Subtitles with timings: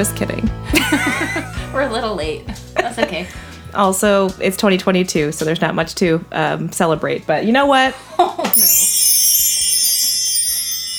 [0.00, 0.46] Just kidding.
[1.74, 2.46] We're a little late.
[2.74, 3.28] That's okay.
[3.74, 7.24] Also, it's 2022, so there's not much to um, celebrate.
[7.24, 7.94] But you know what?
[8.18, 8.42] Oh no.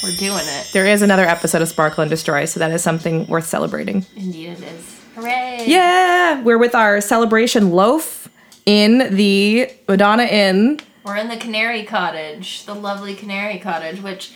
[0.07, 0.69] We're doing it.
[0.71, 4.05] There is another episode of Sparkle and Destroy, so that is something worth celebrating.
[4.15, 5.01] Indeed it is.
[5.15, 5.65] Hooray!
[5.65, 8.29] Yeah, we're with our celebration loaf
[8.67, 10.79] in the Madonna Inn.
[11.03, 14.31] We're in the Canary Cottage, the lovely Canary Cottage, which,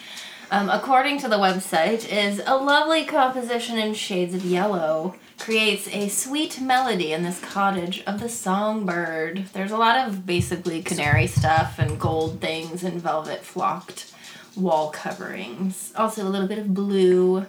[0.52, 5.16] um, according to the website, is a lovely composition in shades of yellow.
[5.38, 9.46] Creates a sweet melody in this cottage of the songbird.
[9.54, 14.14] There's a lot of basically canary stuff and gold things and velvet flocked
[14.56, 15.92] wall coverings.
[15.96, 17.46] Also, a little bit of blue.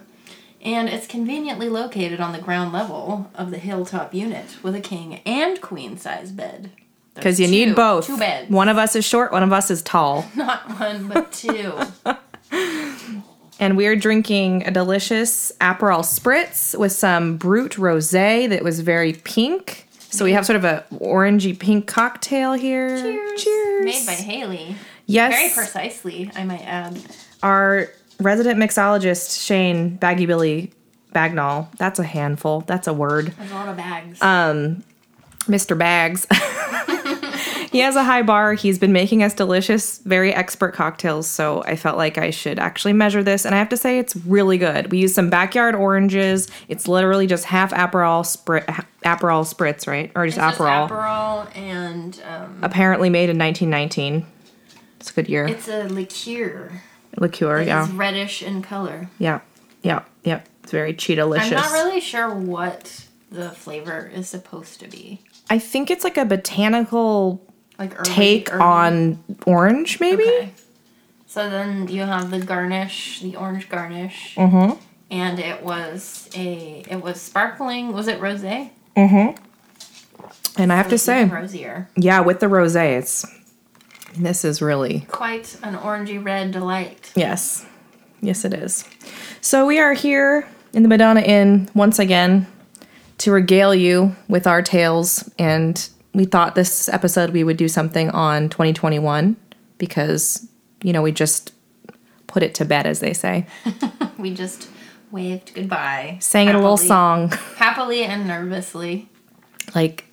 [0.61, 5.21] And it's conveniently located on the ground level of the hilltop unit with a king
[5.25, 6.71] and queen size bed.
[7.13, 8.05] Because you There's need both.
[8.05, 8.49] Two beds.
[8.49, 10.25] One of us is short, one of us is tall.
[10.35, 11.73] Not one, but two.
[13.59, 19.87] And we're drinking a delicious Aperol Spritz with some Brut Rosé that was very pink.
[19.99, 22.97] So we have sort of a orangey pink cocktail here.
[22.97, 23.43] Cheers.
[23.43, 23.85] Cheers.
[23.85, 24.75] Made by Haley.
[25.07, 25.33] Yes.
[25.33, 27.01] Very precisely, I might add.
[27.41, 27.89] Our
[28.19, 30.71] resident mixologist, Shane Baggy Billy
[31.15, 32.61] Bagnall, that's a handful.
[32.61, 33.33] That's a word.
[33.37, 34.21] There's a lot of bags.
[34.21, 34.83] Um,
[35.45, 35.77] Mr.
[35.77, 36.27] Bags.
[37.77, 38.53] he has a high bar.
[38.53, 41.27] He's been making us delicious, very expert cocktails.
[41.27, 43.45] So I felt like I should actually measure this.
[43.45, 44.91] And I have to say, it's really good.
[44.91, 46.47] We use some backyard oranges.
[46.69, 48.65] It's literally just half Aperol, sprit,
[49.05, 50.11] Aperol Spritz, right?
[50.15, 50.89] Or just It's just Aperol.
[50.89, 54.25] Aperol and um, Apparently made in 1919.
[54.99, 55.45] It's a good year.
[55.45, 56.81] it's a liqueur.
[57.17, 57.87] Liqueur, It's yeah.
[57.93, 59.07] reddish in color.
[59.19, 59.41] Yeah.
[59.83, 60.03] Yeah.
[60.23, 60.41] Yeah.
[60.63, 61.51] It's very cheetah-licious.
[61.51, 65.21] I'm not really sure what the flavor is supposed to be.
[65.49, 67.46] I think it's like a botanical
[67.79, 70.23] Like early, take early- on orange, maybe?
[70.23, 70.51] Okay.
[71.27, 74.35] So then you have the garnish, the orange garnish.
[74.35, 74.79] Mm-hmm.
[75.11, 77.93] And it was a, it was sparkling.
[77.93, 78.71] Was it rosé?
[78.95, 79.41] Mm-hmm.
[80.61, 81.87] And I have to say, rosier.
[81.95, 83.25] yeah, with the rosé, it's
[84.17, 87.11] this is really Quite an orangey red delight.
[87.15, 87.63] yes,
[88.21, 88.83] yes, it is.
[89.41, 92.47] So we are here in the Madonna Inn once again
[93.19, 98.09] to regale you with our tales, and we thought this episode we would do something
[98.09, 99.35] on 2021
[99.77, 100.47] because
[100.83, 101.53] you know we just
[102.27, 103.45] put it to bed, as they say,
[104.17, 104.67] We just
[105.11, 106.17] waved goodbye.
[106.19, 109.07] sang it a little song Happily and nervously.
[109.75, 110.05] like.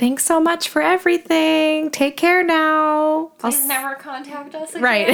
[0.00, 1.90] Thanks so much for everything.
[1.90, 3.32] Take care now.
[3.42, 4.82] I'll Please never contact us again.
[4.82, 5.12] Right.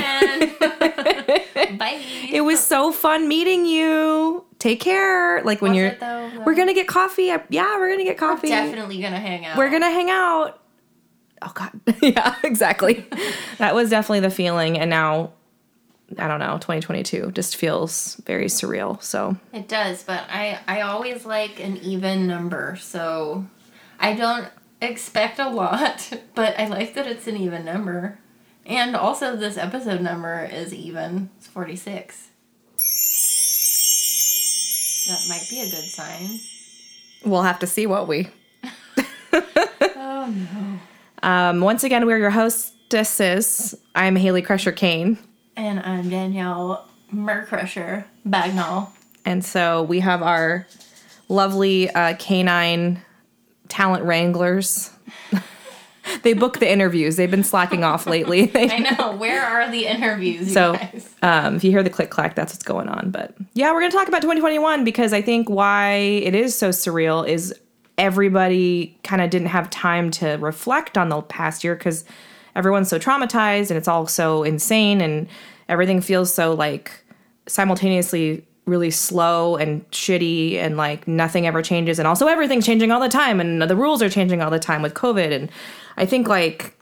[1.77, 2.01] Bye.
[2.31, 4.45] It was so fun meeting you.
[4.61, 5.43] Take care.
[5.43, 6.31] Like when Was you're, it though?
[6.47, 7.25] we're gonna get coffee.
[7.51, 8.47] Yeah, we're gonna get coffee.
[8.47, 9.59] definitely gonna hang out.
[9.59, 10.63] We're gonna hang out.
[11.43, 13.07] Oh God, yeah, exactly.
[13.59, 15.33] that was definitely the feeling, and now
[16.17, 16.59] I don't know.
[16.59, 19.03] 2022 just feels very surreal.
[19.03, 23.45] So It does, but I I always like an even number, so
[23.99, 24.47] I don't
[24.81, 28.19] expect a lot, but I like that it's an even number.
[28.65, 31.31] And also this episode number is even.
[31.39, 32.29] It's 46.
[35.09, 36.41] That might be a good sign.
[37.25, 38.29] we'll have to see what we.
[39.99, 40.79] Oh no.
[41.23, 43.75] Um, once again, we're your hostesses.
[43.95, 45.19] I'm Haley Crusher Kane.
[45.57, 48.89] And I'm Danielle Mercrusher Bagnall.
[49.25, 50.67] And so we have our
[51.29, 53.03] lovely uh, canine
[53.69, 54.91] talent wranglers.
[56.23, 57.17] they book the interviews.
[57.17, 58.51] They've been slacking off lately.
[58.55, 59.17] I know.
[59.17, 60.79] Where are the interviews, so
[61.23, 63.11] um, if you hear the click clack, that's what's going on.
[63.11, 66.71] But yeah, we're going to talk about 2021 because I think why it is so
[66.71, 67.55] surreal is
[67.99, 72.05] everybody kind of didn't have time to reflect on the past year because
[72.55, 75.29] everyone's so traumatized and it's all so insane and
[75.69, 76.91] everything feels so like
[77.47, 82.99] simultaneously really slow and shitty and like nothing ever changes and also everything's changing all
[83.01, 85.49] the time and the rules are changing all the time with covid and
[85.97, 86.77] i think like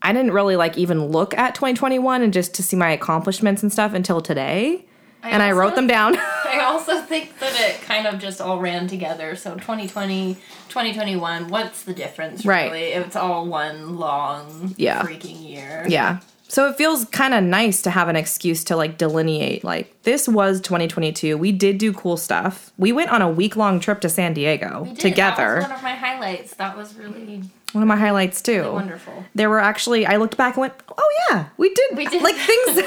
[0.00, 3.70] i didn't really like even look at 2021 and just to see my accomplishments and
[3.70, 4.82] stuff until today
[5.22, 6.16] and i wrote them down
[6.52, 9.36] I also think that it kind of just all ran together.
[9.36, 10.34] So 2020,
[10.68, 12.70] 2021, what's the difference Right.
[12.70, 12.92] really?
[12.92, 15.00] It's all one long Yeah.
[15.02, 15.86] freaking year.
[15.88, 16.20] Yeah.
[16.52, 20.28] So it feels kind of nice to have an excuse to like delineate like this
[20.28, 21.38] was 2022.
[21.38, 22.74] We did do cool stuff.
[22.76, 25.36] We went on a week long trip to San Diego together.
[25.36, 26.54] That was one of my highlights.
[26.56, 28.70] That was really one of my highlights too.
[28.70, 29.24] wonderful.
[29.34, 32.22] There were actually I looked back and went, "Oh yeah, we did." We did.
[32.22, 32.84] like things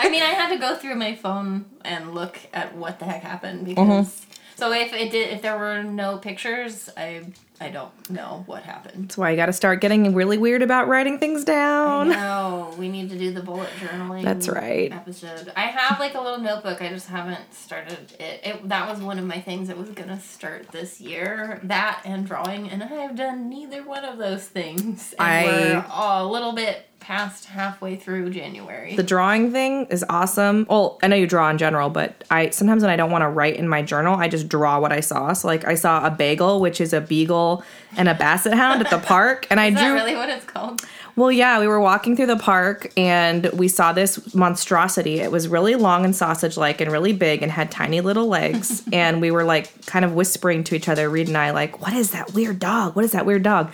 [0.00, 3.22] I mean, I had to go through my phone and look at what the heck
[3.22, 4.10] happened Mm-hmm.
[4.56, 7.24] So if it did, if there were no pictures, I
[7.60, 9.04] I don't know what happened.
[9.04, 12.08] That's why you got to start getting really weird about writing things down.
[12.08, 14.24] No, we need to do the bullet journaling.
[14.24, 14.92] That's right.
[14.92, 15.52] Episode.
[15.56, 16.82] I have like a little notebook.
[16.82, 18.40] I just haven't started it.
[18.44, 18.68] it.
[18.68, 21.60] That was one of my things that was gonna start this year.
[21.62, 25.14] That and drawing, and I have done neither one of those things.
[25.18, 28.96] And I- we're a little bit past halfway through January.
[28.96, 30.64] The drawing thing is awesome.
[30.70, 33.28] Well, I know you draw in general, but I sometimes when I don't want to
[33.28, 35.34] write in my journal, I just draw what I saw.
[35.34, 37.62] So like I saw a bagel, which is a beagle
[37.98, 39.92] and a basset hound at the park, and I Is that drew.
[39.94, 40.80] really what it's called?
[41.14, 45.20] Well, yeah, we were walking through the park and we saw this monstrosity.
[45.20, 48.82] It was really long and sausage like and really big and had tiny little legs.
[48.92, 51.92] and we were like kind of whispering to each other, Reed and I, like, what
[51.92, 52.96] is that weird dog?
[52.96, 53.70] What is that weird dog?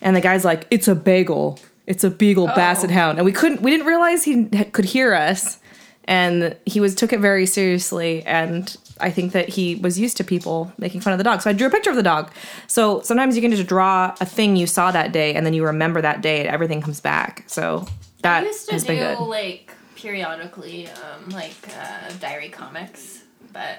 [0.00, 1.58] And the guy's like, it's a bagel.
[1.88, 3.16] It's a beagle basset hound.
[3.18, 5.58] And we couldn't, we didn't realize he could hear us.
[6.04, 8.22] And he was took it very seriously.
[8.26, 11.40] And I think that he was used to people making fun of the dog.
[11.40, 12.30] So I drew a picture of the dog.
[12.66, 15.64] So sometimes you can just draw a thing you saw that day and then you
[15.64, 17.44] remember that day and everything comes back.
[17.46, 17.86] So
[18.22, 19.24] that I used to has do been good.
[19.24, 23.78] like periodically, um, like uh, diary comics, but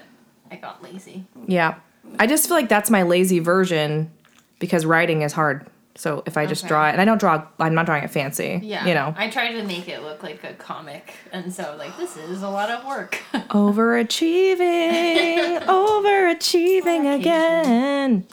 [0.50, 1.25] I got lazy.
[1.47, 1.75] Yeah.
[2.17, 4.11] I just feel like that's my lazy version
[4.57, 5.67] because writing is hard.
[5.95, 6.69] So if I just Okay.
[6.69, 8.62] draw it, and I don't draw, I'm not drawing it fancy.
[8.63, 11.97] Yeah, You know, I tried to make it look like a comic, and so like
[11.97, 13.19] this is a lot of work.
[13.50, 18.25] overachieving, overachieving again.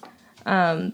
[0.45, 0.93] Um,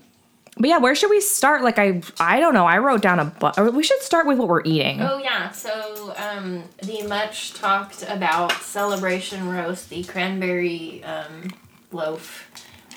[0.59, 1.63] but yeah, where should we start?
[1.63, 2.67] Like I, I don't know.
[2.67, 3.25] I wrote down a.
[3.27, 5.01] Bu- or we should start with what we're eating.
[5.03, 11.51] oh yeah, so um, the much talked about celebration roast, the cranberry um,
[11.91, 12.49] loaf.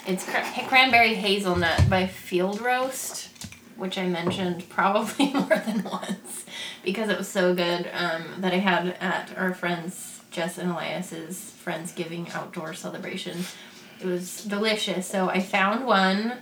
[0.07, 3.24] It's cra- cranberry hazelnut by Field Roast,
[3.77, 6.45] which I mentioned probably more than once
[6.83, 11.53] because it was so good um, that I had at our friends Jess and Elias's
[11.63, 13.45] Friendsgiving outdoor celebration.
[14.01, 15.07] It was delicious.
[15.07, 16.39] So I found one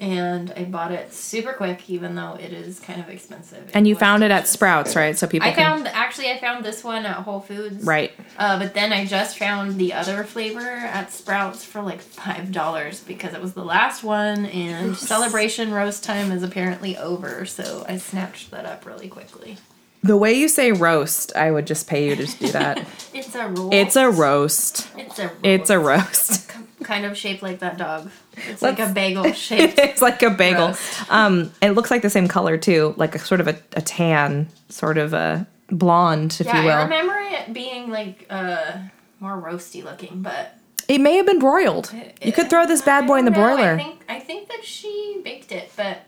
[0.00, 3.70] and I bought it super quick, even though it is kind of expensive.
[3.74, 4.46] and you found it at.
[4.48, 5.16] Sprouts, right?
[5.16, 5.62] So people I can.
[5.84, 7.84] found actually I found this one at Whole Foods.
[7.84, 8.12] Right.
[8.38, 13.00] Uh, but then I just found the other flavor at Sprouts for like five dollars
[13.00, 17.44] because it was the last one, and celebration roast time is apparently over.
[17.46, 19.58] So I snatched that up really quickly.
[20.02, 22.86] The way you say roast, I would just pay you to do that.
[23.14, 23.72] It's a roast.
[23.74, 24.88] it's a roast.
[24.96, 25.30] It's a.
[25.42, 26.50] It's a roast.
[26.82, 28.10] Kind of shaped like that dog.
[28.48, 29.78] It's like Let's- a bagel shaped.
[29.78, 30.74] it's like a bagel.
[31.10, 34.48] Um, it looks like the same color too, like a sort of a, a tan,
[34.68, 36.72] sort of a blonde, if yeah, you will.
[36.72, 38.78] I remember it being like uh
[39.20, 40.56] more roasty looking, but
[40.88, 41.92] It may have been broiled.
[42.22, 43.72] You could throw this bad boy in the know, broiler.
[43.74, 45.98] I think I think that she baked it, but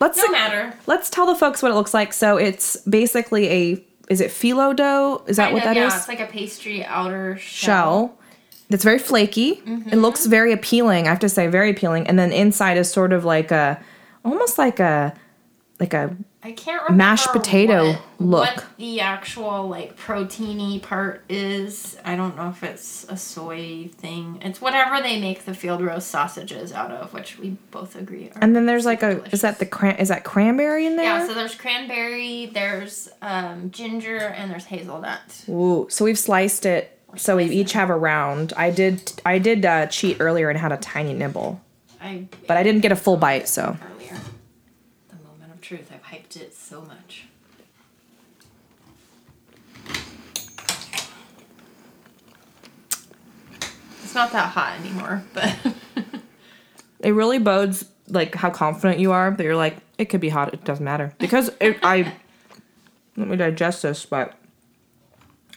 [0.00, 0.74] let's no matter.
[0.86, 2.12] let's tell the folks what it looks like.
[2.12, 5.22] So it's basically a is it phyllo dough?
[5.26, 5.92] Is that Kind what of, that is?
[5.92, 8.08] yeah, It's like a pastry outer shell.
[8.08, 8.18] Shell.
[8.68, 9.56] It's very flaky.
[9.56, 9.90] Mm-hmm.
[9.90, 11.06] It looks very appealing.
[11.06, 12.06] I have to say, very appealing.
[12.06, 13.80] And then inside is sort of like a,
[14.24, 15.14] almost like a,
[15.78, 16.16] like a
[16.46, 18.56] I can't remember Mashed potato what, look.
[18.56, 21.98] What the actual like proteiny part is?
[22.04, 24.38] I don't know if it's a soy thing.
[24.42, 28.28] It's whatever they make the field roast sausages out of, which we both agree.
[28.28, 31.06] Are And then there's like a is that the cran is that cranberry in there?
[31.06, 31.26] yeah?
[31.26, 35.44] So there's cranberry, there's um, ginger, and there's hazelnut.
[35.48, 36.95] Ooh, so we've sliced it.
[37.14, 38.52] So we each have a round.
[38.56, 41.60] I did I did uh, cheat earlier and had a tiny nibble,
[42.00, 43.48] I but I didn't get a full bite.
[43.48, 44.18] So earlier.
[45.08, 45.90] The moment of truth.
[45.92, 47.26] I've hyped it so much.
[54.02, 55.56] It's not that hot anymore, but
[57.00, 60.52] it really bodes like how confident you are that you're like it could be hot.
[60.52, 62.12] It doesn't matter because it, I
[63.16, 64.34] let me digest this, but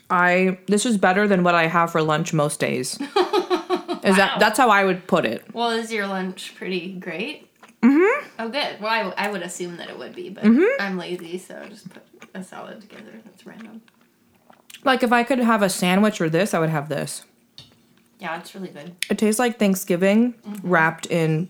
[0.09, 2.99] I this is better than what I have for lunch most days.
[4.01, 5.43] Is that that's how I would put it?
[5.53, 7.49] well, is your lunch pretty great?
[7.83, 8.27] Mm-hmm.
[8.39, 8.79] Oh, good.
[8.79, 10.45] Well, I, w- I would assume that it would be, but
[10.79, 13.11] I'm lazy, so I just put a salad together.
[13.25, 13.81] That's random.
[14.85, 17.25] Like if I could have a sandwich or this, I would have this.
[18.19, 18.95] Yeah, it's really good.
[19.09, 21.49] It tastes like Thanksgiving wrapped in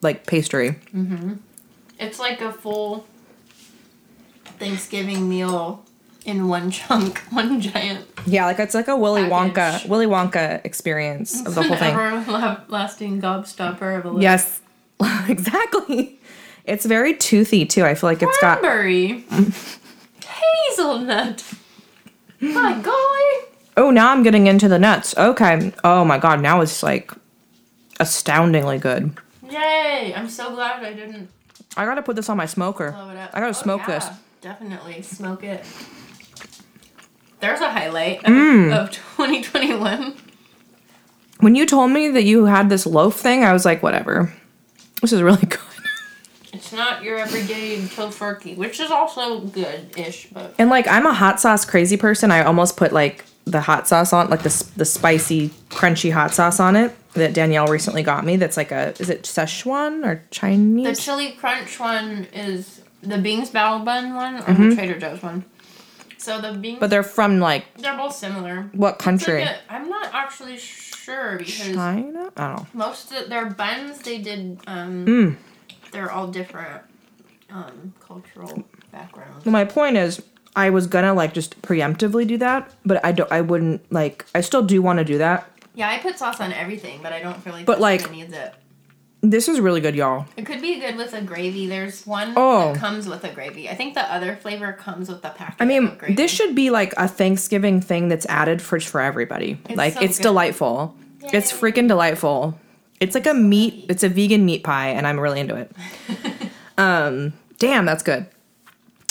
[0.00, 0.70] like pastry.
[0.94, 1.34] Mm-hmm.
[1.98, 3.06] It's like a full
[4.58, 5.84] Thanksgiving meal
[6.24, 9.88] in one chunk, one giant Yeah, like it's like a Willy Wonka Package.
[9.88, 11.94] Willy Wonka experience of the whole thing.
[11.94, 14.60] everlasting gobstopper of a little Yes,
[15.28, 16.18] exactly.
[16.64, 17.84] It's very toothy too.
[17.84, 19.24] I feel like it's got cranberry,
[20.24, 21.44] hazelnut.
[22.40, 23.46] My golly!
[23.76, 25.16] Oh, now I'm getting into the nuts.
[25.16, 25.72] Okay.
[25.84, 27.12] Oh my god, now it's like
[27.98, 29.12] astoundingly good.
[29.48, 30.12] Yay!
[30.16, 31.28] I'm so glad I didn't
[31.76, 32.92] I gotta put this on my smoker.
[32.92, 33.30] blow it up.
[33.32, 34.08] I gotta Oh, smoke yeah, this.
[34.40, 35.64] Definitely smoke it.
[37.40, 38.72] There's a highlight of, Mm.
[38.76, 40.14] of 2021.
[41.40, 44.32] When you told me that you had this loaf thing, I was like, whatever.
[45.00, 45.58] This is really good.
[46.52, 51.40] It's not your everyday tofurkey, which is also good-ish, but And like I'm a hot
[51.40, 52.30] sauce crazy person.
[52.30, 56.60] I almost put like the hot sauce on, like the the spicy, crunchy hot sauce
[56.60, 58.36] on it that Danielle recently got me.
[58.36, 60.98] That's like a is it Szechuan or Chinese?
[60.98, 65.44] the chili crunch one is the Bing's Battle Bun one or the Trader Joe's one.
[66.20, 68.68] So the Bing's, but they're from like they're both similar.
[68.72, 69.42] what It's like country?
[69.42, 72.30] a- I'm not actually sure because China?
[72.36, 72.66] I don't know.
[72.74, 74.60] most of their buns they did.
[74.66, 75.36] Um, Mm.
[75.92, 76.82] They're all different
[77.50, 78.62] um, cultural
[78.92, 79.44] backgrounds.
[79.46, 80.22] My point is,
[80.54, 83.32] I was gonna like just preemptively do that, but I don't.
[83.32, 84.26] I wouldn't like.
[84.34, 85.48] I still do want to do that.
[85.74, 87.64] Yeah, I put sauce on everything, but I don't feel like.
[87.66, 88.54] But, like- needs it.
[89.22, 90.24] This is really good, y'all.
[90.38, 91.66] It could be good with a gravy.
[91.66, 92.72] There's one Oh.
[92.72, 93.68] that comes with a gravy.
[93.68, 95.56] I think the other flavor comes with the packet.
[95.60, 99.58] I mean, this should be like a Thanksgiving thing that's added for for everybody.
[99.68, 100.22] It's like so it's good.
[100.24, 100.96] delightful.
[101.32, 102.58] It's freaking delightful.
[102.98, 103.84] It's like a meat.
[103.90, 105.70] It's a vegan meat pie, and I'm really into it.
[106.78, 108.26] um, damn, that's good.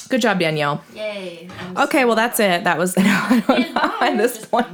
[0.10, 0.84] Good job, Danielle.
[0.96, 1.48] Yay.
[1.78, 2.64] Okay, well that's it.
[2.64, 4.08] That was I don't know Bye.
[4.10, 4.68] at this point.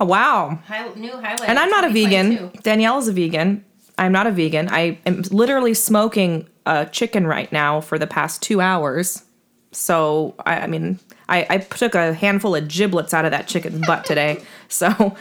[0.00, 0.58] Wow.
[0.66, 1.46] Hi- new highlight.
[1.48, 2.50] And I'm not a vegan.
[2.62, 3.64] Danielle is a vegan.
[3.98, 4.68] I'm not a vegan.
[4.70, 9.24] I am literally smoking a chicken right now for the past two hours.
[9.72, 13.80] So I, I mean, I, I took a handful of giblets out of that chicken
[13.82, 14.42] butt today.
[14.70, 15.16] So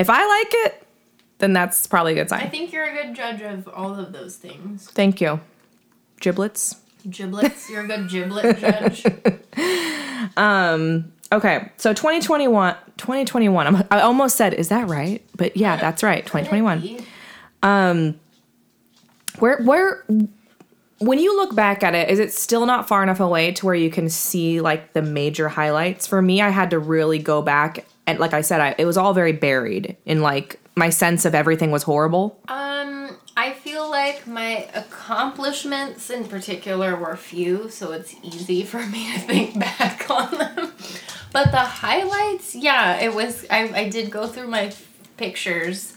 [0.00, 0.86] if I like it,
[1.38, 2.40] then that's probably a good sign.
[2.40, 4.90] I think you're a good judge of all of those things.
[4.90, 5.40] Thank you.
[6.20, 6.80] Giblets.
[7.08, 7.70] Giblets.
[7.70, 9.06] You're a good giblet judge.
[10.36, 11.12] Um.
[11.32, 13.66] Okay, so 2021, 2021.
[13.66, 15.24] I'm, I almost said, is that right?
[15.36, 16.26] But yeah, that's right.
[16.26, 17.04] 2021.
[19.38, 20.04] Where where
[20.98, 23.74] when you look back at it, is it still not far enough away to where
[23.74, 26.06] you can see like the major highlights?
[26.06, 28.96] For me, I had to really go back and like I said, I, it was
[28.96, 32.38] all very buried in like my sense of everything was horrible.
[32.48, 39.12] Um, I feel like my accomplishments in particular were few, so it's easy for me
[39.12, 40.72] to think back on them.
[41.32, 43.46] But the highlights, yeah, it was.
[43.50, 44.72] I, I did go through my
[45.16, 45.96] pictures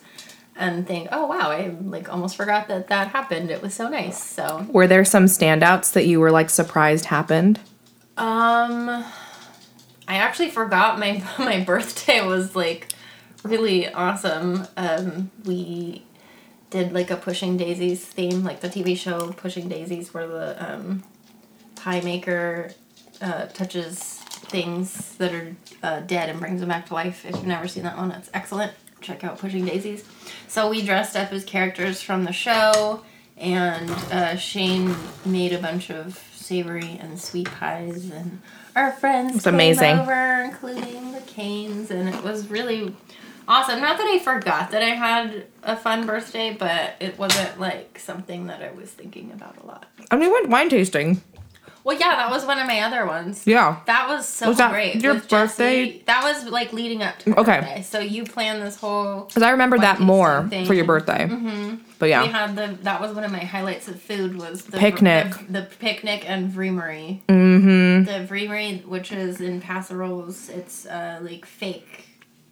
[0.57, 3.51] and think, oh wow, I like almost forgot that that happened.
[3.51, 4.23] It was so nice.
[4.23, 7.59] So, Were there some standouts that you were like surprised happened?
[8.17, 9.03] um,
[10.07, 12.87] I actually forgot my my birthday was like
[13.43, 14.67] really awesome.
[14.77, 16.03] Um, we
[16.69, 21.03] did like a Pushing Daisies theme, like the TV show Pushing Daisies, where the um,
[21.75, 22.71] pie maker
[23.21, 27.25] uh, touches things that are uh, dead and brings them back to life.
[27.25, 28.73] If you've never seen that one, it's excellent.
[29.05, 30.03] Check out Pushing Daisies.
[30.47, 33.03] So we dressed up as characters from the show,
[33.37, 38.41] and uh, Shane made a bunch of savory and sweet pies, and
[38.75, 39.83] our friends It's amazing.
[39.97, 42.95] came over, including the Canes, and it was really
[43.47, 43.79] awesome.
[43.79, 48.47] Not that I forgot that I had a fun birthday, but it wasn't like something
[48.47, 49.85] that I was thinking about a lot.
[50.09, 51.21] And we went wine tasting.
[51.85, 53.45] Well, yeah, that was one of my other ones.
[53.45, 53.79] Yeah.
[53.85, 55.01] That was so Was that great.
[55.03, 55.27] your Jesse.
[55.29, 56.01] birthday?
[56.07, 57.59] That was like leading up to Okay.
[57.59, 57.81] birthday.
[57.83, 59.25] So you planned this whole.
[59.25, 61.27] Because I remember that more tasting for your birthday.
[61.27, 61.75] Mm-hmm.
[61.99, 62.23] But We yeah.
[62.25, 62.77] had the.
[62.81, 65.33] That was one of my highlights of food was the Picnic.
[65.47, 67.21] The, the picnic and Vreamery.
[67.29, 68.05] Mm-hmm.
[68.05, 72.07] The Vreamery, which is in Paso Robles, it's uh, like fake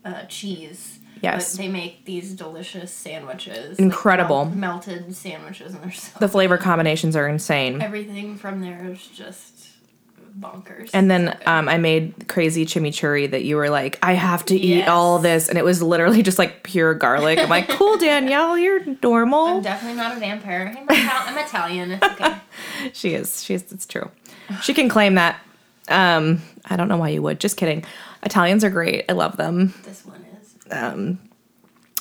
[0.05, 0.99] uh, cheese.
[1.23, 1.53] Yes.
[1.55, 3.71] But they make these delicious sandwiches.
[3.71, 4.45] like Incredible.
[4.45, 6.19] mel- melted sandwiches, and they're so.
[6.19, 7.81] The flavor combinations are insane.
[7.81, 9.69] Everything from there is just
[10.39, 10.89] bonkers.
[10.93, 14.55] And then So um, I made crazy chimichurri that you were like, I have to
[14.55, 14.89] eat Yes.
[14.89, 15.47] all this.
[15.47, 17.37] And it was literally just like pure garlic.
[17.39, 19.45] I'm like, cool, Danielle, you're normal.
[19.45, 20.75] I'm definitely not a vampire.
[20.77, 21.91] I'm, I'm Italian.
[21.91, 22.35] It's okay.
[22.93, 23.43] She is.
[23.43, 23.71] She is.
[23.71, 24.09] It's true.
[24.61, 25.39] She can claim that.
[25.87, 27.39] Um, I don't know why you would.
[27.39, 27.85] Just kidding.
[28.23, 29.05] Italians are great.
[29.07, 29.73] I love them.
[29.85, 30.22] This one
[30.73, 31.17] is.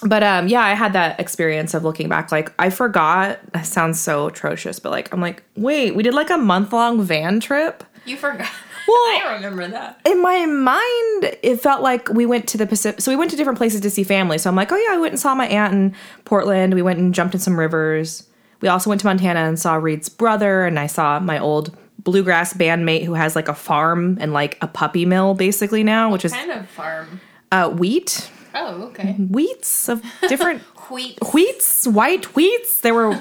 [0.05, 2.33] But um, yeah, I had that experience of looking back.
[2.33, 3.38] Like, I forgot.
[3.52, 7.02] That sounds so atrocious, but like, I'm like, wait, we did like a month long
[7.02, 7.85] van trip.
[8.05, 8.49] You forgot.
[8.88, 10.00] Well- I remember that.
[10.05, 13.00] in my mind, it felt like we went to the Pacific.
[13.00, 14.38] So we went to different places to see family.
[14.38, 16.75] So I'm like, oh yeah, I went and saw my aunt in Portland.
[16.75, 18.29] We went and jumped in some rivers.
[18.61, 22.55] We also went to Montana and saw Reed's brother, and I saw my old bluegrass
[22.55, 26.33] bandmate who has like a farm and like a puppy mill basically now, which is
[26.33, 27.21] Kind of farm.
[27.52, 29.14] uh, wheat, Oh, okay.
[29.18, 31.18] wheats of different Wheat.
[31.21, 32.80] wheats, white wheats.
[32.80, 33.18] There were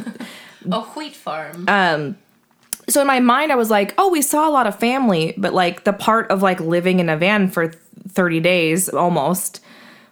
[0.72, 1.66] A wheat farm.
[1.68, 2.12] Uh,
[2.90, 5.54] so in my mind i was like oh we saw a lot of family but
[5.54, 7.72] like the part of like living in a van for
[8.10, 9.62] 30 days almost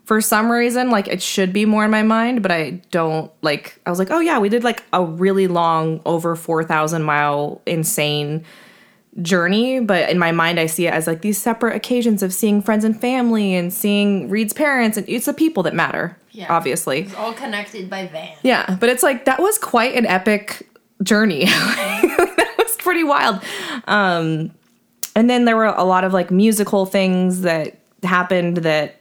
[0.06, 3.82] for some reason like it should be more in my mind but i don't like
[3.86, 8.46] i was like oh yeah we did like a really long over 4000 mile insane
[9.22, 12.62] journey, but in my mind, I see it as like these separate occasions of seeing
[12.62, 16.48] friends and family and seeing Reed's parents, and it's the people that matter, Yeah.
[16.50, 17.02] obviously.
[17.02, 18.36] It's all connected by Van.
[18.44, 20.70] Yeah, but it's like that was quite an epic
[21.04, 21.46] journey.
[21.46, 23.42] that was pretty wild.
[23.88, 24.52] Um,
[25.16, 28.96] and then there were a lot of like musical things that happened that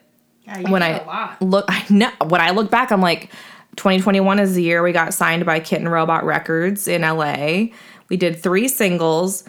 [0.44, 3.30] Yeah, when I look, I know when I look back, I'm like,
[3.76, 7.66] 2021 is the year we got signed by Kitten Robot Records in LA.
[8.08, 9.44] We did three singles,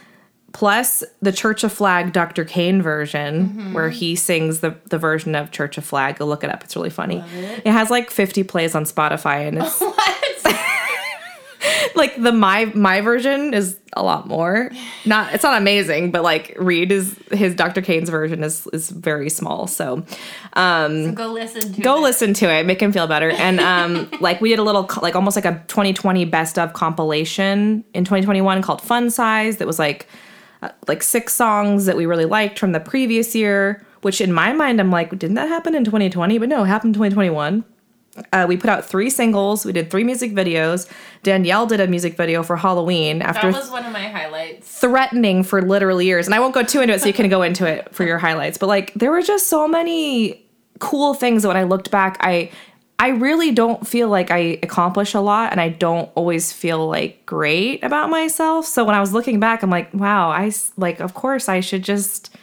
[0.51, 2.43] plus the Church of Flag Dr.
[2.45, 3.73] Kane version, Mm-hmm.
[3.73, 6.17] where he sings the the version of Church of Flag.
[6.17, 7.17] Go look it up; it's really funny.
[7.35, 7.61] it.
[7.65, 9.81] it has like 50 plays on Spotify, and it's
[11.95, 14.71] like the my my version is a lot more.
[15.05, 17.81] Not it's not amazing, but like Reed is his Dr.
[17.81, 19.67] Kane's version is is very small.
[19.67, 20.03] So
[20.55, 22.01] So go listen to go it.
[22.01, 25.15] listen to it make him feel better and um like we did a little like
[25.15, 30.07] almost like a 2020 best of compilation in 2021 called fun size that was like
[30.61, 34.53] uh, like six songs that we really liked from the previous year which in my
[34.53, 37.63] mind i'm like didn't that happen in 2020 but no it happened in 2021
[38.33, 40.89] uh, we put out three singles we did three music videos
[41.23, 44.79] danielle did a music video for halloween after That was one of my highlights.
[44.79, 46.25] threatening for literal years.
[46.25, 48.17] And I won't go too into it so you can go into it for your
[48.17, 48.57] highlights.
[48.57, 50.45] But like there were just so many
[50.79, 52.51] cool things that when I looked back, I
[53.01, 57.25] I really don't feel like I accomplish a lot and I don't always feel like
[57.25, 58.65] great about myself.
[58.65, 61.83] So when I was looking back, I'm like, wow, I like of course I should
[61.83, 62.35] just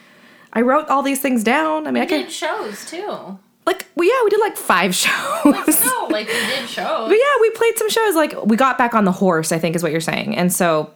[0.54, 1.86] I wrote all these things down.
[1.86, 3.38] I mean, I We can did shows too.
[3.66, 5.84] like well, yeah, we did like five shows.
[5.84, 7.08] No, like we did shows.
[7.08, 8.14] But yeah, we played some shows.
[8.14, 10.36] Like we got back on the horse, I think is what you're saying.
[10.36, 10.90] And so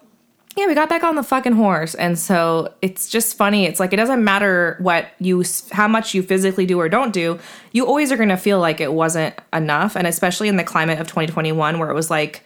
[0.57, 1.95] yeah, we got back on the fucking horse.
[1.95, 3.67] And so it's just funny.
[3.67, 7.39] It's like it doesn't matter what you how much you physically do or don't do.
[7.73, 10.99] You always are going to feel like it wasn't enough, and especially in the climate
[10.99, 12.43] of 2021 where it was like,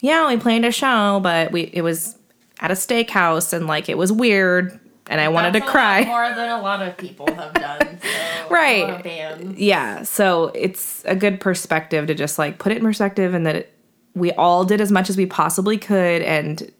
[0.00, 2.16] yeah, we played a show, but we it was
[2.60, 6.04] at a steakhouse and like it was weird and I wanted That's to cry.
[6.04, 7.98] more than a lot of people have done.
[8.02, 8.82] So, Right.
[8.84, 9.58] A lot of bands.
[9.60, 13.56] yeah so it's a good perspective to just like put it in perspective and that
[13.56, 13.72] it,
[14.14, 16.72] we all did as much as we possibly could and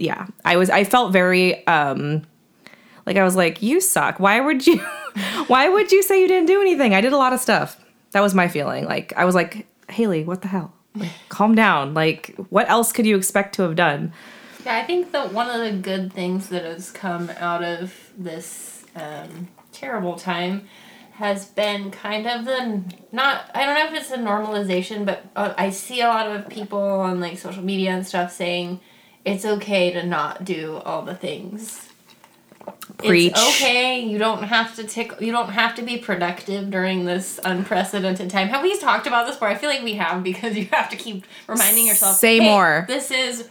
[0.00, 0.26] yeah.
[0.44, 2.22] I was i felt very um
[3.06, 4.18] like i was like you suck.
[4.18, 4.78] Why would you
[5.46, 6.94] why would you say you didn't do anything?
[6.94, 7.82] I did a lot of stuff.
[8.12, 8.84] That was my feeling.
[8.86, 10.72] Like i was like haley what the hell?
[10.94, 11.94] Like, calm down.
[11.94, 14.12] Like what else could you expect to have done?
[14.64, 18.84] Yeah, I think that one of the good things that has come out of this
[18.94, 20.68] um, terrible time
[21.12, 25.52] has been kind of the not I don't know if it's a normalization, but uh,
[25.58, 28.80] I see a lot of people on like social media and stuff saying
[29.24, 31.86] it's okay to not do all the things.
[32.98, 33.32] Preach.
[33.32, 34.00] It's okay.
[34.00, 35.12] You don't have to tick.
[35.20, 38.48] You don't have to be productive during this unprecedented time.
[38.48, 39.48] Have we talked about this before?
[39.48, 42.16] I feel like we have because you have to keep reminding yourself.
[42.16, 43.48] Say "Hey, more." This is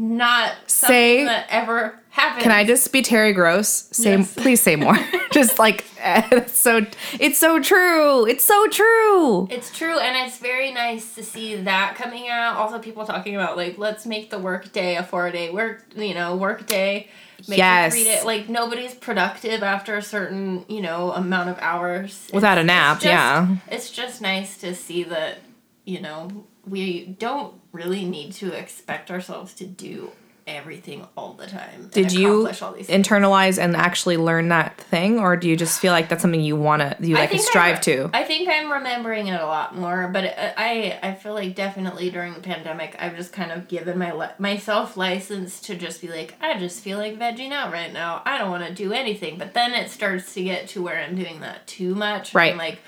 [0.00, 2.42] not something Say- that ever happened.
[2.42, 3.68] Can I just be Terry Gross?
[3.92, 4.34] Say, Yes.
[4.34, 4.96] please say more.
[5.32, 6.86] just like it's so,
[7.20, 8.26] it's so true.
[8.26, 9.46] It's so true.
[9.50, 12.56] It's true, and it's very nice to see that coming out.
[12.56, 16.14] Also, people talking about like let's make the work day a four day work, you
[16.14, 17.08] know, work day.
[17.48, 17.94] Make Yes.
[17.96, 18.24] it.
[18.24, 23.04] Like nobody's productive after a certain you know amount of hours Without a nap, it's
[23.04, 23.56] just- yeah.
[23.70, 25.38] It's just nice to see that
[25.84, 30.12] you know we don't really need to expect ourselves to do
[30.46, 31.88] everything all the time.
[31.92, 33.06] Did you accomplish all these things.
[33.06, 36.56] internalize and actually learn that thing, or do you just feel like that's something you
[36.56, 38.10] want to, you like strive I'm- to?
[38.12, 42.10] I think I'm remembering it a lot more, but I I, I feel like definitely
[42.10, 46.34] during the pandemic, I've just kind of given my myself license to just be like,
[46.40, 48.22] I just feel like vegging out right now.
[48.24, 51.14] I don't want to do anything, but then it starts to get to where I'm
[51.14, 52.34] doing that too much.
[52.34, 52.50] Right.
[52.50, 52.80] And like,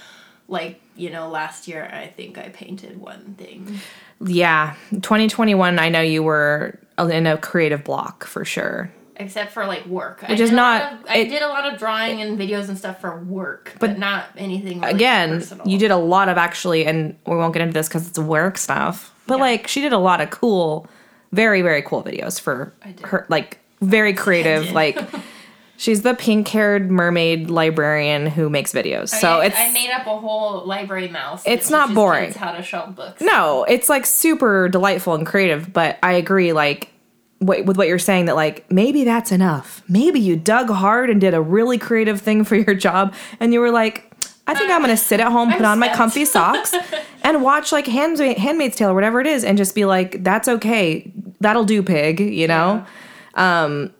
[0.48, 3.78] like you know, last year I think I painted one thing.
[4.24, 5.78] Yeah, 2021.
[5.78, 8.90] I know you were in a creative block for sure.
[9.16, 12.38] Except for like work, Which is not- I it- did a lot of drawing and
[12.38, 14.80] videos and stuff for work, but, not anything.
[14.80, 15.68] Really Again, personal.
[15.68, 18.56] you did a lot of actually, and we won't get into this because it's work
[18.58, 19.12] stuff.
[19.26, 19.42] But Yeah.
[19.42, 20.86] like, she did a lot of cool,
[21.30, 23.06] very very cool videos for I did.
[23.06, 24.98] her, like very creative, like.
[25.82, 29.08] She's the pink-haired mermaid librarian who makes videos.
[29.08, 31.42] So I, it's I made up a whole library mouse.
[31.44, 32.32] It's not boring.
[32.34, 33.20] How to shelf books?
[33.20, 36.92] No, it's like super delightful and creative, but I agree like
[37.40, 39.82] what, with what you're saying that like maybe that's enough.
[39.88, 43.58] Maybe you dug hard and did a really creative thing for your job and you
[43.58, 44.08] were like
[44.46, 46.72] I think I'm going to sit at home, put on my comfy socks
[47.24, 50.46] and watch like Hand, Handmaid's Tale or whatever it is and just be like that's
[50.46, 51.10] okay.
[51.40, 52.86] That'll do, pig, you know?
[53.34, 53.92] Um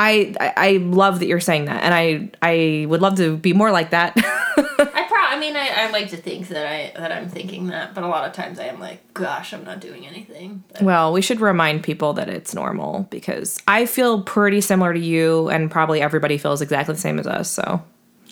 [0.00, 3.72] I, I love that you're saying that and I I would love to be more
[3.72, 4.12] like that.
[4.16, 7.68] I pro- I I mean, I, I like to think that I that I'm thinking
[7.68, 10.64] that, but a lot of times I am like, gosh, I'm not doing anything.
[10.72, 14.98] But Well, we should remind people that it's normal because I feel pretty similar to
[14.98, 17.48] you, and probably everybody feels exactly the same as us.
[17.48, 17.80] So,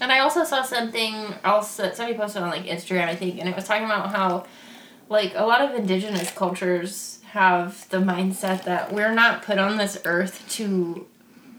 [0.01, 3.49] And I also saw something else that somebody posted on like Instagram, I think, and
[3.49, 4.47] it was talking about how
[5.09, 9.97] like a lot of indigenous cultures have the mindset that we're not put on this
[10.05, 11.07] earth to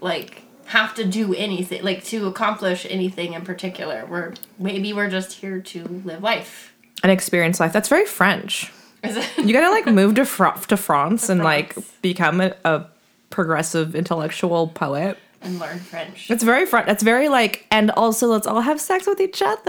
[0.00, 4.04] like have to do anything, like to accomplish anything in particular.
[4.06, 6.74] We're maybe we're just here to live life.
[7.02, 8.70] and experience life that's very French.
[9.02, 9.26] Is it?
[9.38, 12.86] You gotta like move to Fr- to France and like become a, a
[13.30, 15.16] progressive intellectual poet.
[15.40, 16.28] and learn French.
[16.30, 16.88] It's very French.
[16.88, 19.62] It's very like, and also let's all have sex with each other.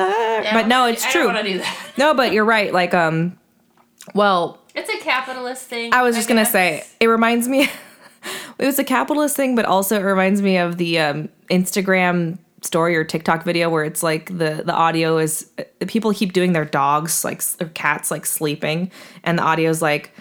[0.51, 1.31] but no, it's I true.
[1.31, 1.77] don't do that.
[1.97, 2.73] No, but you're right.
[2.73, 3.37] Like, um,
[4.15, 5.93] well, It's a capitalist thing.
[5.93, 6.51] I was just gonna guess.
[6.51, 7.69] say it reminds me.
[8.57, 12.95] it was a capitalist thing, but also it reminds me of the um, Instagram story
[12.95, 15.49] or TikTok video where it's like the the audio is
[15.87, 18.91] people keep doing their dogs like or cats like sleeping,
[19.23, 20.11] and the audio is like.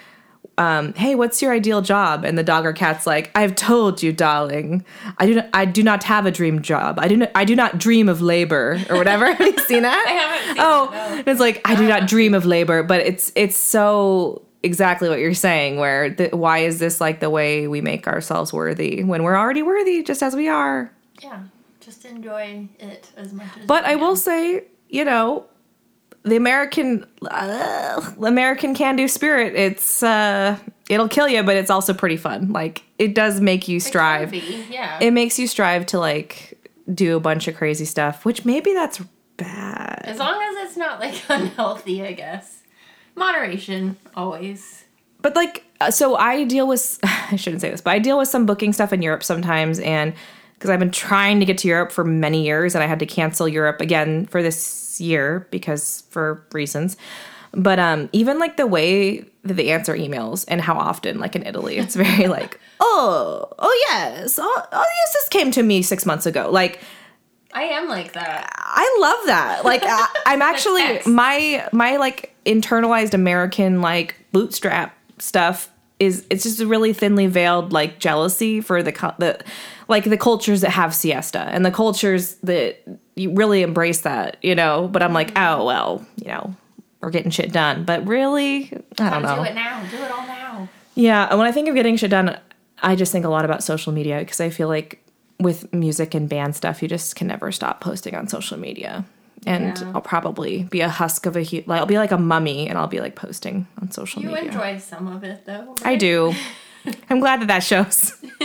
[0.57, 2.25] Um, hey, what's your ideal job?
[2.25, 4.83] And the dog or cat's like, I've told you, darling.
[5.17, 5.49] I do not.
[5.53, 6.99] I do not have a dream job.
[6.99, 7.31] I do not.
[7.33, 9.33] I do not dream of labor or whatever.
[9.33, 10.05] have you seen that?
[10.05, 11.31] I haven't seen oh, it, no.
[11.31, 15.33] it's like I do not dream of labor, but it's it's so exactly what you're
[15.33, 15.77] saying.
[15.77, 19.61] Where the, why is this like the way we make ourselves worthy when we're already
[19.63, 20.91] worthy just as we are?
[21.21, 21.43] Yeah,
[21.79, 23.65] just enjoy it as much as.
[23.65, 23.99] But I can.
[24.01, 25.45] will say, you know,
[26.23, 29.55] the American uh, American can do spirit.
[29.55, 30.57] It's uh,
[30.89, 32.51] it'll kill you, but it's also pretty fun.
[32.51, 34.31] Like it does make you It strive.
[34.31, 34.99] be, Yeah.
[35.01, 36.55] It makes you strive to like
[36.93, 38.99] do a bunch of crazy stuff, which maybe that's
[39.37, 40.01] bad.
[40.03, 42.58] as long as it's not like unhealthy, I guess.
[43.19, 44.85] Moderation always.
[45.21, 48.27] but like uh, so i deal with i shouldn't say this but i deal with
[48.27, 50.13] some booking stuff in europe sometimes and
[50.53, 53.05] because i've been trying to get to europe for many years and i had to
[53.05, 56.97] cancel europe again for this year because for reasons
[57.53, 61.45] but um even like the way that they answer emails and how often like in
[61.45, 66.05] italy it's very like oh oh yes oh, oh yes this came to me six
[66.05, 66.79] months ago like
[67.53, 68.53] I am like that.
[68.55, 69.65] I love that.
[69.65, 76.61] Like I, I'm actually my my like internalized American like bootstrap stuff is it's just
[76.61, 79.43] a really thinly veiled like jealousy for the the
[79.87, 82.81] like the cultures that have siesta and the cultures that
[83.15, 84.87] you really embrace that, you know.
[84.87, 86.55] But I'm like, oh well, you know,
[87.01, 87.83] we're getting shit done.
[87.83, 89.37] But really, I don't know.
[89.37, 89.89] Do it now.
[89.89, 90.69] Do it all now.
[90.95, 92.39] Yeah, and when I think of getting shit done,
[92.81, 95.03] I just think a lot about social media because I feel like
[95.39, 99.05] with music and band stuff, you just can never stop posting on social media.
[99.45, 99.91] And Yeah.
[99.95, 102.77] I'll probably be a husk of a hu- like I'll be like a mummy and
[102.77, 104.43] I'll be like posting on social You media.
[104.43, 105.75] You enjoy some of it though.
[105.85, 106.33] I do.
[107.09, 108.13] I'm glad that that shows.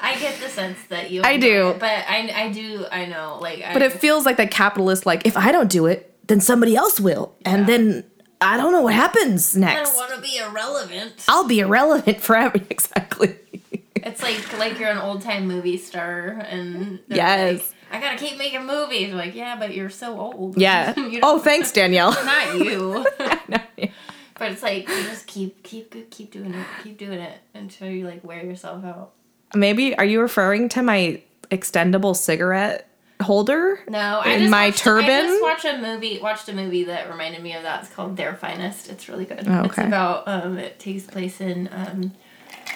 [0.00, 1.22] I get the sense that you.
[1.24, 1.68] I do.
[1.70, 3.62] it, but I I do I know like.
[3.62, 6.76] I, But it feels like that capitalist like if I don't do it, then somebody
[6.76, 7.34] else will.
[7.44, 8.04] And then
[8.40, 9.80] I don't know what happens next.
[9.80, 11.24] I don't want to be irrelevant.
[11.28, 13.36] I'll be irrelevant forever exactly.
[14.04, 17.72] It's like like you're an old time movie star and Yes.
[17.90, 19.12] like, I gotta keep making movies.
[19.14, 20.58] Like yeah, but you're so old.
[20.58, 20.92] yeah.
[21.22, 22.12] Oh, thanks Danielle.
[22.24, 23.06] not you.
[24.36, 28.04] But it's like you just keep keep keep doing it, keep doing it until you
[28.04, 29.12] like wear yourself out.
[29.54, 32.88] Maybe are you referring to my extendable cigarette
[33.22, 33.78] holder?
[33.88, 35.08] No, I In my watched, turban?
[35.08, 36.18] I just watched a movie.
[36.20, 37.84] Watched a movie that reminded me of that.
[37.84, 38.90] It's called Their Finest.
[38.90, 39.44] It's really good.
[39.46, 39.86] Oh, It's okay.
[39.86, 42.12] about um, it takes place in um,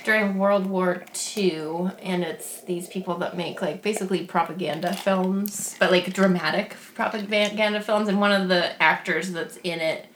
[0.04, 1.04] during World War
[1.36, 7.80] II, and it's these people that make like basically propaganda films, but like dramatic propaganda
[7.80, 8.08] films.
[8.08, 10.06] And one of the actors that's in it,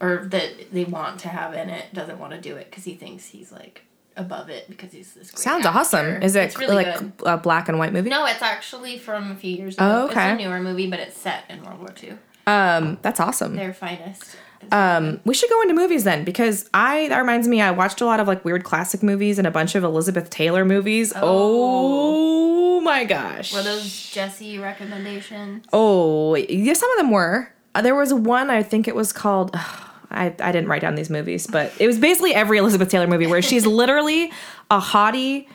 [0.00, 2.94] or that they want to have in it, doesn't want to do it because he
[2.94, 3.82] thinks he's like
[4.16, 5.30] above it because he's this.
[5.30, 5.78] Great Sounds actor.
[5.78, 6.22] awesome.
[6.22, 7.12] Is it really like good.
[7.24, 8.10] a black and white movie?
[8.10, 9.84] No, it's actually from a few years ago.
[9.86, 10.32] Oh, okay.
[10.32, 12.18] It's a newer movie, but it's set in World War II.
[12.46, 13.54] Um, that's awesome.
[13.56, 14.36] Their finest.
[14.72, 18.06] Um, we should go into movies then because I that reminds me I watched a
[18.06, 21.12] lot of like weird classic movies and a bunch of Elizabeth Taylor movies.
[21.16, 23.52] Oh, my gosh.
[23.52, 25.64] Were those Jesse recommendations?
[25.72, 27.52] Oh, yeah, some of them were.
[27.74, 29.54] Uh, there was one I think it was called.
[30.12, 33.28] I, I didn't write down these movies, but it was basically every Elizabeth Taylor movie
[33.28, 34.32] where she's literally
[34.70, 35.46] a hottie.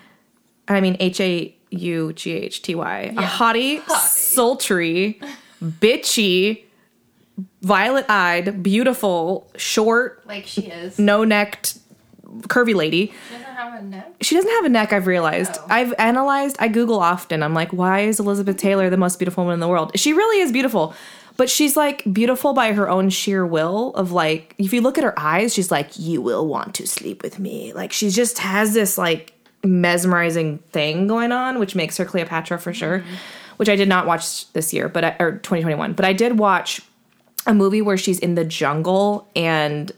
[0.67, 2.99] I mean H A U G H T Y.
[3.17, 3.97] A hottie, Hottie.
[3.99, 5.19] sultry,
[5.61, 6.63] bitchy,
[7.61, 10.97] violet-eyed, beautiful, short, Like she is.
[10.99, 11.79] no-necked,
[12.47, 14.15] curvy lady She doesn't have a neck.
[14.21, 15.65] she doesn't have a neck i've realized Oh.
[15.69, 19.53] i've analyzed i google often i'm like why is elizabeth taylor the most beautiful woman
[19.53, 20.93] in the world she really is beautiful
[21.37, 25.03] but she's like beautiful by her own sheer will of like if you look at
[25.05, 28.73] her eyes she's like you will want to sleep with me like she just has
[28.73, 29.31] this like
[29.63, 33.15] mesmerizing thing going on which makes her cleopatra for sure mm-hmm.
[33.57, 35.93] which I did not watch this year, but I, or 2021.
[35.93, 36.81] But I did watch
[37.45, 39.91] a movie where she's in the jungle and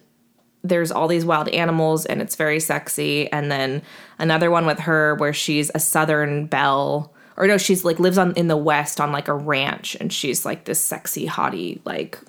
[0.64, 3.32] there's all these wild animals and it's very sexy.
[3.32, 3.82] And then
[4.20, 7.14] another one with her where she's a southern belle.
[7.38, 10.46] Or no, she's like lives on in the west on like a ranch and she's
[10.46, 12.20] like this sexy hottie like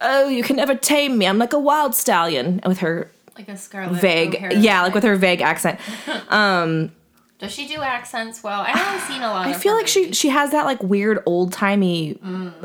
[0.00, 3.56] oh you can never tame me I'm like a wild stallion with her Like a
[3.56, 5.78] Scarlet vague yeah like with her vague accent
[6.28, 6.92] um,
[7.38, 8.60] Does she do accents well?
[8.62, 9.46] I haven't seen a lot.
[9.46, 10.16] I feel like she movies.
[10.18, 12.18] she has that like weird old timey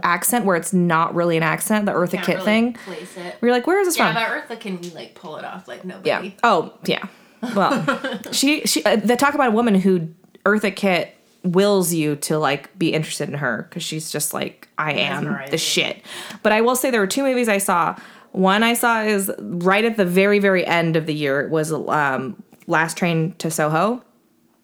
[0.03, 3.35] accent where it's not really an accent the Eartha Kitt really thing Place it.
[3.41, 5.67] we're like where is this from?" Yeah, from but Eartha can like pull it off
[5.67, 6.07] like nobody.
[6.09, 6.31] Yeah.
[6.43, 7.05] Oh, yeah.
[7.55, 10.07] Well, she she uh, they talk about a woman who
[10.45, 14.93] Eartha Kitt wills you to like be interested in her because she's just like I
[14.93, 16.01] am the shit.
[16.43, 17.95] But I will say there were two movies I saw.
[18.31, 21.41] One I saw is right at the very very end of the year.
[21.41, 24.01] It was um, Last Train to Soho.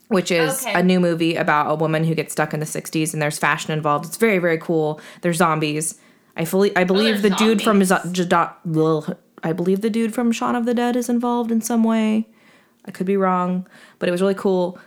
[0.09, 0.73] Which is Okay.
[0.73, 3.71] a new movie about a woman who gets stuck in the 60s and there's fashion
[3.73, 4.05] involved.
[4.05, 5.01] It's very, very cool.
[5.21, 5.95] There's zombies.
[6.37, 7.91] I fully, I oh, believe the there's dude from zombies.
[9.43, 12.27] I believe the dude from Shaun of the Dead is involved in some way.
[12.85, 13.67] I could be wrong,
[13.99, 14.79] but it was really cool.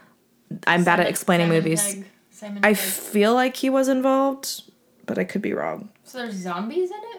[0.67, 2.05] I'm bad at explaining Simon movies.
[2.31, 4.63] Simon I feel like he was involved,
[5.07, 5.91] but I could be wrong.
[6.05, 7.10] so there's zombies in it.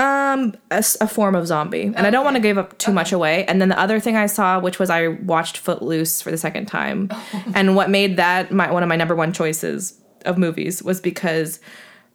[0.00, 3.12] Um, a, a form of zombie, and I don't want to give up too much
[3.12, 3.44] away.
[3.44, 6.66] And then the other thing I saw, which was I watched Footloose for the second
[6.66, 7.10] time,
[7.54, 11.60] and what made that my one of my number one choices of movies was because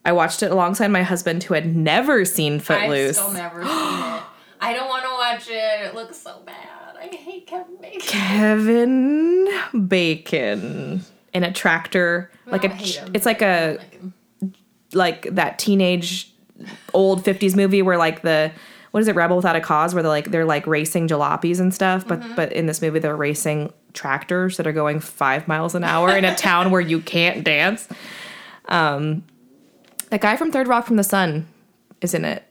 [0.03, 3.17] I watched it alongside my husband who had never seen I've Footloose.
[3.17, 4.23] still never seen it.
[4.61, 5.85] I don't want to watch it.
[5.85, 6.95] It looks so bad.
[6.99, 7.99] I hate Kevin Bacon.
[8.01, 13.77] Kevin Bacon in a tractor, like a, don't hate him, it's like a
[14.93, 16.33] like that teenage
[16.93, 18.51] old 50s movie where like the
[18.91, 21.73] what is it rebel without a cause where they're like they're like racing jalopies and
[21.73, 22.35] stuff but Mm-hmm.
[22.35, 26.23] but in this movie they're racing tractors that are going five miles an hour in
[26.25, 27.87] a town where you can't dance
[28.69, 29.23] um
[30.09, 31.47] that guy from third rock from the sun
[32.01, 32.43] is in it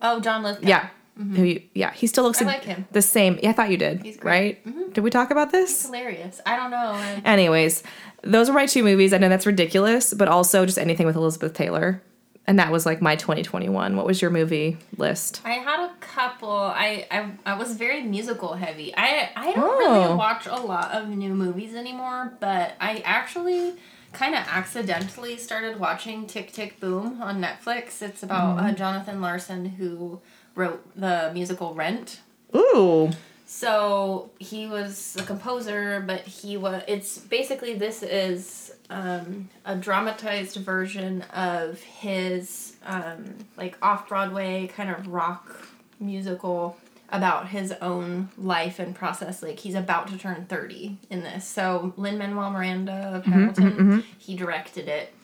[0.00, 0.68] Oh, John Lithgow.
[0.68, 2.86] yeah Who you, yeah he still looks I like him.
[2.92, 4.64] the same yeah i thought you did He's great.
[4.66, 4.78] Mm-hmm.
[4.80, 6.40] right did we talk about this hilarious.
[6.46, 6.92] I don't know.
[7.24, 7.82] Anyways,
[8.22, 9.12] those were my two movies.
[9.12, 12.02] I know that's ridiculous, but also just anything with Elizabeth Taylor.
[12.48, 13.94] And that was like my 2021.
[13.94, 15.42] What was your movie list?
[15.44, 16.50] I had a couple.
[16.50, 18.92] I, I I was very musical heavy.
[18.96, 20.02] I I don't Oh.
[20.02, 23.74] really watch a lot of new movies anymore, but I actually
[24.14, 28.00] kind of accidentally started watching Tick Tick Boom on Netflix.
[28.00, 30.20] It's about uh, Jonathan Larson who
[30.54, 32.20] wrote the musical Rent.
[32.56, 33.10] Ooh.
[33.44, 36.82] So he was a composer, but he was.
[36.88, 44.90] It's basically this is um, a dramatized version of his um, like off Broadway kind
[44.90, 45.62] of rock
[46.00, 46.76] musical
[47.10, 49.42] about his own life and process.
[49.42, 51.46] Like he's about to turn thirty in this.
[51.46, 55.14] So Lin Manuel Miranda of Hamilton, he directed it.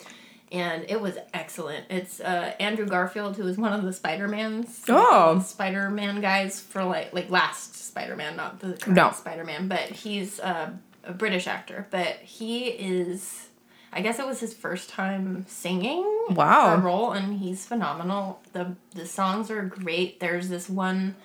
[0.51, 1.85] And it was excellent.
[1.89, 4.83] It's uh, Andrew Garfield, who is one of the Spider Mans.
[4.87, 5.39] Oh.
[5.45, 9.11] Spider Man guys for like like last Spider Man, not the current No.
[9.11, 10.69] Spider Man, but he's uh,
[11.03, 11.87] a British actor.
[11.89, 13.47] But he is,
[13.95, 16.75] I guess it was his first time singing Wow.
[16.75, 18.41] a role, and he's phenomenal.
[18.53, 20.19] the The songs are great.
[20.19, 21.15] There's this one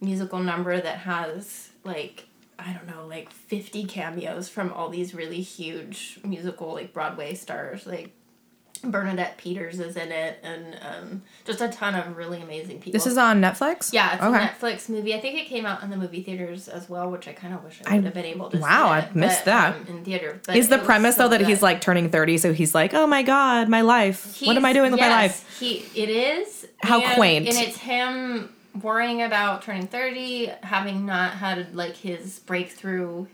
[0.00, 2.26] musical number that has like
[2.58, 7.86] I don't know, like fifty cameos from all these really huge musical like Broadway stars,
[7.86, 8.10] like.
[8.84, 12.92] Bernadette Peters is in it, and um, just a ton of really amazing people.
[12.92, 13.92] This is on Netflix?
[13.92, 14.36] Yeah, it's okay.
[14.44, 15.14] a Netflix movie.
[15.14, 17.62] I think it came out in the movie theaters as well, which I kind of
[17.62, 18.58] wish I would have been able to.
[18.58, 19.76] wow, I missed but, that.
[19.76, 20.40] um, in theater.
[20.46, 23.06] But Is the premise so though that he's like turning 30, so he's like, oh
[23.06, 24.40] my god, my life.
[24.42, 25.58] what am I doing with my yes, life?
[25.60, 27.48] He it is How and- quaint.
[27.48, 33.26] and it's him worrying about turning thirty, having not had like his breakthrough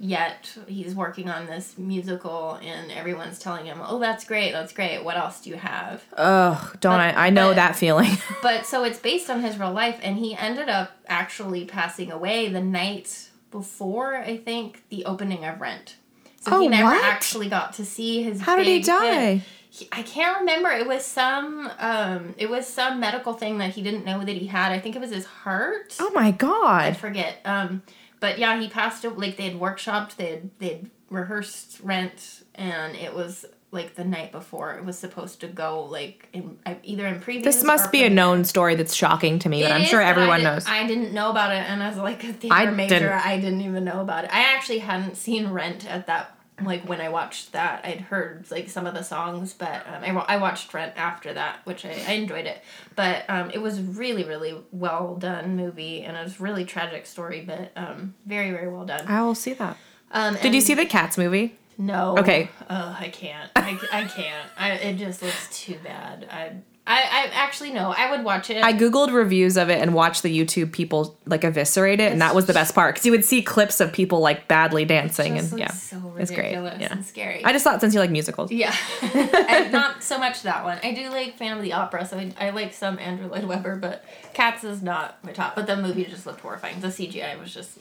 [0.00, 0.56] yet.
[0.66, 5.02] He's working on this musical, and everyone's telling him, "Oh, that's great, that's great.
[5.04, 7.26] What else do you have?" Ugh, don't But- I?
[7.26, 8.16] I know but- that feeling.
[8.42, 12.48] But so it's based on his real life, and he ended up actually passing away
[12.48, 15.96] the night before, I think, the opening of Rent.
[16.40, 17.04] So Oh, he never what?
[17.04, 18.40] actually got to see his.
[18.42, 19.42] How did he die?
[19.70, 20.70] He- I can't remember.
[20.70, 21.70] It was some.
[21.78, 24.72] Um, it was some medical thing that he didn't know that he had.
[24.72, 25.96] I think it was his heart.
[26.00, 27.40] Oh my god I forget.
[27.44, 27.82] Um,
[28.20, 29.04] but yeah, he passed.
[29.04, 34.04] Like they had workshopped, they had they had rehearsed Rent, and it was like the
[34.04, 35.84] night before it was supposed to go.
[35.84, 37.44] Like in either in previews.
[37.44, 40.02] This must be a known story that's shocking to me, but It I'm is, sure
[40.02, 40.66] I everyone didn't- knows.
[40.66, 43.12] I didn't know about it, and as like a theater I major, didn't.
[43.26, 44.30] I didn't even know about it.
[44.32, 46.34] I actually hadn't seen Rent at that.
[46.62, 50.34] Like when I watched that, I'd heard like some of the songs, but um, I,
[50.34, 52.62] I watched Rent after that, which I, I enjoyed it.
[52.96, 57.42] But um, it was really, really well done movie, and it was really tragic story,
[57.46, 59.06] but um, very, very well done.
[59.06, 59.76] I will see that.
[60.10, 61.56] Um, Did you see the Cats movie?
[61.76, 62.18] No.
[62.18, 62.50] Okay.
[62.68, 63.50] Oh, I can't.
[63.54, 64.50] I, I can't.
[64.56, 66.26] I, it just looks too bad.
[66.30, 66.52] I,
[66.88, 67.94] I, I actually no.
[67.94, 68.64] I would watch it.
[68.64, 72.34] I googled reviews of it and watched the YouTube people like eviscerate it, and that
[72.34, 75.58] was the best part because you would see clips of people like badly dancing, and
[75.58, 76.52] yeah, so it's great.
[76.52, 77.44] Yeah, and scary.
[77.44, 78.74] I just thought since you like musicals, Yeah,
[79.70, 80.78] not so much that one.
[80.82, 83.76] I do like Phantom of the Opera, so I, I like some Andrew Lloyd Webber,
[83.76, 85.56] but Cats is not my top.
[85.56, 86.80] But the movie just looked horrifying.
[86.80, 87.78] The CGI was just.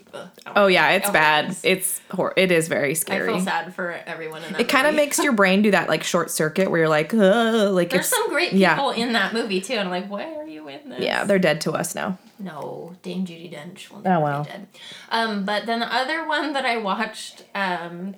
[0.56, 1.56] Oh yeah, it's bad.
[1.64, 3.30] It's hor- it is very scary.
[3.30, 4.62] I feel sad for everyone in that.
[4.62, 7.72] It kind of makes your brain do that like short circuit where you're like, Ugh,
[7.72, 8.97] like There's it's some great people yeah.
[9.04, 11.00] in that movie too, and I'm like, why are you in this?
[11.02, 12.18] yeah, they're dead to us now.
[12.40, 14.44] No, Dame Judi Dench will Oh, never wow.
[14.44, 14.68] be dead.
[15.10, 18.16] Um, but then the other one that I watched um,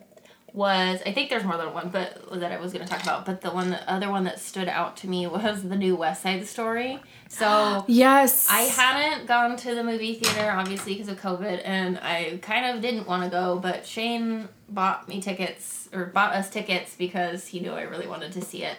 [0.53, 3.25] was I think there's more than one, but that I was going to talk about.
[3.25, 6.23] But the one, the other one that stood out to me was the new West
[6.23, 6.99] Side Story.
[7.29, 12.39] So Yes, I hadn't gone to the movie theater, obviously because of COVID, and I
[12.41, 13.57] kind of didn't want to go.
[13.59, 18.31] But Shane bought me tickets or bought us tickets because he knew I really wanted
[18.33, 18.77] to see it.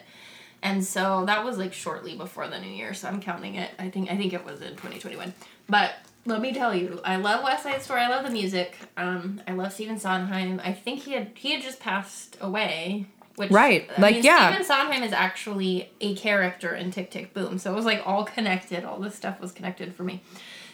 [0.62, 3.70] And so that was like shortly before the new year, so I'm counting it.
[3.78, 5.32] I think I think it was in 2021.
[5.68, 5.92] But
[6.26, 8.02] let me tell you, I love West Side Story.
[8.02, 8.76] I love the music.
[8.96, 10.60] Um, I love Stephen Sondheim.
[10.62, 13.06] I think he had he had just passed away.
[13.36, 13.88] Which, Right.
[13.96, 14.48] I Like, mean, yeah.
[14.50, 18.24] Stephen Sondheim is actually a character in Tick Tick Boom, so it was like all
[18.24, 18.84] connected.
[18.84, 20.20] All this stuff was connected for me.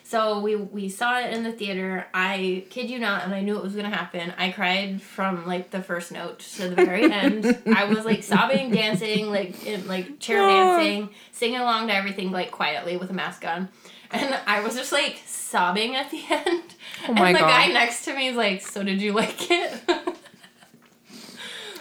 [0.09, 2.07] So we we saw it in the theater.
[2.15, 4.33] I kid you not, and I knew it was gonna happen.
[4.39, 7.59] I cried from like the first note to the very end.
[7.67, 12.53] I was like sobbing, dancing, like in, like chair dancing, singing along to everything like
[12.53, 13.69] quietly with a mask on,
[14.13, 16.63] and I was just like sobbing at the end.
[17.09, 17.49] Oh my and the God.
[17.49, 19.73] guy next to me is like, "So did you like it?"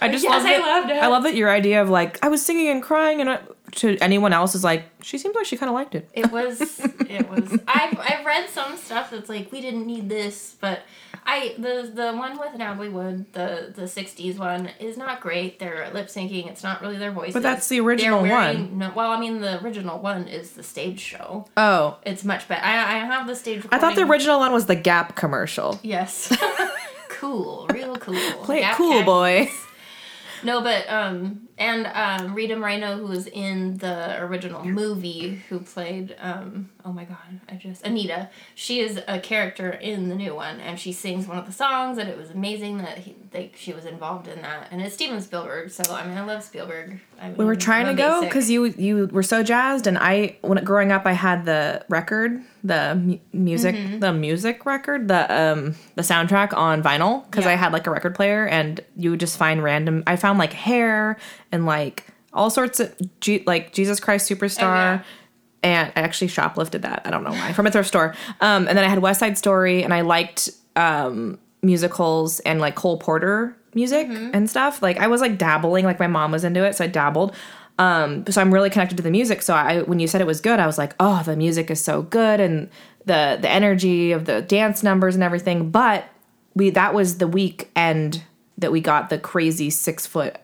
[0.00, 0.96] I just Yes, love I that, loved it.
[1.02, 3.38] I love that your idea of like I was singing and crying and I,
[3.76, 6.08] to anyone else is like she seems like she kind of liked it.
[6.12, 6.60] It was.
[7.08, 7.58] It was.
[7.68, 10.80] I've I've read some stuff that's like we didn't need this, but
[11.24, 15.58] I the the one with Natalie Wood, the the '60s one, is not great.
[15.58, 16.46] They're lip syncing.
[16.48, 17.32] It's not really their voice.
[17.32, 18.78] But that's the original wearing- one.
[18.78, 21.46] No, well, I mean the original one is the stage show.
[21.56, 22.64] Oh, It's much better.
[22.64, 23.64] I I have the stage.
[23.70, 25.78] I thought the original one was the Gap commercial.
[25.82, 26.36] Yes.
[27.08, 27.66] cool.
[27.72, 28.14] Real cool.
[28.44, 29.48] Play it cool, boy.
[30.42, 36.14] No, but um, and um, Rita Moreno, who was in the original movie, who played
[36.20, 38.28] um, oh my god, I just Anita.
[38.54, 41.98] She is a character in the new one, and she sings one of the songs,
[41.98, 44.68] and it was amazing that he, they, she was involved in that.
[44.70, 47.00] And it's Steven Spielberg, so I mean, I love Spielberg.
[47.20, 50.36] I mean, We were trying to go because you you were so jazzed, and I
[50.42, 53.98] when growing up I had the record, the mu- music, Mm-hmm.
[54.00, 58.14] the music record, the um the soundtrack on vinyl because I had like a record
[58.14, 60.02] player, and you would just find random.
[60.06, 61.16] I found like hair
[61.56, 64.62] and like all sorts of G, like Jesus Christ Superstar.
[64.62, 65.02] Oh, yeah.
[65.62, 67.02] And I actually shoplifted that.
[67.04, 68.14] I don't know why from a thrift store.
[68.40, 72.76] Um, and then I had West Side Story, and I liked um, musicals and like
[72.76, 74.30] Cole Porter music Mm-hmm.
[74.32, 74.80] and stuff.
[74.80, 77.34] Like I was like dabbling, like my mom was into it, so I dabbled.
[77.78, 79.42] Um, so I'm really connected to the music.
[79.42, 81.82] So I, when you said it was good, I was like, oh, the music is
[81.82, 82.70] so good, and
[83.06, 85.70] the the energy of the dance numbers and everything.
[85.70, 86.04] But
[86.54, 88.22] we that was the weekend
[88.58, 90.36] that we got the crazy six foot.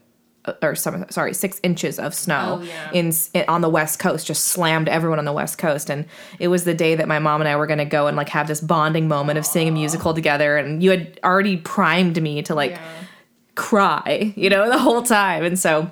[0.45, 2.91] Uh, Or some, sorry, six inches of snow Oh, yeah.
[2.93, 6.05] in, in on the west coast, just slammed everyone on the west coast, and
[6.39, 8.49] it was the day that my mom and I were gonna go and like have
[8.49, 10.57] this bonding moment of seeing a musical together.
[10.57, 12.81] And you had already primed me to like Yeah.
[13.55, 15.45] cry, you know, the whole time.
[15.45, 15.91] And so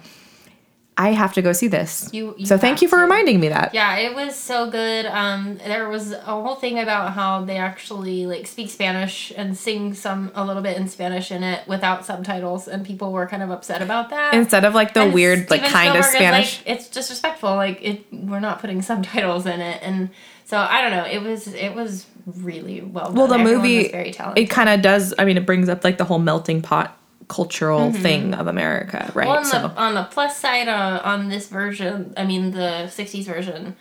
[1.01, 2.09] I have to go see this.
[2.13, 3.03] You- you so thank you for to.
[3.03, 3.73] reminding me that.
[3.75, 5.07] Yeah, it was so good.
[5.07, 9.95] Um, there was a whole thing about how they actually like speak Spanish and sing
[9.95, 13.51] some a little bit in Spanish in it without subtitles, and people were kind of
[13.51, 14.35] upset about that.
[14.35, 16.59] Instead of like the And weird, like Steven kind of Spielberg is Spanish.
[16.67, 17.55] like, it's disrespectful.
[17.57, 20.11] Like it, we're not putting subtitles in it, and
[20.45, 21.07] so I don't know.
[21.07, 23.07] It was it was really well.
[23.07, 23.15] Done.
[23.15, 24.45] well, the Everyone movie, very talented.
[24.45, 25.15] it kind of does.
[25.19, 26.97] I mean, it brings up like the whole melting pot
[27.31, 29.27] cultural thing of America, right?
[29.27, 29.29] Mm-hmm.
[29.29, 32.91] Well, on so the on the plus side uh, on this version, I mean the
[32.99, 33.77] '60s version,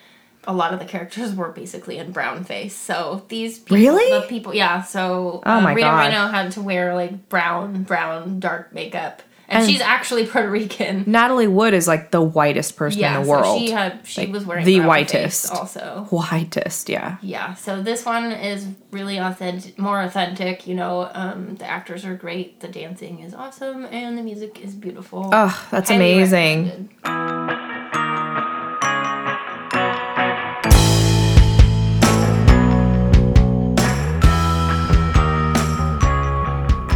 [0.46, 2.76] a lot of the characters were basically in brown face.
[2.76, 4.10] So these people, Really?
[4.22, 4.84] the people, yeah.
[4.84, 5.98] So Oh um, my Rita God.
[5.98, 11.04] Moreno had to wear like brown, brown, dark makeup, and, And- she's actually Puerto Rican.
[11.08, 13.46] Natalie Wood is like the whitest person Yeah, in the world.
[13.46, 15.52] so she had she Like, was wearing the whitest.
[15.52, 16.08] also.
[16.12, 17.18] whitest, yeah.
[17.22, 20.68] Yeah, so this one is really authentic, more authentic.
[20.68, 24.76] You know, um, the actors are great, the dancing is awesome, and the music is
[24.76, 25.30] beautiful.
[25.34, 26.90] Oh, that's Highly amazing.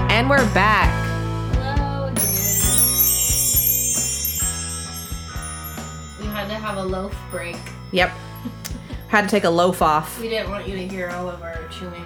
[0.09, 1.03] And we're back.
[6.84, 7.55] A loaf break.
[7.93, 8.11] Yep.
[9.07, 10.19] Had to take a loaf off.
[10.19, 12.05] We didn't want you to hear all of our chewing.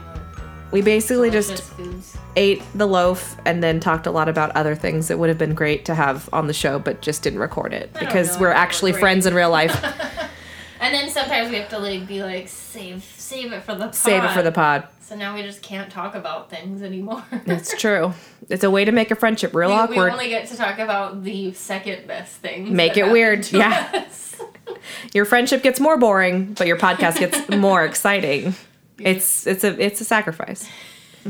[0.72, 2.16] We basically just foods.
[2.36, 5.56] ate the loaf and then talked a lot about other things that would have been
[5.56, 8.94] great to have on the show, but just didn't record it I because we're actually
[8.94, 9.84] friends in real life.
[10.80, 13.96] And then sometimes we have to like be like save save it for the pod.
[13.96, 14.88] Save it for the pod.
[15.02, 17.24] So now we just can't talk about things anymore.
[17.46, 18.14] It's true.
[18.50, 21.24] It's a way to make a friendship real we, we only get to talk about
[21.24, 22.70] the second best things.
[22.70, 24.06] Make it weird, yeah.
[24.08, 24.27] us.
[25.18, 28.54] Your friendship gets more boring, but your podcast gets more exciting.
[29.00, 30.70] It's it's a it's a sacrifice.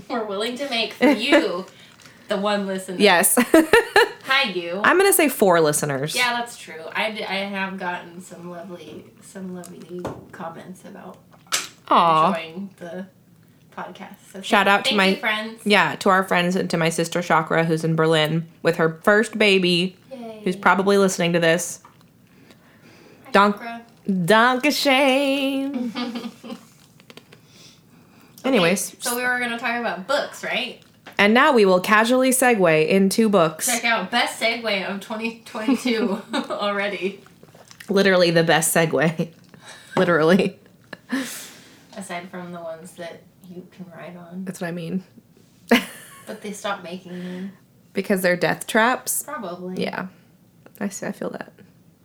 [0.09, 1.65] We're willing to make for you,
[2.27, 2.97] the one listener.
[2.99, 3.35] Yes.
[4.25, 4.81] Hi, you.
[4.83, 6.13] I'm gonna say four listeners.
[6.17, 6.81] yeah, that's true.
[6.93, 10.01] I, d- I have gotten some lovely some lovely
[10.33, 11.17] comments about
[11.87, 12.27] Aw.
[12.33, 13.05] enjoying the
[13.73, 14.17] podcast.
[14.33, 15.61] So Shout out to my- you, friends.
[15.65, 19.37] Yeah, to our friends and to my sister Chakra, who's in Berlin with her first
[19.37, 20.41] baby, Yay.
[20.43, 21.79] who's probably listening to this.
[23.31, 23.81] Donk, Chakra.
[24.07, 25.91] Dankeschön.
[28.45, 30.81] Anyways, Okay, so we were gonna talk about books, right?
[31.19, 33.65] and now we will casually segue into books.
[33.65, 36.21] Check out best segue of 2022
[36.51, 37.19] already.
[37.89, 39.29] Literally the best segue.
[39.97, 40.59] Literally.
[41.97, 45.03] Aside from the ones that you can ride on, That's what I mean.
[45.69, 47.51] but they stopped making them.
[47.93, 49.23] because they're death traps.
[49.23, 49.81] Probably.
[49.83, 50.07] Yeah.
[50.79, 51.51] I, see, I feel that.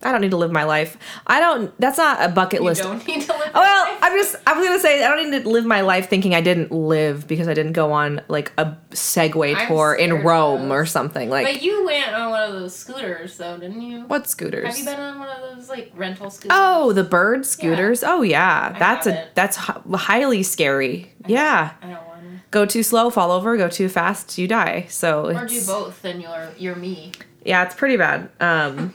[0.03, 0.97] I don't need to live my life.
[1.27, 2.83] I don't, that's not a bucket You list.
[2.83, 3.51] don't need to live.
[3.55, 6.09] Oh, well, I'm just, I was gonna say, I don't need to live my life
[6.09, 10.23] thinking I didn't live because I didn't go on like a Segway I'm tour in
[10.23, 11.29] Rome or something.
[11.29, 14.01] Like, But you went on one of those scooters, though, didn't you?
[14.07, 14.67] what scooters?
[14.67, 16.57] Have you been on one of those like rental scooters?
[16.59, 18.03] Oh, the bird scooters.
[18.03, 19.35] Oh yeah, I that's a haven't.
[19.35, 21.11] that's hi- highly scary.
[21.25, 22.27] Yeah, I don't want to.
[22.51, 23.55] go too slow, fall over.
[23.57, 24.85] Go too fast, you die.
[24.89, 27.13] So Or do both, then you're you're me.
[27.45, 28.29] Yeah, it's pretty bad.
[28.39, 28.93] Um,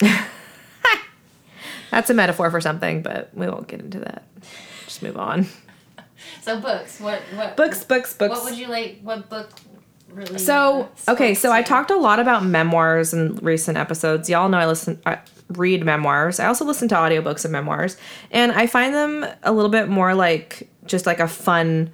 [1.96, 4.22] that's a metaphor for something, but we won't get into that.
[4.84, 5.46] Just move on.
[6.40, 6.98] So books.
[6.98, 8.30] What what Books, books, books.
[8.30, 9.00] What would you like?
[9.02, 9.50] What book
[10.10, 10.38] really?
[10.38, 14.28] So okay, so to I talked a lot about memoirs in recent episodes.
[14.30, 15.18] Y'all know I listen, I
[15.50, 16.40] read memoirs.
[16.40, 17.96] I also listen to audiobooks of memoirs,
[18.30, 21.90] and I find them a little bit more like just like a fun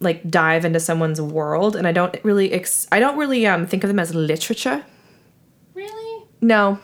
[0.00, 1.76] like dive into someone's world.
[1.76, 4.84] And I don't really, ex- I don't really um think of them as literature.
[5.74, 6.24] Really?
[6.40, 6.78] No,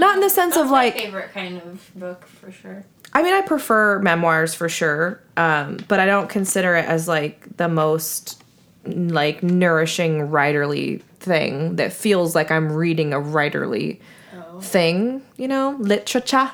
[0.00, 2.84] not in the sense That's of my like favorite kind of book for sure.
[3.12, 7.56] I mean, I prefer memoirs for sure, um, but I don't consider it as like
[7.56, 8.42] the most
[8.86, 14.00] like nourishing writerly thing that feels like I'm reading a writerly
[14.34, 14.60] Oh.
[14.60, 15.22] thing.
[15.36, 16.50] You know, literature,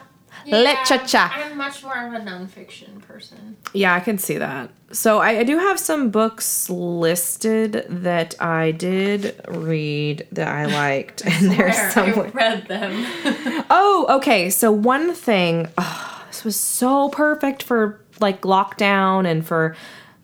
[0.47, 1.19] literature.
[1.19, 3.57] I'm much more of a nonfiction person.
[3.73, 4.71] Yeah, I can see that.
[4.93, 11.25] So I, I do have some books listed that I did read that I liked,
[11.27, 12.27] and Where there's somewhere.
[12.27, 13.65] I read them.
[13.71, 14.49] Oh, okay.
[14.51, 19.75] So one thing, oh, this was so perfect for like lockdown and for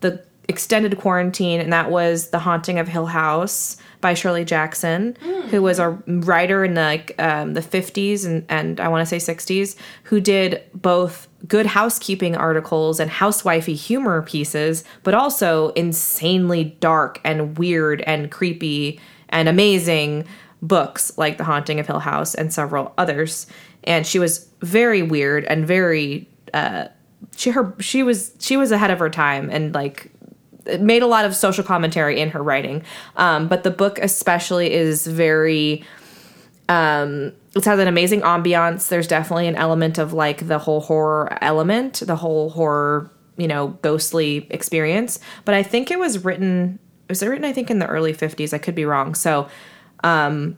[0.00, 5.16] the extended quarantine, and that was The Haunting of Hill House by Shirley Jackson,
[5.48, 9.18] who was a writer in the, like um, the 50s and, and I want to
[9.18, 16.64] say 60s, who did both good housekeeping articles and housewifey humor pieces, but also insanely
[16.80, 19.00] dark and weird and creepy
[19.30, 20.26] and amazing
[20.60, 23.46] books like The Haunting of Hill House and several others.
[23.84, 26.88] And she was very weird and very uh
[27.36, 30.11] she her she was she was ahead of her time and like
[30.80, 32.82] made a lot of social commentary in her writing.
[33.16, 35.84] Um, but the book especially is very
[36.68, 38.88] um it has an amazing ambiance.
[38.88, 43.78] There's definitely an element of like the whole horror element, the whole horror, you know,
[43.82, 45.20] ghostly experience.
[45.44, 48.54] But I think it was written was it written I think in the early 50s.
[48.54, 49.14] I could be wrong.
[49.14, 49.48] So
[50.04, 50.56] um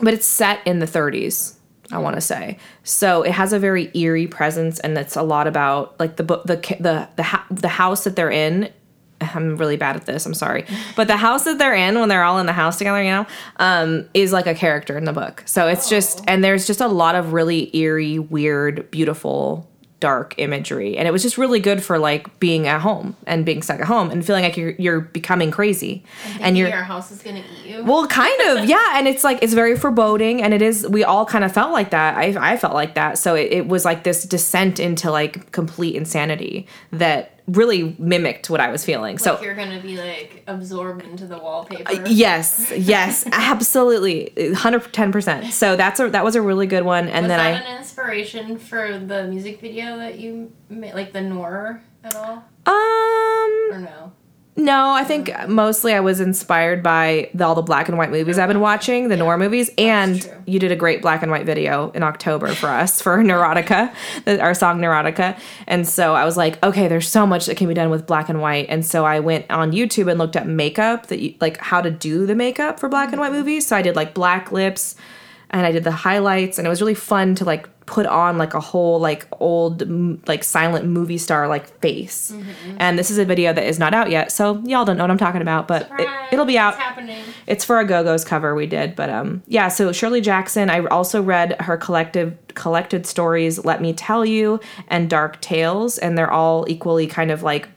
[0.00, 1.54] but it's set in the 30s
[1.92, 5.46] i want to say so it has a very eerie presence and it's a lot
[5.46, 8.70] about like the book the the the, the house that they're in
[9.20, 10.64] i'm really bad at this i'm sorry
[10.96, 13.26] but the house that they're in when they're all in the house together you know
[13.58, 16.24] um, is like a character in the book so it's just Oh.
[16.28, 19.66] and there's just a lot of really eerie weird beautiful
[20.00, 23.60] dark imagery and it was just really good for like being at home and being
[23.60, 26.02] stuck at home and feeling like you're, you're becoming crazy
[26.40, 27.84] and you're your house is gonna eat you.
[27.84, 28.98] well, kind of, yeah.
[28.98, 30.88] And it's like it's very foreboding, and it is.
[30.88, 32.16] We all kind of felt like that.
[32.16, 33.18] I I felt like that.
[33.18, 38.60] So it, it was like this descent into like complete insanity that really mimicked what
[38.60, 39.14] I was feeling.
[39.14, 41.90] like so you're gonna be like absorbed into the wallpaper.
[41.90, 45.52] Uh, yes, yes, absolutely, hundred ten percent.
[45.52, 47.08] So that's a that was a really good one.
[47.08, 51.12] And was then that I an inspiration for the music video that you made, like
[51.12, 54.12] the Noir at all, um or no?
[54.56, 58.36] No, I think mostly I was inspired by the, all the black and white movies
[58.36, 61.90] I've been watching, the noir movies, and you did a great black and white video
[61.92, 63.94] in October for us for Neurotica,
[64.40, 65.38] our song Neurotica.
[65.68, 68.28] And so I was like, okay, there's so much that can be done with black
[68.28, 68.66] and white.
[68.68, 71.90] And so I went on YouTube and looked at makeup that you, like how to
[71.90, 73.38] do the makeup for black and white mm-hmm.
[73.38, 73.66] movies.
[73.68, 74.96] So I did like black lips
[75.50, 78.54] and I did the highlights and it was really fun to like put on like
[78.54, 79.82] a whole like old
[80.28, 82.32] like silent movie star like face.
[82.78, 85.10] And this is a video that is not out yet, so y'all don't know what
[85.10, 86.74] I'm talking about, but it, it'll be out.
[86.74, 87.24] It's happening.
[87.48, 91.20] It's for a Go-Go's cover we did, but um yeah, so Shirley Jackson, I also
[91.20, 96.66] read her collective collected stories Let Me Tell You and Dark Tales and they're all
[96.68, 97.68] equally kind of like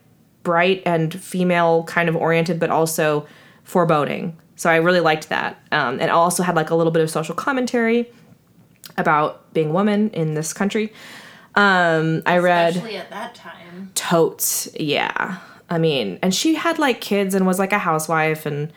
[0.43, 3.25] bright and female kind of oriented but also
[3.63, 4.37] foreboding.
[4.57, 5.59] So I really liked that.
[5.71, 8.11] Um, and it also had like a little bit of social commentary
[8.97, 10.93] about being a woman in this country.
[11.55, 13.91] Um, I read Especially at that time.
[13.93, 15.37] totes yeah
[15.69, 18.73] i mean and she had like kids and was like a housewife and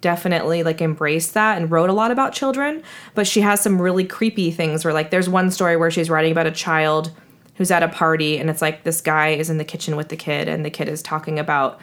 [0.00, 2.82] definitely like embraced that and wrote a lot about children
[3.16, 6.30] but she has some really creepy things where like there's one story where she's writing
[6.32, 7.10] about a child
[7.56, 10.16] who's at a party and it's like this guy is in the kitchen with the
[10.16, 11.78] kid and the kid is talking about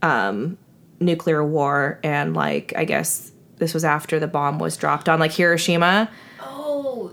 [0.00, 0.56] um
[1.00, 5.32] nuclear war and like i guess this was after the bomb was dropped on like
[5.32, 6.08] hiroshima
[6.44, 6.61] Oh,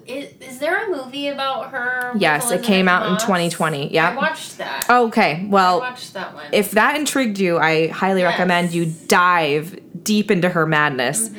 [0.06, 2.14] is, is there a movie about her?
[2.18, 3.94] Yes, it came out in 2020.
[3.94, 4.10] Yeah.
[4.12, 4.86] I watched that.
[4.90, 6.46] okay I well watched that one.
[6.54, 8.32] if that intrigued you, I highly Yes.
[8.32, 11.30] recommend you dive deep into her madness.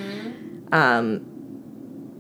[0.73, 1.25] Um,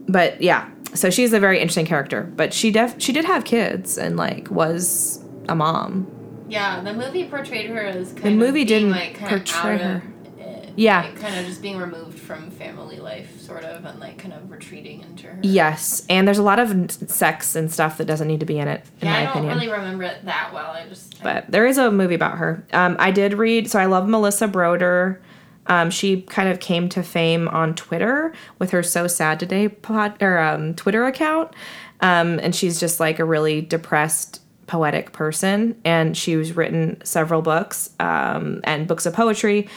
[0.09, 2.23] but yeah, so she's a very interesting character.
[2.37, 6.11] But she def she did have kids and like was a mom.
[6.49, 9.75] yeah, the movie portrayed her as kind The of movie being, didn't like, kind portray
[9.75, 10.03] of her.
[10.39, 10.71] It.
[10.77, 11.03] Yeah.
[11.03, 14.51] Like, kind of just being removed from family life, sort of, and like kind of
[14.51, 15.39] retreating into her.
[15.43, 18.68] Yes, and there's a lot of sex and stuff that doesn't need to be in
[18.68, 19.55] it, in Yeah, my I don't opinion.
[19.59, 20.70] really remember it that well.
[20.70, 21.20] I just.
[21.22, 22.64] but there is a movie about her.
[22.72, 25.20] Um, I did read, so I love Melissa Broder.
[25.66, 30.22] Um, she kind of came to fame on Twitter with her "So Sad Today" pod
[30.22, 31.53] or um, Twitter account,
[32.01, 35.74] um, and she's just like a really depressed, poetic person.
[35.85, 39.68] And she's written several books um, and books of poetry.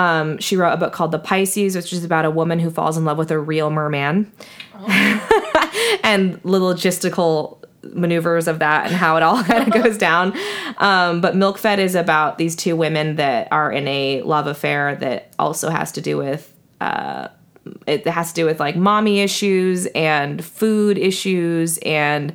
[0.00, 2.96] Um, she wrote a book called The Pisces, which is about a woman who falls
[2.96, 4.32] in love with a real merman
[6.02, 10.34] and the logistical maneuvers of that and how it all kind of goes down.
[10.78, 14.96] Um, but Milk Fed is about these two women that are in a love affair
[14.96, 16.50] that also has to do with.
[16.80, 17.28] Uh,
[17.86, 22.32] it has to do with like mommy issues and food issues and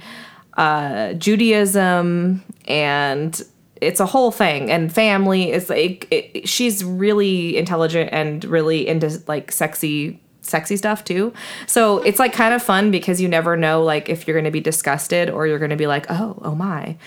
[0.55, 3.43] uh, Judaism and
[3.81, 4.71] it's a whole thing.
[4.71, 11.03] And family is like it, she's really intelligent and really into like sexy sexy stuff
[11.03, 11.33] too.
[11.67, 14.51] So it's like kind of fun because you never know like if you're going to
[14.51, 16.97] be disgusted or you're going to be like oh oh my.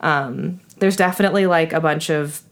[0.00, 2.42] Um, there's definitely like a bunch of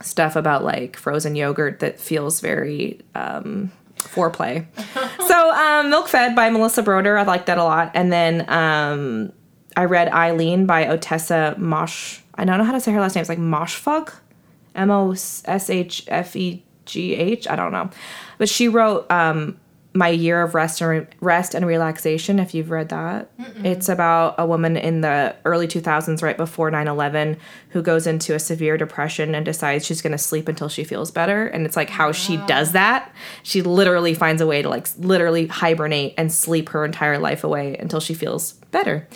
[0.00, 4.66] stuff about like frozen yogurt that feels very um, foreplay.
[5.26, 7.92] So um, milk fed by melissa broder i like that a lot.
[7.94, 9.32] And then um,
[9.76, 13.20] i read eileen by Ottessa mosh i don't know how to say her last name.
[13.20, 14.12] It's like moshfug?
[14.74, 17.90] M-o-s-h-f-e-g-h i don't know.
[18.38, 19.58] But she wrote um,
[19.92, 23.28] my year of rest and re- rest and relaxation if you've read that.
[23.64, 27.36] It's about a woman in the early 2000s right before 9-11
[27.70, 31.10] who goes into a severe depression and decides she's going to sleep until she feels
[31.10, 31.48] better.
[31.48, 33.12] And it's like how she does that.
[33.42, 37.76] She literally finds a way to like literally hibernate and sleep her entire life away
[37.76, 39.08] until she feels better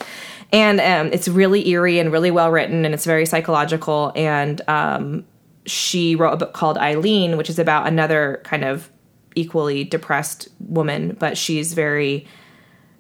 [0.53, 4.13] and um, it's really eerie and really well written and it's very psychological.
[4.15, 5.25] And um,
[5.67, 8.91] she wrote a book called eileen which is about another kind of
[9.35, 12.27] equally depressed woman but she's very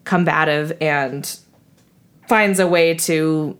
[0.04, 1.38] combative and
[2.28, 3.58] finds a way to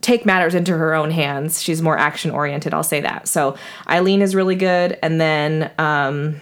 [0.00, 1.62] take matters into her own hands.
[1.62, 3.28] She's more action oriented i'll say that.
[3.28, 3.56] So
[3.88, 6.40] eileen is really good and then um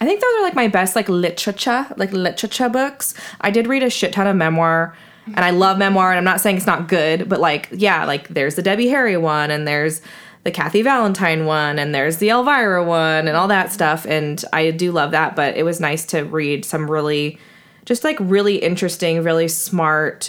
[0.00, 3.14] I think those are like my best like literature, like literature books.
[3.40, 4.94] I did read a shit ton of memoir
[5.26, 8.28] and I love memoir and I'm not saying it's not good, but like yeah, like
[8.28, 10.02] there's the Debbie Harry one and there's
[10.44, 14.70] the Kathy Valentine one and there's the Elvira one and all that stuff and I
[14.70, 17.38] do love that, but it was nice to read some really
[17.84, 20.28] just like really interesting, really smart,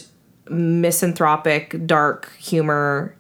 [0.50, 3.16] misanthropic, dark humor,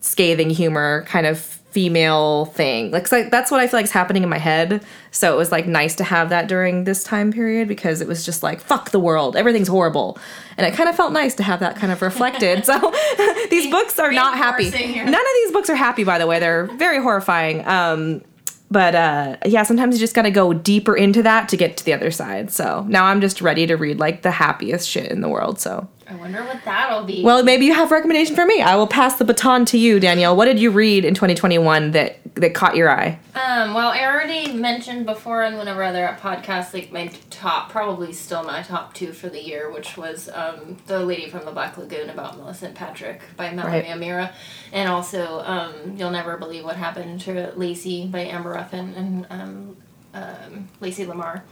[0.00, 2.90] scathing humor kind of female thing.
[2.90, 4.82] Like, I- that's what I feel like is happening in my head.
[5.10, 8.24] So it was like nice to have that during this time period because it was
[8.24, 10.18] just like fuck the world, everything's horrible,
[10.56, 12.64] and it kind of felt nice to have that kind of reflected.
[12.64, 12.78] so
[13.50, 14.70] these books are not happy.
[14.70, 16.38] None of these books are happy, by the way.
[16.38, 17.66] They're very horrifying.
[17.66, 18.22] Um,
[18.70, 21.94] but uh, yeah, sometimes you just gotta go deeper into that to get to the
[21.94, 22.50] other side.
[22.50, 25.58] So now I'm just ready to read like the happiest shit in the world.
[25.58, 27.22] So I wonder what that'll be.
[27.22, 28.62] Well, maybe you have a recommendation for me.
[28.62, 30.34] I will pass the baton to you, Danielle.
[30.34, 33.18] What did you read in 2021 that that caught your eye?
[33.34, 37.70] Um, well, I already mentioned before in one of our other podcasts, like my top,
[37.70, 41.52] probably still my top two for the year, which was um, The Lady from the
[41.52, 43.90] Black Lagoon about Millicent Patrick by Melanie Right.
[43.90, 44.32] O'Meara,
[44.72, 49.76] and also um, You'll Never Believe What Happened to Lacey by Amber Ruffin and um,
[50.14, 51.44] um, Lacey Lamar.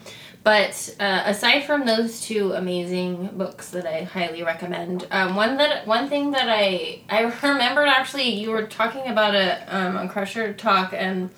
[0.47, 5.89] But uh, aside from those two amazing books that I highly recommend, um, one that
[5.89, 10.53] one thing that I I remembered actually you were talking about it um, on Crusher
[10.53, 11.31] Talk and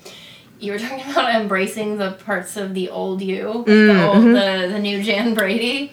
[0.59, 4.77] you were talking about embracing the parts of the old you, the old the, the
[4.77, 5.91] new Jan Brady,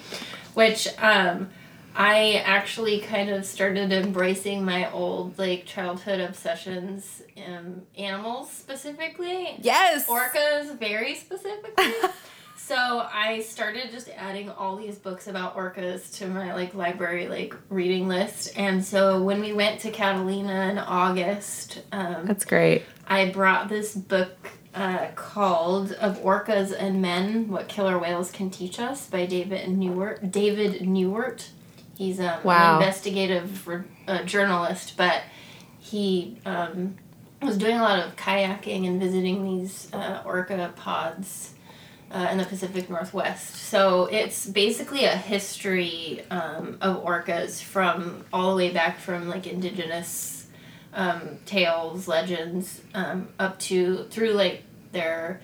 [0.53, 1.49] which um,
[1.95, 10.07] I actually kind of started embracing my old like childhood obsessions, um, animals specifically, Yes.
[10.07, 11.93] orcas very specifically.
[12.57, 17.55] so I started just adding all these books about orcas to my like library like
[17.69, 18.53] reading list.
[18.57, 22.83] And so when we went to Catalina in August, um, That's great.
[23.07, 28.79] I brought this book uh, called "Of Orcas and Men: What Killer Whales Can Teach
[28.81, 30.31] Us" by David Neiwert.
[30.31, 31.49] David Neiwert.
[31.97, 32.77] He's um, Wow.
[32.77, 35.23] an investigative re- uh, journalist, but
[35.79, 36.97] he um,
[37.41, 41.55] was doing a lot of kayaking and visiting these uh, orca pods
[42.11, 43.55] uh, in the Pacific Northwest.
[43.57, 49.47] So it's basically a history um, of orcas from all the way back from like
[49.47, 50.47] indigenous
[50.95, 55.41] um, tales, legends, um, up to through like their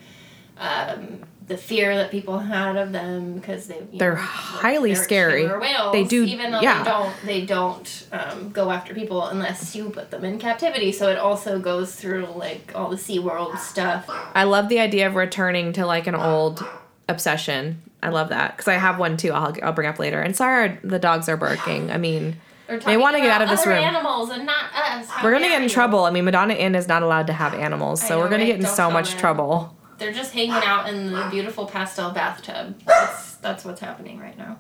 [0.58, 5.47] um, the fear that people had of them because they they're know, highly they're scary.
[5.47, 5.93] whales.
[5.93, 6.82] They do- even though yeah.
[6.82, 10.93] they don't they don't um, go after people unless you put them in captivity.
[10.93, 14.07] So it also goes through like all the Sea World stuff.
[14.34, 16.64] I love the idea of returning to like an old
[17.09, 17.82] obsession.
[18.03, 19.32] I love that because I have one too.
[19.32, 20.20] I'll I'll bring up later.
[20.20, 21.90] And sorry, the dogs are barking.
[21.90, 22.36] I mean,
[22.66, 23.78] They're wanna get out of this room.
[23.78, 25.09] Animals and not us.
[25.09, 26.05] How we're gonna get in trouble.
[26.05, 28.47] I mean, Madonna Inn is not allowed to have animals, so know, we're gonna right?
[28.47, 29.76] get in Don't so much trouble.
[30.03, 32.80] They're just hanging out in the beautiful pastel bathtub.
[32.84, 34.59] That's that's what's happening right now.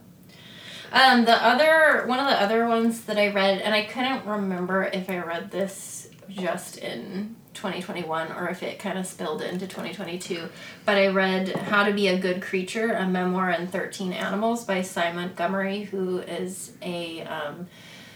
[0.92, 4.84] Um, the other one of the other ones that I read, and I couldn't remember
[4.84, 10.48] if I read this just in 2021 or if it kind of spilled into 2022.
[10.84, 14.82] But I read How to Be a Good Creature, a memoir in 13 Animals by
[14.82, 17.66] Sy Montgomery, who is a um,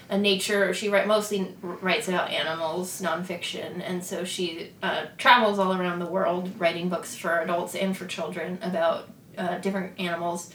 [0.09, 5.73] a nature she write, mostly writes about animals nonfiction and so she uh, travels all
[5.73, 10.51] around the world writing books for adults and for children about uh, different animals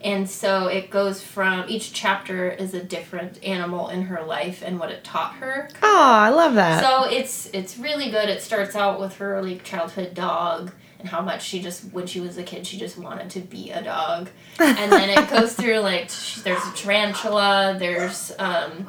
[0.00, 4.78] and so it goes from each chapter is a different animal in her life and
[4.78, 6.82] what it taught her Oh, I love that.
[6.82, 8.28] so it's it's really good.
[8.28, 12.20] It starts out with her like childhood dog and how much she just when she
[12.20, 14.28] was a kid she just wanted to be a dog,
[14.58, 16.10] and then it goes through like
[16.42, 18.88] there's a tarantula, there's um,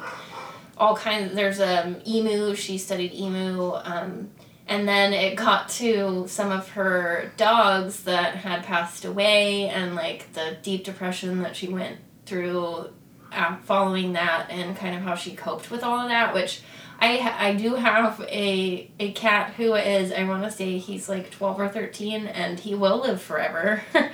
[0.76, 1.34] all kinds.
[1.34, 2.54] There's um emu.
[2.54, 3.74] She studied emu.
[3.74, 4.30] Um,
[4.70, 10.32] and then it got to some of her dogs that had passed away and like
[10.32, 12.88] the deep depression that she went through
[13.32, 16.62] uh, following that and kind of how she coped with all of that which
[17.00, 21.30] I, I do have a, a cat who is I want to say he's like
[21.30, 23.82] 12 or 13 and he will live forever.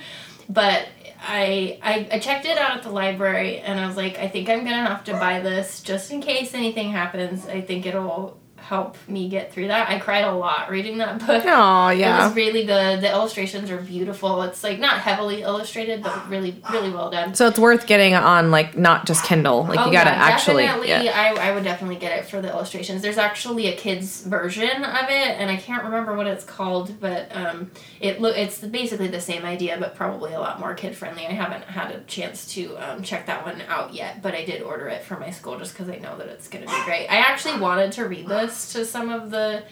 [0.49, 0.87] But
[1.19, 4.49] I, I I checked it out at the library and I was like I think
[4.49, 7.45] I'm gonna have to buy this just in case anything happens.
[7.47, 11.43] I think it'll help me get through that I cried a lot reading that book
[11.45, 13.01] Oh yeah, it was really good.
[13.01, 14.41] The illustrations are beautiful.
[14.43, 17.35] It's like not heavily illustrated, but really, really well done.
[17.35, 19.63] So it's worth getting on like not just Kindle.
[19.63, 20.63] Like you gotta actually.
[20.63, 21.05] Oh, definitely.
[21.05, 21.35] Yeah.
[21.37, 23.01] I, I would definitely get it for the illustrations.
[23.01, 27.33] There's actually a kids version of it, and I can't remember what it's called, but
[27.35, 31.25] um, it look it's basically the same idea, but probably a lot more kid friendly.
[31.25, 34.61] I haven't had a chance to um, check that one out yet, but I did
[34.61, 37.07] order it for my school just because I know that it's gonna be great.
[37.07, 39.63] I actually wanted to read this to some of the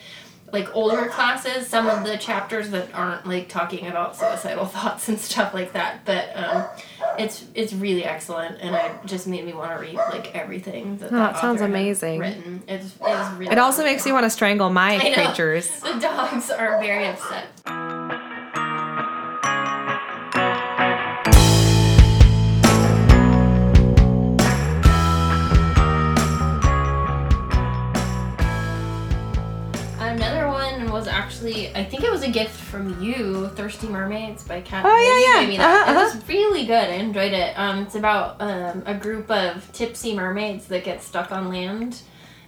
[0.52, 5.20] like older classes, some of the chapters that aren't like talking about suicidal thoughts and
[5.20, 6.06] stuff like that.
[6.06, 6.66] But um,
[7.18, 11.12] it's it's really excellent, and it just made me want to read like everything that.
[11.12, 12.20] Oh, that sounds amazing.
[12.20, 12.64] Written.
[12.68, 13.52] It's it really.
[13.52, 13.84] It also wonderful.
[13.86, 15.68] makes you want to strangle my creatures.
[15.82, 17.48] The dogs are very upset.
[30.96, 34.84] Was actually, I think it was a gift from you, "Thirsty Mermaids" by Kat.
[34.86, 35.40] Oh, yeah, yeah.
[35.42, 35.88] gave me that.
[35.88, 36.90] Uh-huh, It was really good.
[36.90, 37.54] I enjoyed it.
[37.58, 42.02] Um, it's about um, a group of tipsy mermaids that get stuck on land,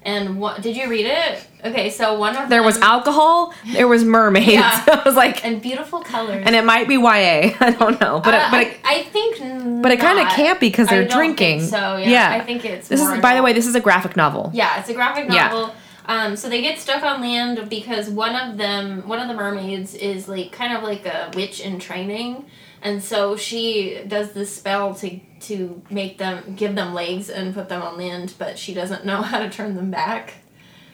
[0.04, 1.46] And what did you read it?
[1.66, 3.54] Okay, so one of There was alcohol.
[3.74, 4.48] There was mermaids.
[4.54, 4.86] Yeah.
[4.88, 6.44] I was like, and beautiful colors.
[6.46, 7.52] and it might be YA.
[7.60, 10.28] I don't know, but Uh, it, but I, it, I think but it kind of
[10.40, 11.62] can't because they're drinking.
[11.64, 12.10] so yeah.
[12.18, 12.30] Yeah.
[12.40, 14.50] I think it's this is by the way, this is a graphic novel.
[14.54, 15.68] Yeah, it's a graphic novel.
[15.68, 15.74] Yeah.
[16.08, 19.94] Um, so they get stuck on land because one of them, one of the mermaids,
[19.94, 22.46] is like kind of like a witch in training,
[22.82, 27.68] and so she does this spell to to make them give them legs and put
[27.68, 30.36] them on land, but she doesn't know how to turn them back.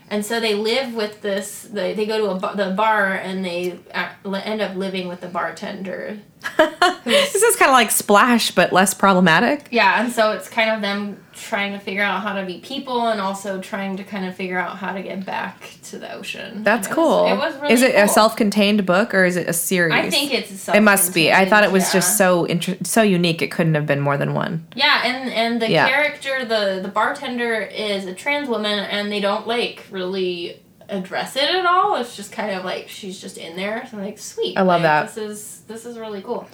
[0.10, 1.64] And so they live with this.
[1.64, 3.80] They, they go to a the bar and they
[4.24, 6.20] end up living with the bartender.
[7.04, 9.68] this is kind of like Splash, but less problematic.
[9.72, 13.08] Yeah, and so it's kind of them trying to figure out how to be people
[13.08, 16.64] and also trying to kind of figure out how to get back to the ocean.
[16.64, 17.26] That's it was- cool.
[17.28, 19.94] it was really is it a self-contained book or is it a series?
[19.94, 21.32] I think it's a it must be.
[21.32, 23.42] I thought it was self-contained, just so inter- so unique.
[23.42, 24.66] It couldn't have been more than one.
[24.76, 25.04] yeah.
[25.06, 25.88] yeah, and and the Yeah.
[25.90, 30.60] character, the the bartender, is a trans woman, and they don't like really
[30.94, 31.96] address it at all.
[31.96, 33.86] It's just kind of like she's just in there.
[33.90, 34.58] So I'm like, sweet.
[34.58, 35.16] I love like, that.
[35.16, 36.48] This is this is really cool.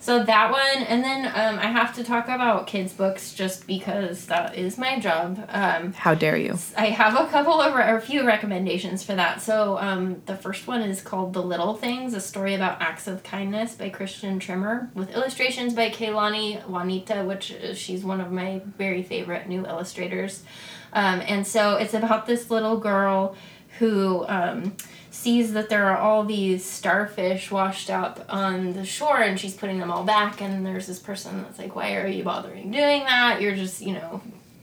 [0.00, 4.26] So that one, and then um, I have to talk about kids' books just because
[4.26, 5.44] that is my job.
[5.48, 6.56] Um, How dare you?
[6.76, 9.42] I have a couple of or a few recommendations for that.
[9.42, 13.22] So um, the first one is called "The Little Things: A Story About Acts of
[13.22, 19.02] Kindness" by Christian Trimmer, with illustrations by Kaylani Juanita, which she's one of my very
[19.02, 20.44] favorite new illustrators.
[20.92, 23.36] Um, and so it's about this little girl
[23.78, 24.76] who um,
[25.10, 29.78] sees that there are all these starfish washed up on the shore and she's putting
[29.78, 33.40] them all back and there's this person that's like why are you bothering doing that?
[33.40, 34.20] You're just you know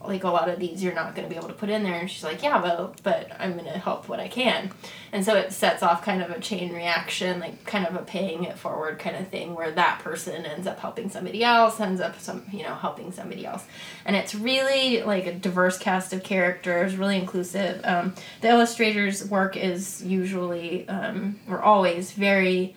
[0.07, 1.95] like a lot of these you're not going to be able to put in there.
[1.95, 4.71] And she's like yeah but but i'm going to help what i can.
[5.11, 8.43] And so it sets off kind of a chain reaction like kind of a paying
[8.43, 12.19] it forward kind of thing where that person ends up helping somebody else ends up
[12.19, 13.65] some you know helping somebody else.
[14.05, 17.81] And it's really like a diverse cast of characters really inclusive.
[17.83, 22.75] Um, the illustrator's work is usually um, or always very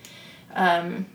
[0.55, 1.07] um,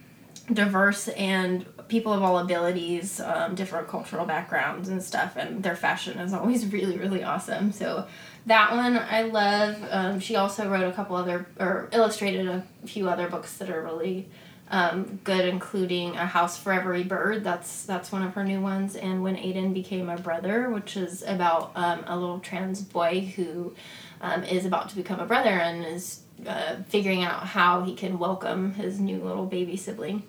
[0.51, 6.17] diverse and people of all abilities, um, different cultural backgrounds and stuff, and their fashion
[6.19, 7.71] is always really, really awesome.
[7.71, 8.07] So
[8.45, 9.77] that one I love.
[9.89, 13.81] Um, she also wrote a couple other, or illustrated a few other books that are
[13.81, 14.27] really
[14.69, 17.43] um, good, including A House for Every Bird.
[17.43, 21.21] That's that's one of her new ones, and When Aiden Became a Brother, which is
[21.23, 23.73] about um, a little trans boy who
[24.21, 28.17] um, is about to become a brother and is uh, figuring out how he can
[28.17, 30.23] welcome his new little baby sibling.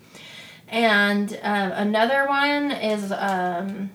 [0.67, 3.91] And uh, another one is um,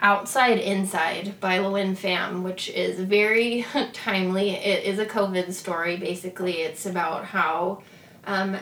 [0.00, 4.50] Outside Inside by LeUyen Pham, which is very timely.
[4.50, 6.60] It is a COVID story, basically.
[6.60, 7.82] It's about how
[8.26, 8.56] um,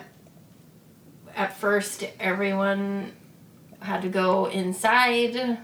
[1.35, 3.13] at first everyone
[3.81, 5.59] had to go inside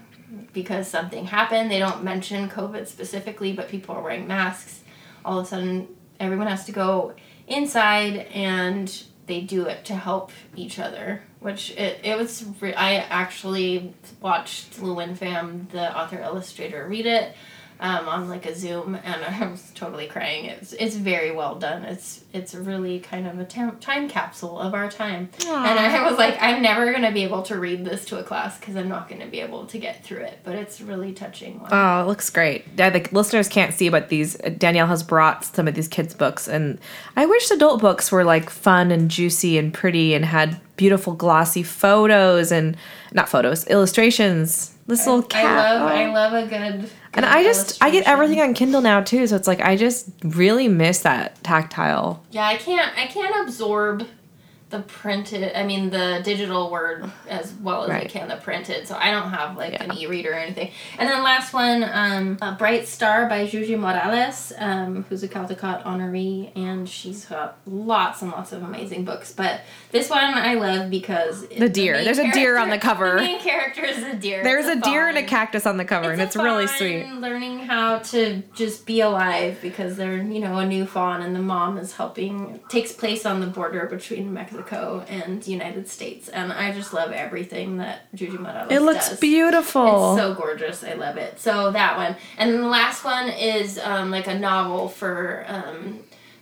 [0.53, 1.71] because something happened.
[1.71, 4.83] They don't mention COVID specifically, but people are wearing masks.
[5.25, 5.87] All of a sudden,
[6.19, 7.13] everyone has to go
[7.47, 12.95] inside and they do it to help each other which it, it was re- i
[12.95, 17.35] actually watched LeUyen Pham the author illustrator read it
[17.79, 21.83] um, on like a zoom and i was totally crying it's, it's very well done
[21.83, 26.17] it's it's really kind of a tam- time capsule of our time and i was
[26.17, 28.89] like i'm never going to be able to read this to a class because i'm
[28.89, 31.69] not going to be able to get through it but it's really touching one.
[31.71, 32.65] Oh, it looks great.
[32.77, 36.47] Yeah, the listeners can't see, but these Danielle has brought some of these kids' books,
[36.47, 36.79] and
[37.15, 41.63] I wish adult books were like fun and juicy and pretty and had beautiful glossy
[41.63, 42.77] photos and
[43.13, 44.73] not photos, illustrations.
[44.89, 45.45] This little cat.
[45.45, 45.91] I love.
[45.91, 46.89] I love a good.
[47.13, 50.09] and I just I get everything on Kindle now too, so it's like I just
[50.23, 52.23] really miss that tactile.
[52.31, 54.07] Yeah, I can't I can't absorb
[54.69, 58.09] the printed I mean the digital word as well as I Right.
[58.09, 58.87] can the printed.
[58.87, 60.71] So I don't have like an e-reader or anything.
[60.99, 65.83] And then last one, um, a Bright Star by Yuyi Morales, um, who's a Caldecott
[65.83, 69.31] honoree, and she's got lots and lots of amazing books.
[69.33, 69.61] But
[69.91, 71.93] this one I love because The deer.
[71.95, 73.15] main There's a deer on the cover.
[73.15, 74.43] The main character is a deer.
[74.43, 77.07] There's It's a deer and a cactus on the cover, and a it's really sweet.
[77.15, 81.39] Learning how to just be alive because they're you know a new fawn and the
[81.41, 82.51] mom is helping.
[82.55, 84.58] It takes place on the border between Mexico
[85.09, 89.19] and United States, and I just love everything that Yuyi Morales It looks does.
[89.19, 90.13] beautiful.
[90.15, 90.83] It's so gorgeous.
[90.83, 91.39] I love it.
[91.39, 95.99] So that one, and then the last one is um, like a novel for um,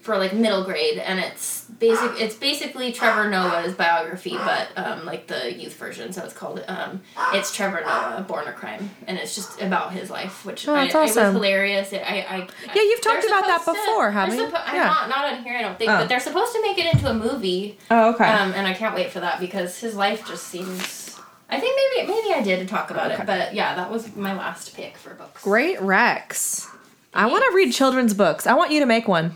[0.08, 2.12] for like middle grade, and it's basic.
[2.20, 6.14] It's basically Trevor Noah's biography, but um, like the youth version.
[6.14, 7.02] So it's called um,
[7.34, 10.88] it's Trevor Noah, Born a Crime, and it's just about his life, which Oh, I,
[10.90, 11.92] that's it was hilarious.
[11.92, 12.38] It, I, I
[12.74, 14.46] Yeah, you've talked about that before, they're haven't you?
[14.48, 14.84] suppo- I'm Yeah.
[14.86, 15.58] not not on here.
[15.58, 15.98] I don't think, Oh.
[16.00, 17.78] but they're supposed to make it into a movie.
[17.92, 18.30] oh, okay.
[18.30, 21.20] Um, and I can't wait for that because his life just seems.
[21.50, 23.24] I think maybe maybe I did talk about Okay.
[23.24, 25.44] it, but yeah, that was my last pick for books.
[25.44, 26.70] Great Rex.
[27.14, 28.48] I want to read children's books.
[28.48, 29.36] I want you to make one.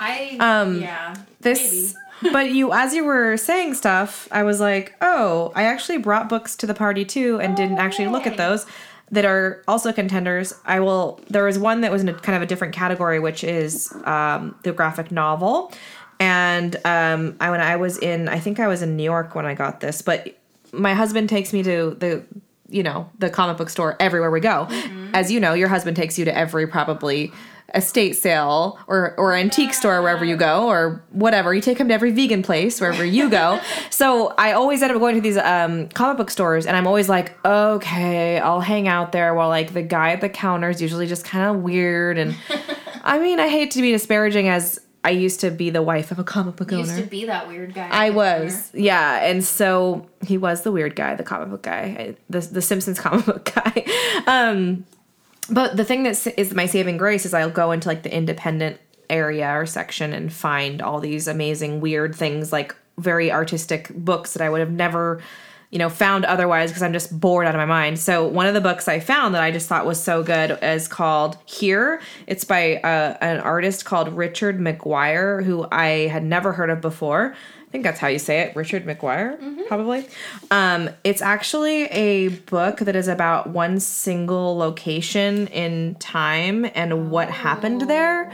[0.00, 1.14] I Um, yeah.
[1.40, 1.94] This,
[2.32, 6.56] but you, as you were saying stuff, I was like, oh, I actually brought books
[6.56, 8.66] to the party too, and didn't Oh, actually look at those
[9.12, 10.54] that are also contenders.
[10.64, 11.20] I will.
[11.28, 14.56] There was one that was in a kind of a different category, which is um,
[14.64, 15.72] the graphic novel,
[16.18, 19.46] and um, I when I was in, I think I was in New York when
[19.46, 20.36] I got this, but
[20.72, 22.24] my husband takes me to the.
[22.72, 24.68] You know, the comic book store everywhere we go.
[25.12, 27.32] As you know, your husband takes you to every probably
[27.74, 31.54] estate sale or or antique store wherever you go or whatever.
[31.54, 33.60] You take him to every vegan place wherever you go.
[33.90, 37.08] so I always end up going to these um, comic book stores, and I'm always
[37.08, 41.06] like, okay, I'll hang out there while like the guy at the counter is usually
[41.06, 42.18] just kind of weird.
[42.18, 42.34] And
[43.04, 46.18] I mean, I hate to be disparaging as I used to be the wife of
[46.18, 46.86] a comic book You owner.
[46.86, 47.88] used to be that weird guy.
[47.88, 48.44] I at the corner.
[48.44, 52.60] was, yeah, and so he was the weird guy, the comic book guy, the the
[52.60, 53.84] Simpsons comic book guy.
[54.26, 54.84] Um,
[55.50, 58.80] but the thing that is my saving grace is I'll go into like the independent
[59.08, 64.42] area or section and find all these amazing weird things, like very artistic books that
[64.42, 65.20] I would have never,
[65.70, 67.98] you know, found otherwise because I'm just bored out of my mind.
[67.98, 70.86] So one of the books I found that I just thought was so good is
[70.86, 72.00] called Here.
[72.26, 77.34] It's by uh, an artist called Richard McGuire, who I had never heard of before.
[77.70, 80.04] I think that's how you say it, Richard McGuire, probably.
[80.50, 87.30] Um, it's actually a book that is about one single location in time and what
[87.30, 88.32] happened there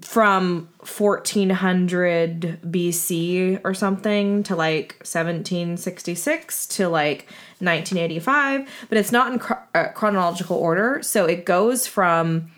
[0.00, 7.26] from 1400 BC or something to like 1766 to like
[7.58, 11.02] 1985, but it's not in chro- uh, chronological order.
[11.02, 12.52] So it goes from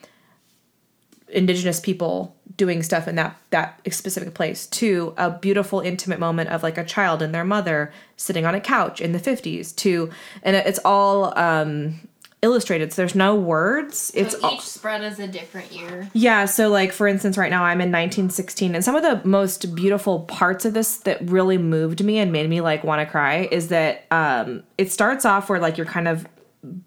[1.30, 6.62] indigenous people doing stuff in that that specific place to a beautiful intimate moment of
[6.62, 10.10] like a child and their mother sitting on a couch in the 50s to
[10.42, 12.00] and it's all um
[12.42, 16.08] illustrated so there's no words it's So all, each spread is a different year.
[16.12, 19.74] yeah, so like for instance, right now I'm in 1916, and some of the most
[19.74, 23.48] beautiful parts of this that really moved me and made me like want to cry
[23.50, 26.28] is that um, it starts off where like you're kind of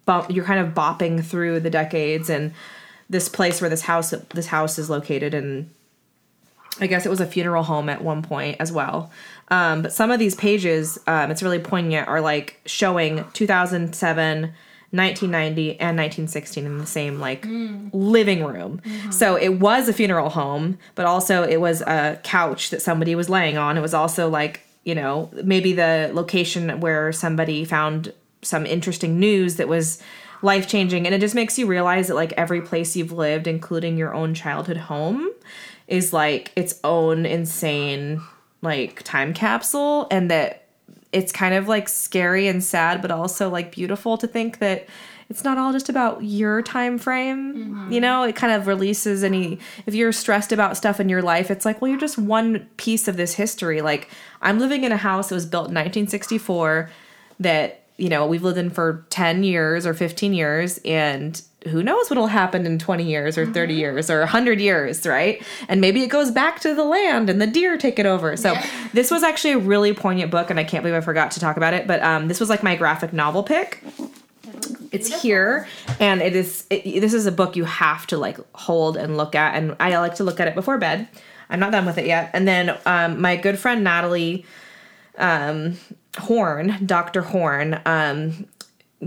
[0.06, 2.52] bump, you're kind of bopping through the decades and
[3.12, 5.70] this place where this house this house is located and
[6.80, 9.10] I guess it was a funeral home at one point as well.
[9.48, 15.70] Um, but some of these pages, um, it's really poignant, are like showing 2007, 1990,
[15.72, 17.44] and 1916 in the same like
[17.92, 18.80] living room.
[19.10, 23.28] So it was a funeral home, but also it was a couch that somebody was
[23.28, 23.76] laying on.
[23.76, 29.56] It was also like, you know, maybe the location where somebody found some interesting news
[29.56, 30.02] that was
[30.42, 31.06] life changing.
[31.06, 34.34] And it just makes you realize that like every place you've lived, including your own
[34.34, 35.30] childhood home,
[35.86, 38.20] is like its own insane
[38.60, 40.68] like time capsule and that
[41.12, 44.86] it's kind of like scary and sad but also like beautiful to think that
[45.28, 47.54] it's not all just about your time frame.
[47.54, 47.92] Mm-hmm.
[47.92, 51.50] You know it kind of releases any if you're stressed about stuff in your life
[51.50, 53.80] it's like well you're just one piece of this history.
[53.82, 54.08] Like
[54.40, 56.90] i'm living in a house that was built in 1964
[57.40, 62.10] that you know we've lived in for 10 years or 15 years and who knows
[62.10, 65.42] what'll happen in 20 years or 30 years or 100 years right?
[65.68, 68.36] And maybe it goes back to the land and the deer take it over.
[68.36, 68.56] So
[68.92, 71.56] this was actually a really poignant book and i can't believe i forgot to talk
[71.56, 73.82] about it but um, this was like my graphic novel pick.
[74.90, 75.20] It's Beautiful.
[75.20, 75.68] here
[76.00, 79.34] and it is it, this is a book you have to like hold and look
[79.34, 81.08] at and i like to look at it before bed.
[81.48, 82.30] I'm not done with it yet.
[82.32, 84.44] And then um, my good friend natalie
[85.18, 85.76] um,
[86.18, 88.46] horn dr horn um,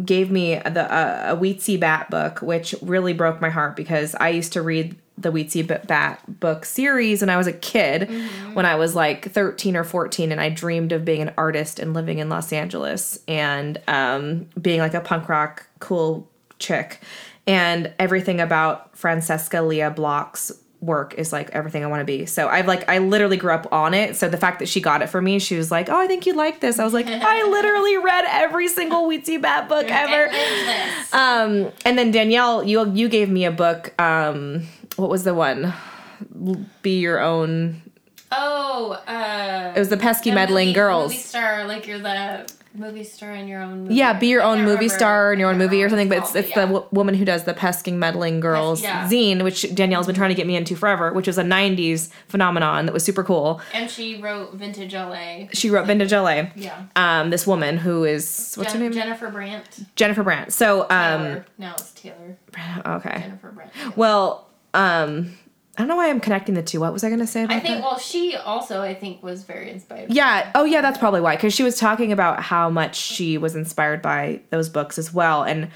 [0.03, 4.29] gave me the uh, a Weetzie Bat book, which really broke my heart because I
[4.29, 8.09] used to read the Weetzie Bat book series when I was a kid,
[8.53, 11.93] when I was like 13 or 14, and I dreamed of being an artist and
[11.93, 16.29] living in Los Angeles and um, being like a punk rock cool
[16.59, 16.99] chick.
[17.47, 20.51] And everything about Francesca Lia Block's
[20.81, 22.25] work is like everything I want to be.
[22.25, 24.15] So I've like I literally grew up on it.
[24.15, 26.25] So the fact that she got it for me, she was like, "Oh, I think
[26.25, 30.29] you'd like this." I was like, "I literally read every single Weetzie Bat book ever."
[31.13, 33.99] Um, and then Danielle, you you gave me a book.
[34.01, 35.73] Um, what was the one?
[36.81, 37.81] Be your own.
[38.31, 41.11] Oh, uh, It was the pesky the meddling movie, girls.
[41.11, 43.83] Movie star, like you're the movie star in your own.
[43.83, 43.95] Movie.
[43.95, 46.09] Yeah, be your own movie remember- star in your own movie or something.
[46.09, 49.07] But it's it's called, the w- woman who does the pesking meddling girls yeah.
[49.07, 52.85] zine, which Danielle's been trying to get me into forever, which was a '90s phenomenon
[52.85, 53.61] that was super cool.
[53.73, 55.47] And she wrote Vintage LA.
[55.53, 56.47] She wrote Vintage LA.
[56.55, 56.85] Yeah.
[56.95, 58.93] Um, this woman who is what's Jen- her name?
[58.93, 59.95] Jennifer Brandt.
[59.95, 60.53] Jennifer Brandt.
[60.53, 60.87] So um,
[61.23, 61.45] Taylor.
[61.57, 62.37] no, it's Taylor.
[62.85, 63.19] okay.
[63.19, 63.71] Jennifer Brandt.
[63.97, 65.37] Well, um,
[65.77, 66.79] I don't know why I'm connecting the two.
[66.79, 67.75] What was I gonna say about I think.
[67.75, 67.83] that?
[67.83, 70.11] Well, she also, I think, was very inspired.
[70.11, 70.51] Yeah.
[70.55, 70.81] Oh, yeah.
[70.81, 71.35] That's probably why.
[71.35, 75.43] Because she was talking about how much she was inspired by those books as well.
[75.43, 75.69] And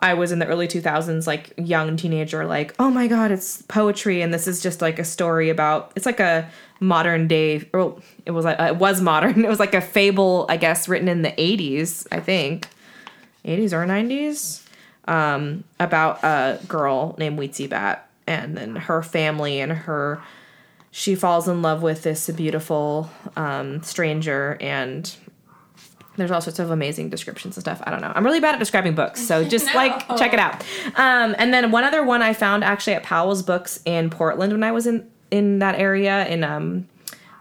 [0.00, 4.20] I was in the early 2000s, like young teenager, like, oh my God, it's poetry.
[4.22, 8.30] And this is just like a story about, it's like a modern day, well, it
[8.32, 9.44] was, like, uh, it was modern.
[9.44, 12.68] It was like a fable, I guess, written in the 80s, I think.
[13.44, 14.62] 80s or 90s.
[15.06, 20.20] Um, about a girl named Weetzie Bat and then her family and her,
[20.90, 25.14] she falls in love with this beautiful um, stranger and
[26.16, 27.80] there's all sorts of amazing descriptions and stuff.
[27.86, 28.12] I don't know.
[28.14, 29.72] I'm really bad at describing books, so just No.
[29.74, 30.62] like check it out.
[30.96, 34.64] Um, and then one other one I found actually at Powell's Books in Portland when
[34.64, 36.88] I was in in that area in um,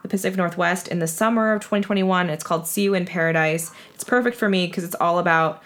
[0.03, 2.29] the Pacific Northwest in the summer of 2021.
[2.29, 3.71] It's called See You in Paradise.
[3.95, 5.63] It's perfect for me because it's all about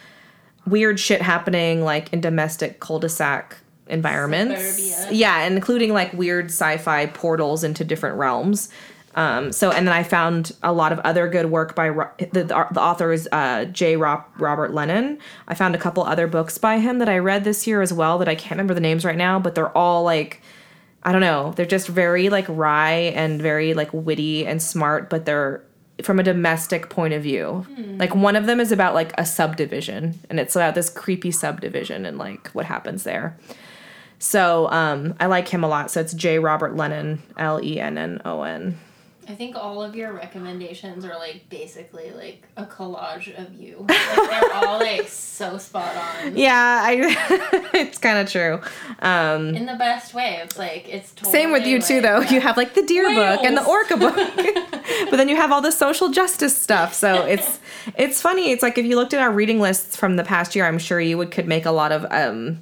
[0.66, 3.58] weird shit happening like in domestic cul-de-sac
[3.88, 4.62] environments.
[4.62, 5.08] Suburbia.
[5.12, 8.70] Yeah, and including like weird sci-fi portals into different realms.
[9.16, 12.44] Um, so and then I found a lot of other good work by Ro- the,
[12.44, 13.98] the author is uh, J.
[13.98, 15.20] Rob, Robert Lennon.
[15.48, 18.18] I found a couple other books by him that I read this year as well
[18.20, 20.42] that I can't remember the names right now, but they're all like
[21.04, 25.26] I don't know, they're just very like wry and very like witty and smart, but
[25.26, 25.64] they're
[26.04, 27.66] from a domestic point of view.
[28.00, 32.06] Like one of them is about like a subdivision and it's about this creepy subdivision
[32.06, 33.38] and like what happens there.
[34.22, 35.90] So um, I like him a lot.
[35.90, 36.38] So it's J.
[36.38, 38.78] Robert Lennon, L E N N O N.
[39.28, 43.88] I think all of your recommendations are like basically like a collage of you.
[43.90, 46.38] Like they're all like so spot on.
[46.38, 47.70] Yeah, I.
[47.74, 48.62] it's kind of true.
[49.00, 50.40] Um, In the best way.
[50.44, 52.20] It's like it's totally same with you too, though.
[52.20, 52.32] yeah.
[52.32, 54.16] You have like the deer book and the orca book,
[55.10, 56.94] but then you have all the social justice stuff.
[56.94, 57.60] So it's
[57.98, 58.52] it's funny.
[58.52, 61.00] It's like if you looked at our reading lists from the past year, I'm sure
[61.00, 62.60] you would could make a lot of um,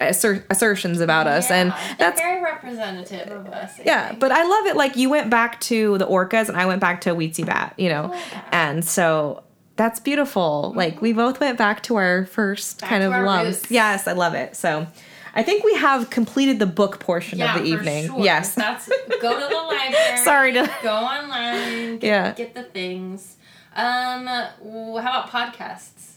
[0.00, 3.78] asser- assertions about us, and that's very representative of us.
[3.78, 4.08] I yeah.
[4.08, 4.20] think.
[4.20, 4.76] But I love it.
[4.76, 7.74] Like you went back to the orcas, and I went back to Weetzie Bat.
[7.78, 8.42] You know, Yeah.
[8.52, 9.42] and so.
[9.76, 10.72] That's beautiful.
[10.74, 13.70] Like we both went back to our first Back kind of roots.
[13.70, 14.56] Yes, I love it.
[14.56, 14.88] So
[15.36, 18.06] I think we have completed the book portion yeah, of the evening.
[18.08, 18.18] sure.
[18.18, 18.56] Yes.
[18.56, 18.88] That's
[19.22, 20.16] go to the library.
[20.24, 21.98] Sorry to Go online.
[21.98, 22.32] Get, Yeah.
[22.32, 23.36] Get the things.
[23.76, 26.14] Um, how about podcasts?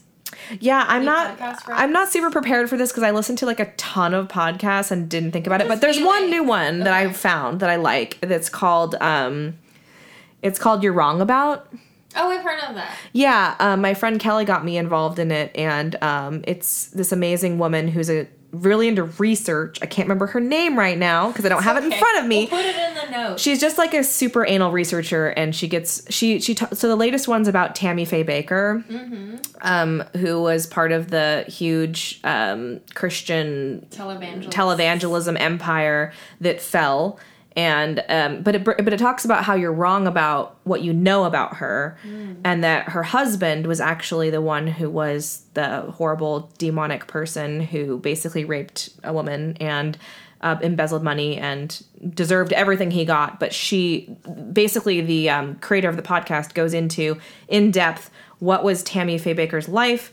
[0.60, 3.72] Yeah, I'm not I'm not super prepared for this because I listened to like a
[3.72, 5.68] ton of podcasts and didn't think about it.
[5.68, 9.58] But there's one new one that I found that I like that's called um
[10.42, 11.72] it's called You're Wrong About.
[12.14, 12.94] Oh, I've heard of that.
[13.12, 17.58] Yeah, um, my friend Kelly got me involved in it, and um, it's this amazing
[17.58, 19.78] woman who's a really into research.
[19.82, 22.26] I can't remember her name right now because I don't have it in front of
[22.26, 22.48] me.
[22.50, 23.42] We'll put it in the notes.
[23.42, 26.96] She's just like a super anal researcher, and she gets she she ta- so the
[26.96, 28.84] latest one's about Tammy Faye Bakker,
[29.62, 33.86] um, who was part of the huge um, Christian
[34.50, 37.18] televangelism empire that fell
[37.56, 41.24] and um, but it but it talks about how you're wrong about what you know
[41.24, 41.98] about her
[42.44, 47.98] and that her husband was actually the one who was the horrible demonic person who
[47.98, 49.98] basically raped a woman and
[50.40, 51.84] uh, embezzled money and
[52.14, 53.38] deserved everything he got.
[53.38, 54.16] But she
[54.52, 59.34] basically the um, creator of the podcast goes into in depth what was tammy faye
[59.34, 60.10] bakker's life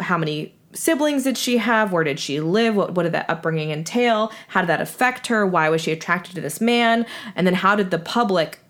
[0.00, 1.92] how many siblings did she have?
[1.92, 2.74] Where did she live?
[2.74, 4.32] What, what did that upbringing entail?
[4.48, 5.46] How did that affect her?
[5.46, 7.06] Why was she attracted to this man?
[7.34, 8.60] And then how did the public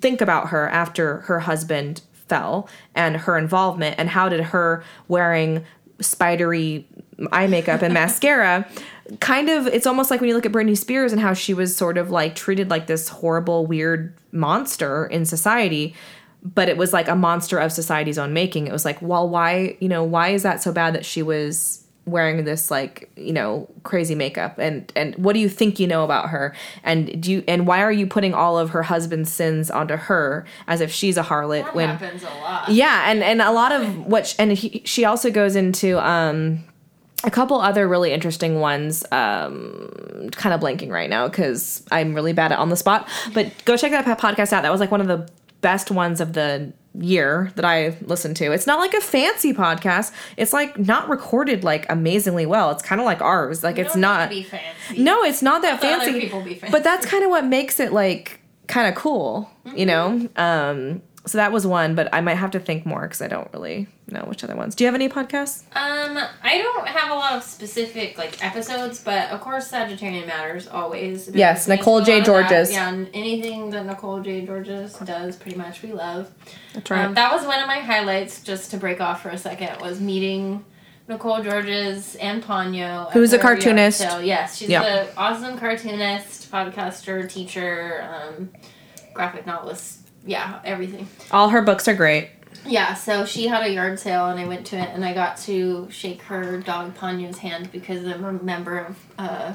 [0.00, 3.96] think about her after her husband fell and her involvement?
[3.98, 5.64] And how did her wearing
[6.00, 6.86] spidery
[7.30, 8.66] eye makeup and mascara
[9.20, 11.76] kind of it's almost like when you look at Britney Spears and how she was
[11.76, 15.94] sort of like treated like this horrible weird monster in society
[16.42, 18.66] but it was like a monster of society's own making.
[18.66, 21.78] It was like, well, why, you know, why is that so bad that she was
[22.04, 26.02] wearing this like, you know, crazy makeup and and what do you think you know
[26.02, 26.52] about her?
[26.82, 30.44] And do you and why are you putting all of her husband's sins onto her
[30.66, 32.68] as if she's a harlot That when happens a lot.
[32.70, 36.64] yeah, and and a lot of what sh- and he, she also goes into um
[37.22, 42.32] a couple other really interesting ones um kind of blanking right now cuz I'm really
[42.32, 44.62] bad at on the spot, but go check that podcast out.
[44.62, 45.28] That was like one of the
[45.62, 48.52] best ones of the year that I listened to.
[48.52, 50.12] It's not like a fancy podcast.
[50.36, 52.70] It's like not recorded like amazingly well.
[52.70, 53.64] It's kind of like ours.
[53.64, 55.02] Like it's not need to be fancy.
[55.02, 56.20] no, it's not that fancy.
[56.20, 56.70] people be fancy.
[56.70, 60.28] But that's kind of what makes it like kind of cool, you know?
[60.36, 63.48] Um so that was one, but I might have to think more because I don't
[63.52, 64.74] really know which other ones.
[64.74, 65.62] Do you have any podcasts?
[65.76, 70.66] Um, I don't have a lot of specific like episodes, but of course, Sagittarian Matters
[70.66, 71.28] always.
[71.32, 72.12] Yes, Nicole J.
[72.12, 72.18] a J.
[72.18, 72.26] that.
[72.26, 72.72] Georges.
[72.72, 74.44] Yeah, and anything that Nicole J.
[74.44, 76.30] Georges does, pretty much we love.
[76.74, 77.04] That's right.
[77.04, 78.42] Um, that was one of my highlights.
[78.42, 80.64] Just to break off for a second, was meeting
[81.08, 83.12] Nicole Georges and Ponyo.
[83.12, 83.98] Who's a cartoonist.
[83.98, 84.20] sale.
[84.22, 84.82] Yes, she's Yeah.
[84.82, 88.50] an awesome cartoonist, podcaster, teacher, um,
[89.14, 90.00] graphic novelist.
[90.26, 91.08] Yeah, everything.
[91.30, 92.30] All her books are great.
[92.64, 95.36] Yeah, so she had a yard sale and I went to it and I got
[95.38, 99.54] to shake her dog Ponyo's hand because I'm a member of uh,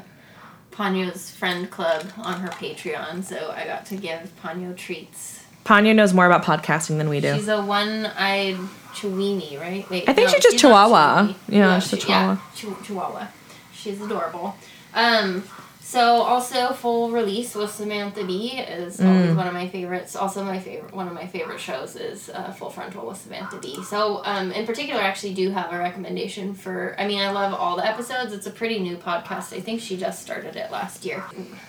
[0.72, 3.24] Ponyo's friend club on her Patreon.
[3.24, 5.44] So I got to give Ponyo treats.
[5.64, 7.36] Ponyo knows more about podcasting than we do.
[7.36, 8.56] She's a one-eyed
[8.94, 9.90] Chiweenie, right?
[9.90, 11.34] Wait, I think no, she's just not Chihuahua.
[11.50, 12.36] Yeah, she's a Chihuahua.
[12.36, 13.28] Chi- Chihuahua.
[13.74, 14.56] She's adorable.
[14.94, 15.44] Um,
[15.90, 16.02] so
[16.34, 19.36] also full release with Samantha Bee is always Mm.
[19.38, 20.18] one of my favorites.
[20.18, 23.82] Also my favorite one of my favorite shows is uh, Full Frontal with Samantha Bee.
[23.84, 26.94] So um, in particular, I actually do have a recommendation for.
[27.00, 28.34] I mean, I love all the episodes.
[28.34, 29.56] It's a pretty new podcast.
[29.56, 31.24] I think she just started it last year.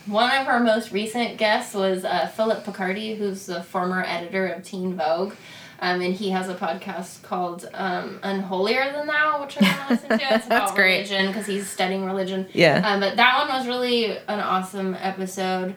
[0.07, 4.65] One of her most recent guests was uh, Phillip Picardi, who's the former editor of
[4.65, 5.35] Teen Vogue.
[5.81, 9.95] Um, and he has a podcast called um, Unholier Than Thou, which I want to
[9.95, 10.35] listen to.
[10.35, 10.95] It's about great.
[11.09, 12.49] religion because he's studying religion.
[12.53, 12.83] Yeah.
[12.85, 15.77] Um, but that one was really an awesome episode.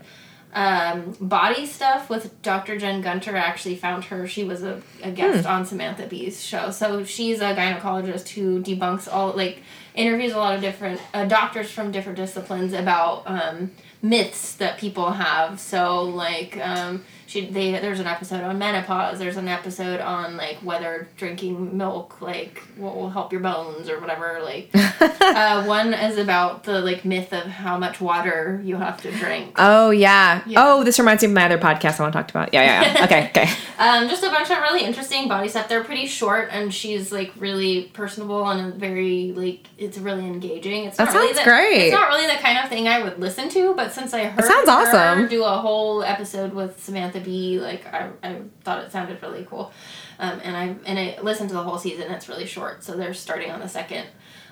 [0.54, 2.78] Um, body stuff with Dr.
[2.78, 3.36] Jen Gunter.
[3.38, 4.28] I actually found her.
[4.28, 5.52] She was a, a guest Hmm.
[5.52, 6.72] on Samantha Bee's show.
[6.72, 9.60] So she's a gynecologist who debunks all, like,
[9.96, 13.72] interviews a lot of different uh, doctors from different disciplines about um,
[14.02, 15.58] myths that people have.
[15.60, 19.18] So, like, um, she they there's an episode on menopause.
[19.18, 24.02] There's an episode on like whether drinking milk like what will help your bones or
[24.02, 24.42] whatever.
[24.44, 29.12] Like uh, one is about the like myth of how much water you have to
[29.12, 29.56] drink.
[29.58, 30.44] Oh yeah.
[30.46, 30.60] Yeah.
[30.62, 32.54] Oh, this reminds me of my other podcast I want to talk about.
[32.54, 33.04] Yeah, yeah, yeah.
[33.12, 33.50] Okay, okay.
[33.80, 35.70] Um, just a bunch of really interesting body stuff.
[35.70, 40.86] They're pretty short, and she's like really personable and very like it's really engaging.
[40.86, 41.88] It's That not really the, great.
[41.88, 44.44] It's not really the kind of thing I would listen to, but since I heard
[44.44, 45.30] sounds her awesome.
[45.30, 49.72] do a whole episode with Samantha Bee, like I, I thought it sounded really cool.
[50.20, 52.12] Um, and I and I listened to the whole season.
[52.12, 54.08] It's really short, so they're starting on the second.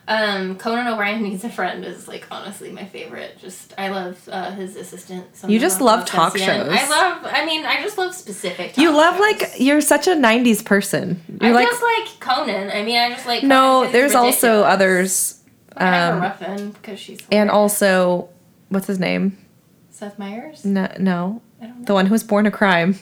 [0.07, 3.37] Um, Conan O'Brien needs a friend is like honestly my favorite.
[3.39, 5.27] Just I love uh, his assistant.
[5.47, 6.65] You just love talk Cassian.
[6.65, 6.77] shows.
[6.79, 7.25] I love.
[7.31, 8.77] I mean, I just love specific.
[8.77, 9.21] You love shows.
[9.21, 11.21] like you're such a '90s person.
[11.39, 12.71] You're I like just like Conan.
[12.71, 13.41] I mean, I just like.
[13.41, 13.83] Conan no.
[13.83, 15.43] he's There's also others,
[15.77, 17.19] um, Ruffin because she's.
[17.31, 18.29] and also
[18.69, 19.37] what's his name?
[19.91, 20.65] Seth Meyers.
[20.65, 21.41] No, no, I don't know.
[21.81, 22.97] The one who was born a crime.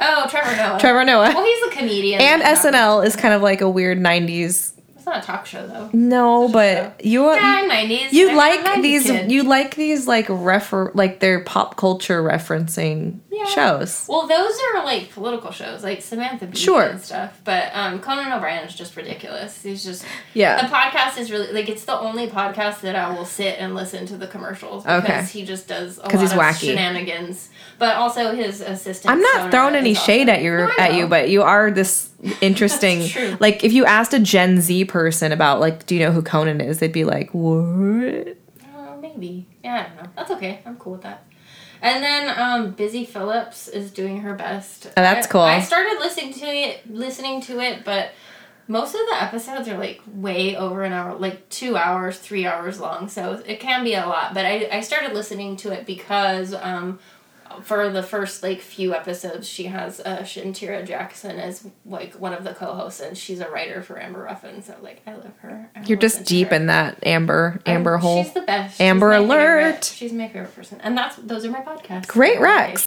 [0.00, 0.78] Oh, Trevor Noah.
[0.80, 1.32] Trevor Noah.
[1.34, 2.20] Well, he's a comedian.
[2.20, 4.72] and SNL is kind of like a weird '90s.
[5.04, 5.90] It's not a talk show though.
[5.92, 8.10] No, but you Yeah, I'm nineties.
[8.14, 13.44] you like these you like these like refer like they're pop culture referencing Yeah.
[13.44, 14.06] shows.
[14.08, 16.84] Well, those are like political shows, like Samantha Bee Sure.
[16.84, 17.38] and stuff.
[17.44, 19.62] But um, Conan O'Brien is just ridiculous.
[19.62, 20.62] He's just Yeah.
[20.62, 24.06] the podcast is really like it's the only podcast that I will sit and listen
[24.06, 25.22] to the commercials because Okay.
[25.24, 26.60] he just does a 'Cause lot he's of wacky.
[26.70, 27.50] shenanigans.
[27.78, 29.12] But also his assistant.
[29.12, 30.36] I'm not throwing any shade awesome.
[30.36, 32.08] at your No, at you, but you are this
[32.40, 33.36] interesting.
[33.40, 36.60] Like if you asked a Gen Z person about like, do you know who Conan
[36.60, 36.78] is?
[36.78, 38.36] They'd be like, what?
[38.64, 39.46] Uh, maybe.
[39.62, 40.10] Yeah, I don't know.
[40.16, 40.60] That's okay.
[40.66, 41.24] I'm cool with that.
[41.82, 44.86] And then um, Busy Phillips is doing her best.
[44.86, 45.40] Oh, that's I- cool.
[45.42, 48.12] I started listening to it, listening to it, but
[48.66, 52.80] most of the episodes are like way over an hour, like two hours, three hours
[52.80, 53.08] long.
[53.10, 54.32] So it can be a lot.
[54.32, 56.98] But I, I started listening to it because um,
[57.62, 62.44] for the first like few episodes, she has uh, Shantira Jackson as like one of
[62.44, 64.62] the co-hosts, and she's a writer for Amber Ruffin.
[64.62, 65.70] So like I love her.
[65.76, 68.24] I You're just deep in that Amber Amber Um, hole.
[68.24, 68.80] She's the best.
[68.80, 69.56] Amber She's alert.
[69.64, 72.06] favorite- She's my favorite person, and that's those are my podcasts.
[72.08, 72.40] Great.
[72.40, 72.86] Rex.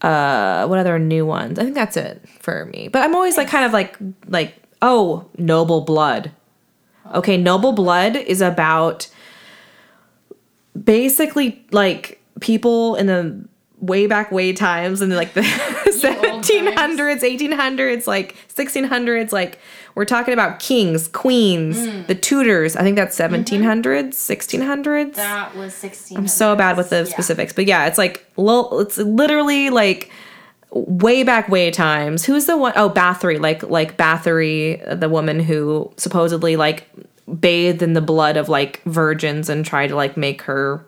[0.00, 1.58] Uh, what other new ones?
[1.58, 2.88] I think that's it for me.
[2.88, 3.96] But I'm always like kind of like
[4.28, 6.30] like oh, Noble Blood.
[7.14, 9.08] Okay, Noble Blood is about
[10.84, 13.44] basically like people in the
[13.80, 19.58] way back way times in like the old 1700s 1800s like 1600s like
[19.94, 22.06] we're talking about kings queens Mm.
[22.08, 23.34] the tudors i think that's Mm-hmm.
[23.34, 26.18] 1700s 1600s That was sixteen.
[26.18, 30.10] I'm so bad with the specifics, but yeah, it's like it's literally like
[30.70, 32.24] way back way times.
[32.24, 36.88] Who's the one oh Bathory, like like Bathory, the woman who supposedly like
[37.40, 40.84] bathed in the blood of like virgins and tried to like make her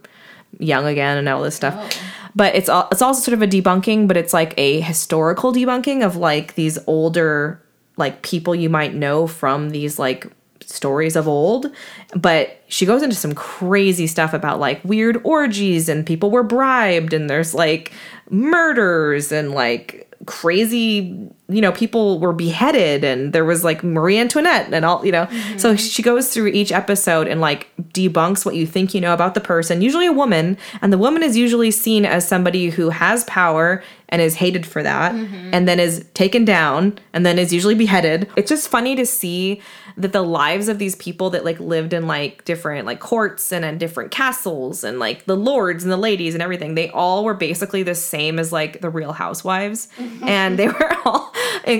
[0.59, 1.75] young again and all this stuff.
[1.77, 2.20] Oh.
[2.35, 6.05] But it's all it's also sort of a debunking, but it's like a historical debunking
[6.05, 7.63] of like these older
[7.97, 10.27] like people you might know from these like
[10.65, 11.67] stories of old.
[12.15, 17.13] But she goes into some crazy stuff about like weird orgies and people were bribed
[17.13, 17.93] and there's like
[18.31, 24.73] murders and like crazy you know people were beheaded and there was like marie antoinette
[24.73, 25.27] and all you know.
[25.57, 25.77] So mm-hmm.
[25.77, 29.41] she goes through each episode and like debunks what you think you know about the
[29.41, 33.83] person usually a woman and the woman is usually seen as somebody who has power
[34.11, 35.51] and is hated for that mm-hmm.
[35.53, 38.29] and then is taken down and then is usually beheaded.
[38.37, 39.63] It's just funny to see
[39.97, 43.65] that the lives of these people that like lived in like different like courts and
[43.65, 47.35] in different castles and like the lords and the ladies and everything they all were
[47.35, 50.25] basically the same as like the real housewives mm-hmm.
[50.25, 51.33] and they were all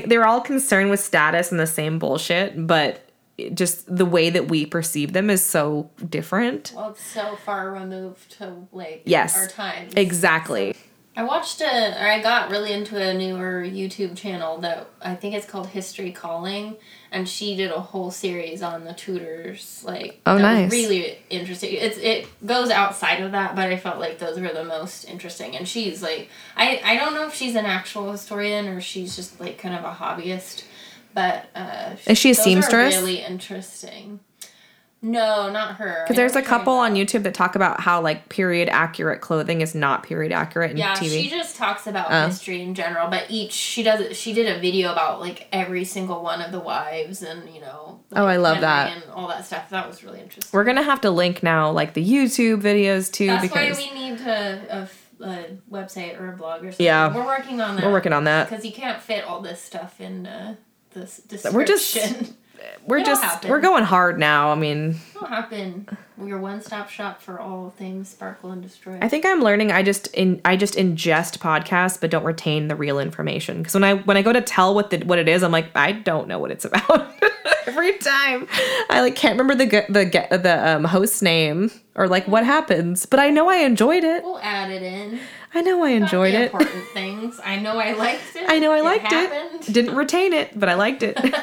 [0.07, 3.07] they're all concerned with status and the same bullshit, but
[3.55, 6.73] just the way that we perceive them is so different.
[6.77, 9.37] Well, it's so far removed to like Yes.
[9.37, 9.95] our times.
[9.97, 10.75] Exactly.
[11.17, 11.65] I watched a,
[12.01, 16.13] or I got really into a newer YouTube channel that I think it's called History
[16.13, 16.77] Calling,
[17.13, 19.83] and she did a whole series on the Tudors.
[19.85, 20.71] Like, Oh, nice.
[20.71, 21.75] really interesting.
[21.75, 25.57] It's it goes outside of that, but I felt like those were the most interesting.
[25.57, 29.41] And she's like, I I don't know if she's an actual historian or she's just
[29.41, 30.65] like kind of a hobbyist,
[31.15, 32.95] but uh, Is she a seamstress?
[32.97, 34.21] Really interesting.
[35.03, 36.03] No, not her.
[36.05, 39.75] Because there's a couple on YouTube that talk about how like period accurate clothing is
[39.75, 41.23] not period accurate in Yeah, TV.
[41.23, 42.27] she just talks about Oh.
[42.27, 44.15] history in general, but each she does it.
[44.17, 48.01] She did a video about like every single one of the wives, and you know.
[48.13, 48.93] Oh, I love that.
[48.93, 49.71] and all that stuff.
[49.71, 50.51] That was really interesting.
[50.53, 53.99] We're gonna have to link now like the YouTube videos too That's because why we
[53.99, 54.89] need to
[55.21, 56.85] a website or a blog or something.
[56.87, 57.15] Yeah.
[57.15, 57.85] we're working on that.
[57.85, 58.49] we're working on that.
[58.51, 60.57] because you can't fit all this stuff in uh,
[60.93, 61.55] this description.
[61.57, 62.33] We're just-
[62.87, 63.51] We're It'll just happen.
[63.51, 64.51] we're going hard now.
[64.51, 65.89] I mean, It'll happen.
[66.17, 68.99] We're one stop shop for all things sparkle and destroy.
[69.01, 69.71] I think I'm learning.
[69.73, 73.59] I just in I just ingest podcasts, but don't retain the real information.
[73.59, 75.75] Because when I when I go to tell what the what it is, I'm like
[75.75, 77.13] I don't know what it's about.
[77.67, 78.49] Every time,
[78.89, 83.07] I like can't remember the the the um, host name or like what happens.
[83.07, 84.25] But I know I enjoyed it.
[84.25, 85.21] we'll add it in.
[85.55, 86.53] I know I enjoyed it.
[86.53, 87.41] Important things.
[87.45, 88.45] I know I liked it.
[88.49, 89.69] I know I liked happened.
[89.69, 89.73] it.
[89.73, 91.19] Didn't retain it, but I liked it.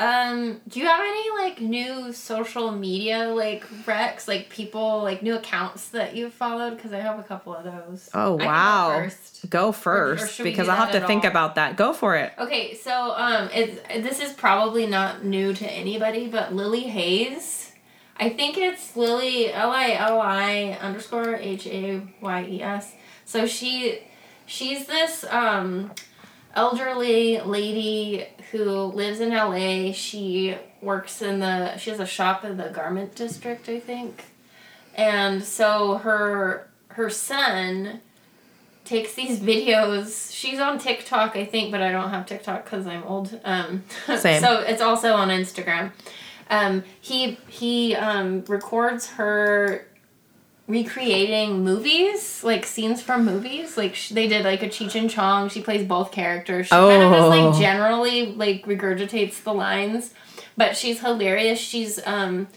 [0.00, 5.34] Um, do you have any like new social media like wrecks, like people like new
[5.34, 6.76] accounts that you've followed?
[6.76, 8.08] Because I have a couple of those.
[8.14, 8.88] Oh can go wow.
[8.88, 9.50] first.
[9.50, 11.30] Go first should we because I'll have to think all?
[11.30, 11.76] about that.
[11.76, 12.32] Go for it.
[12.38, 17.72] Okay, so um, it's this is probably not new to anybody, but Lili Hayes.
[18.16, 22.94] I think it's Lily L I L I underscore H A Y E S.
[23.26, 24.00] So she,
[24.46, 25.92] she's this um,
[26.54, 29.92] elderly lady who lives in LA.
[29.92, 34.24] She works in the she has a shop in the garment district, I think.
[34.94, 38.00] And so her her son
[38.84, 40.34] takes these videos.
[40.34, 43.38] She's on TikTok, I think, but I don't have TikTok because I'm old.
[43.44, 43.84] Um,
[44.18, 44.40] Same.
[44.40, 45.92] So it's also on Instagram.
[46.50, 49.86] Um, he he um, records her
[50.70, 53.76] recreating movies, like scenes from movies.
[53.76, 55.48] Like sh- they did like a Cheech and Chong.
[55.48, 56.66] She plays both characters.
[56.66, 57.28] She kind of just Oh.
[57.28, 60.14] like generally like regurgitates the lines,
[60.56, 61.58] but she's hilarious.
[61.58, 62.48] She's um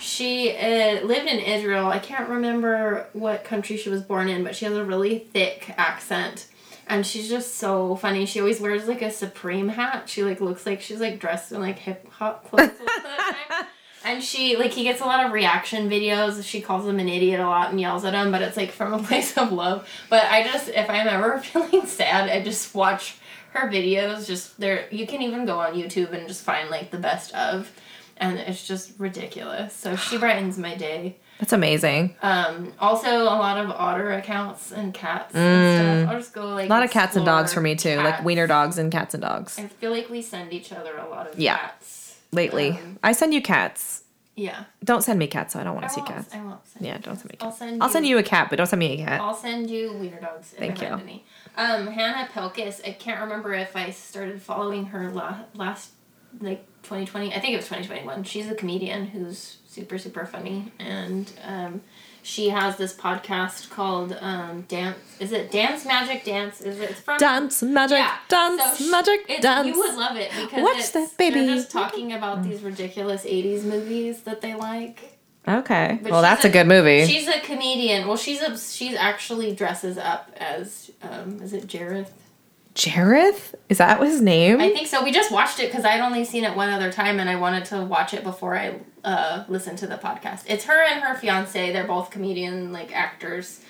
[0.00, 1.86] she uh, lived in Israel.
[1.86, 5.72] I can't remember what country she was born in, but she has a really thick
[5.76, 6.48] accent.
[6.88, 8.26] And she's just so funny.
[8.26, 10.08] She always wears like a Supreme hat.
[10.08, 13.66] She like looks like she's like dressed in like hip hop clothes all the time.
[14.04, 16.44] And she like he gets a lot of reaction videos.
[16.44, 18.92] She calls him an idiot a lot and yells at him, but it's like from
[18.92, 19.88] a place of love.
[20.10, 23.16] But I just if I'm ever feeling sad, I just watch
[23.52, 24.26] her videos.
[24.26, 27.70] Just there, you can even go on YouTube and just find like the best of,
[28.16, 29.72] and it's just ridiculous.
[29.74, 31.16] So she brightens my day.
[31.38, 32.14] That's amazing.
[32.22, 36.14] Um, also a lot of otter accounts and cats and stuff.
[36.14, 36.70] I'll just go like Mm.
[36.70, 39.22] A lot of cats and dogs for me too, like wiener dogs and cats and
[39.22, 39.58] dogs.
[39.58, 41.56] I feel like we send each other a lot of Yeah.
[41.58, 41.81] cats
[42.32, 44.04] Lately, Um, I send you cats.
[44.36, 44.64] yeah.
[44.82, 45.52] Don't send me cats.
[45.52, 46.34] So I don't want to see cats.
[46.34, 47.58] I won't send Yeah, don't send me I'll cats.
[47.58, 49.20] send I'll send you a cat, but don't send me a cat.
[49.20, 50.48] I'll send you wiener dogs.
[50.58, 50.86] Thank you.
[50.88, 51.24] Any.
[51.58, 52.80] Um, Hannah Pilkes.
[52.86, 55.90] I can't remember if I started following her la- last
[56.40, 57.34] like 2020.
[57.34, 58.24] I think it was 2021.
[58.24, 61.82] She's a comedian who's super super funny, and um,
[62.22, 64.98] she has this podcast called um, Dance.
[65.18, 66.60] Is it Dance Magic Dance?
[66.60, 68.16] Is it it's from Dance magic, yeah.
[68.28, 69.66] dance So sh- magic, it's, dance.
[69.66, 71.40] You would love it because Watch it's, that, baby.
[71.40, 75.18] They're just talking about these ridiculous '80s movies that they like.
[75.46, 77.04] Okay, But well she's that's a, good movie.
[77.04, 78.06] She's a comedian.
[78.06, 82.10] Well, she's a she's actually dresses up as um, is it Jareth?
[82.74, 84.60] Jareth, is that his name?
[84.60, 85.04] I think so.
[85.04, 87.66] We just watched it because I'd only seen it one other time, and I wanted
[87.66, 90.44] to watch it before I uh, listened to the podcast.
[90.46, 91.72] It's her and her fiance.
[91.72, 93.60] They're both comedian like actors.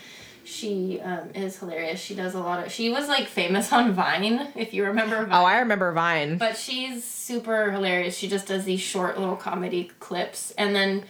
[0.45, 2.01] She um, is hilarious.
[2.01, 2.73] She does a lot of.
[2.73, 5.33] She was like famous on Vine, if you remember Vine.
[5.33, 6.39] oh, I remember Vine.
[6.39, 8.17] But she's super hilarious.
[8.17, 11.05] She just does these short little comedy clips, and then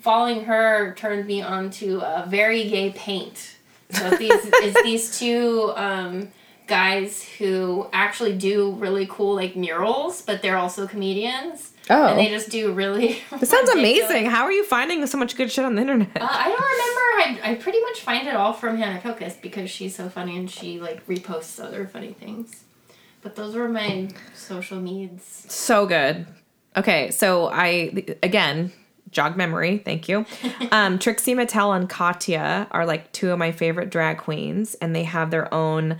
[0.00, 3.56] following her turned me on to uh, very gay paint.
[3.90, 6.28] So these is these two um,
[6.66, 11.70] guys who actually do really cool like murals, but they're also comedians.
[11.90, 12.06] Oh.
[12.06, 13.18] and they just do really.
[13.40, 14.26] This sounds amazing.
[14.26, 16.10] How are you finding so much good shit on the internet?
[16.16, 17.44] Uh, I don't remember.
[17.44, 20.48] I, I pretty much find it all from Hannah Kokas because she's so funny and
[20.50, 22.64] she like reposts other funny things.
[23.22, 25.24] But those were my social needs.
[25.48, 26.26] so good.
[26.76, 28.72] Okay, so I again
[29.10, 29.78] jog memory.
[29.78, 30.24] Thank you.
[30.72, 35.02] Um, Trixie Mattel and Katya are like two of my favorite drag queens, and they
[35.04, 35.98] have their own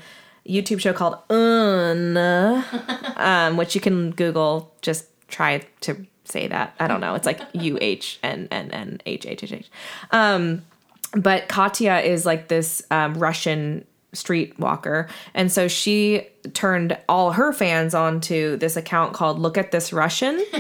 [0.49, 2.17] YouTube show called Un,
[3.17, 4.75] um, which you can Google.
[4.83, 6.75] Just try to say that.
[6.79, 7.15] I don't know.
[7.15, 9.71] It's like U H N N N H H H H.
[10.11, 10.63] Um,
[11.15, 17.95] but Katya is like this um, Russian streetwalker, and so she turned all her fans
[17.95, 20.45] onto this account called "Look at This Russian."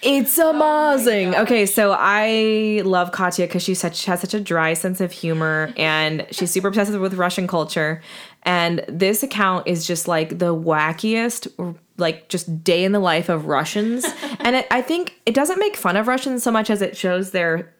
[0.00, 1.34] It's amazing.
[1.34, 5.72] okay, so I love Katya because she such has such a dry sense of humor
[5.76, 8.00] and she's super obsessed with Russian culture.
[8.44, 13.46] And this account is just like the wackiest, like just day in the life of
[13.46, 14.04] Russians.
[14.40, 17.32] and it, I think it doesn't make fun of Russians so much as it shows
[17.32, 17.74] their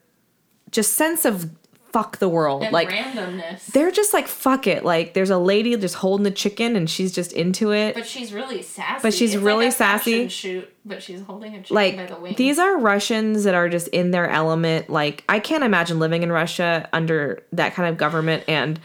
[0.70, 1.50] just sense of
[1.92, 2.62] fuck the world.
[2.62, 3.66] And like randomness.
[3.66, 4.84] they're just like fuck it.
[4.84, 7.94] Like there's a lady just holding the chicken and she's just into it.
[7.94, 9.02] But she's really sassy.
[9.02, 10.28] But she's It's really like sassy.
[10.28, 12.36] Shoot, but she's holding a chicken by the like wings.
[12.36, 14.90] these are Russians that are just in their element.
[14.90, 18.78] Like I can't imagine living in Russia under that kind of government and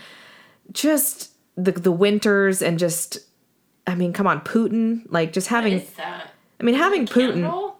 [0.71, 3.19] just the the winters and just
[3.85, 5.03] I mean, come on, Putin.
[5.09, 6.31] Like just having is that?
[6.59, 7.33] I mean having Putin.
[7.41, 7.79] Candle?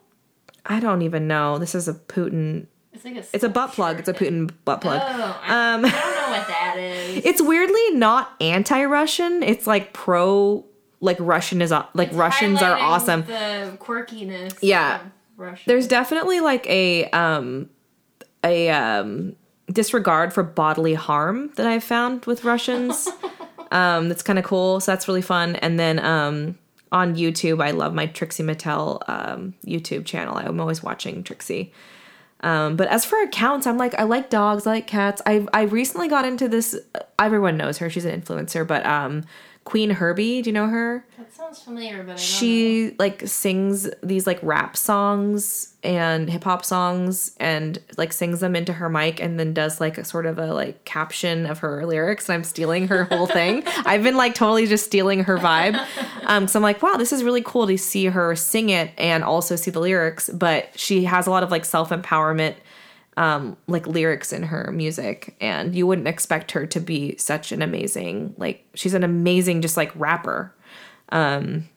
[0.66, 1.58] I don't even know.
[1.58, 2.68] This is a Putin.
[2.94, 3.24] It's like a.
[3.34, 4.00] It's a butt plug.
[4.00, 5.02] It's a Putin butt plug.
[5.04, 7.26] Oh, I, Um, I don't know what that is.
[7.26, 9.44] It's weirdly not anti-Russian.
[9.44, 10.64] It's like pro
[11.02, 13.24] like Russian is aw- like Russians are awesome.
[13.26, 14.58] The quirkiness.
[14.62, 15.02] Yeah.
[15.66, 17.70] There's definitely like a um
[18.44, 19.36] a um
[19.68, 23.10] disregard for bodily harm that I've found with Russians.
[23.74, 24.80] um that's kind of cool.
[24.80, 25.58] So that's really fun.
[25.58, 26.58] And then um
[26.92, 30.38] on YouTube, I love my Trixie Mattel um YouTube channel.
[30.38, 31.74] I'm always watching Trixie.
[32.44, 35.22] Um, but as for accounts, I'm like I like dogs, I like cats.
[35.26, 36.78] I I recently got into this.
[37.18, 38.68] Everyone knows her; she's an influencer.
[38.68, 39.24] But um,
[39.66, 41.06] Queen Herbie, do you know her?
[41.18, 42.16] That sounds familiar, but I don't know.
[42.18, 48.56] she like sings these like rap songs and hip hop songs and like sings them
[48.56, 51.86] into her mic and then does like a sort of a like caption of her
[51.86, 53.64] lyrics and I'm stealing her whole thing.
[53.86, 55.82] I've been like totally just stealing her vibe.
[56.26, 59.24] Um so I'm like, wow, this is really cool to see her sing it and
[59.24, 62.56] also see the lyrics, but she has a lot of like self-empowerment
[63.18, 67.62] um like lyrics in her music and you wouldn't expect her to be such an
[67.62, 70.54] amazing like she's an amazing just like rapper.
[71.10, 71.70] Um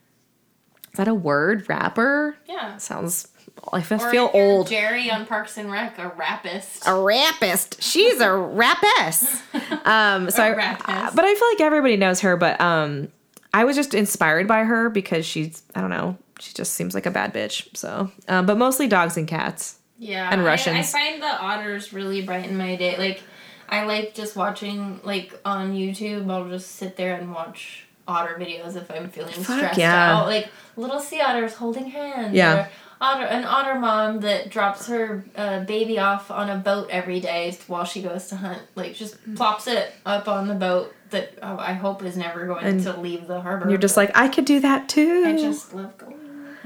[0.92, 1.68] is that a word?
[1.68, 2.36] Rapper?
[2.48, 2.76] Yeah.
[2.78, 3.28] sounds
[3.72, 4.66] i feel, Or feel old.
[4.68, 6.86] Jerry on Parks and Rec, a rapist.
[6.86, 7.82] a rapist.
[7.82, 9.42] She's a rapist.
[9.84, 11.16] Um so A I, rapist.
[11.16, 13.08] but i feel like everybody knows her but um
[13.54, 17.06] i was just inspired by her because she's i don't know she just seems like
[17.06, 21.23] a bad bitch so um, but mostly dogs and cats Yeah, and I- I, find
[21.23, 22.97] the otters really brighten my day.
[22.98, 23.23] Like,
[23.68, 26.31] I like just watching like on YouTube.
[26.31, 30.18] I'll just sit there and watch otter videos if I'm feeling Fuck stressed yeah.
[30.18, 30.27] out.
[30.27, 32.35] Like little sea otters holding hands.
[32.35, 32.55] Yeah.
[32.55, 32.68] Or
[33.01, 37.56] otter, an otter mom that drops her uh, baby off on a boat every day
[37.66, 38.62] while she goes to hunt.
[38.74, 42.64] Like just plops it up on the boat that oh, I hope is never going
[42.64, 43.68] And to leave the harbor.
[43.68, 46.18] you're just like i could do that too I just love going.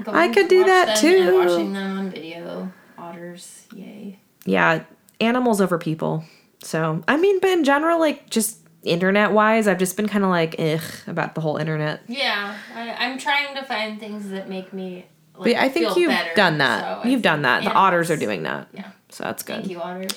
[0.03, 1.07] going I could do that too.
[1.07, 2.71] And watching them on video.
[3.11, 4.19] Otters, yay.
[4.45, 4.83] yeah,
[5.19, 6.23] animals over people.
[6.63, 10.29] So, I mean, but in general, like just internet wise, I've just been kind of
[10.29, 12.01] like, ugh, about the whole internet.
[12.07, 15.05] Yeah, I, I'm trying to find things that make me.
[15.35, 17.03] Like, But I think you've better, done that.
[17.03, 17.61] so you've done that.
[17.61, 18.67] think The otters are doing that.
[18.73, 18.91] Yeah.
[19.09, 19.57] So that's good.
[19.57, 20.11] Thank you, otters,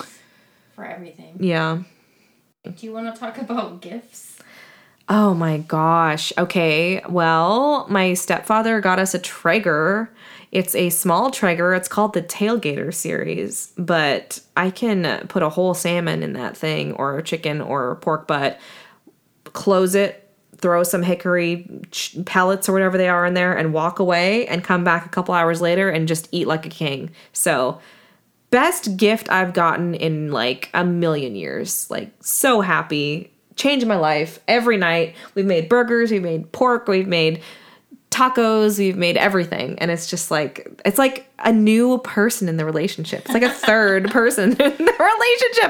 [0.75, 1.37] for everything.
[1.39, 1.79] Yeah.
[2.63, 4.39] Do you want to talk about gifts?
[5.07, 6.33] Oh my gosh.
[6.37, 7.01] Okay.
[7.07, 10.11] Well, my stepfather got us a Traeger.
[10.55, 11.73] It's a small Traeger.
[11.73, 16.93] It's called the Tailgater series, but I can put a whole salmon in that thing
[16.93, 18.57] or a chicken or a pork butt,
[19.43, 21.69] close it, throw some hickory
[22.25, 25.33] pellets or whatever they are in there and walk away and come back a couple
[25.33, 27.11] hours later and just eat like a king.
[27.33, 27.81] So,
[28.49, 31.91] best gift I've gotten in like a million years.
[31.91, 33.29] Like so happy.
[33.57, 35.17] Changed my life every night.
[35.33, 37.41] We've made burgers, we've made pork, we've made
[38.15, 39.77] tacos, we've made everything.
[39.79, 43.21] And it's just like it's like a new person in the relationship.
[43.25, 44.65] It's like a third person in the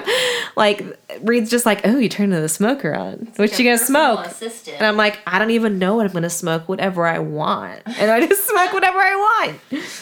[0.05, 0.55] relationship.
[0.55, 3.27] Like Reed's just like, "Oh, you turned the smoker on.
[3.35, 4.77] What Like you gonna smoke?" Assistant.
[4.77, 7.81] And I'm like, I don't even know what I'm gonna smoke, whatever I want.
[7.85, 9.59] And I just smoke whatever I want.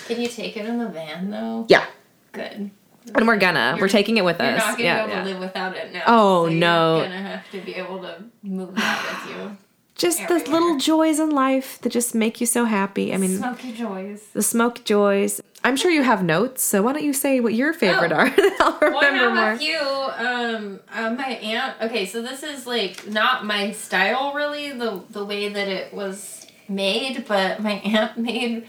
[0.08, 1.66] Can you take it in the van though?
[1.70, 1.86] Yeah.
[2.34, 2.72] Good.
[3.16, 3.72] And we're gonna.
[3.72, 4.60] You're- we're taking it with You're us.
[4.60, 5.24] not gonna yeah, be able yeah.
[5.24, 6.04] to live without it now.
[6.08, 6.96] Oh, so no.
[6.98, 9.58] You're gonna have to be able to move that with you.
[9.96, 13.14] Just the little joys in life that just make you so happy.
[13.14, 14.24] I mean, Smoky joys.
[14.34, 15.40] the smoke joys.
[15.64, 18.16] I'm sure you have notes, so why don't you say what your favorite Oh.
[18.16, 18.26] are?
[18.60, 19.52] I'll Well, I remember have more.
[19.54, 19.78] a few.
[19.80, 21.76] Um, uh, my aunt.
[21.84, 26.48] Okay, so this is like not my style really, the the way that it was
[26.68, 28.66] made, but my aunt made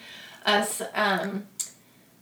[0.46, 1.46] us um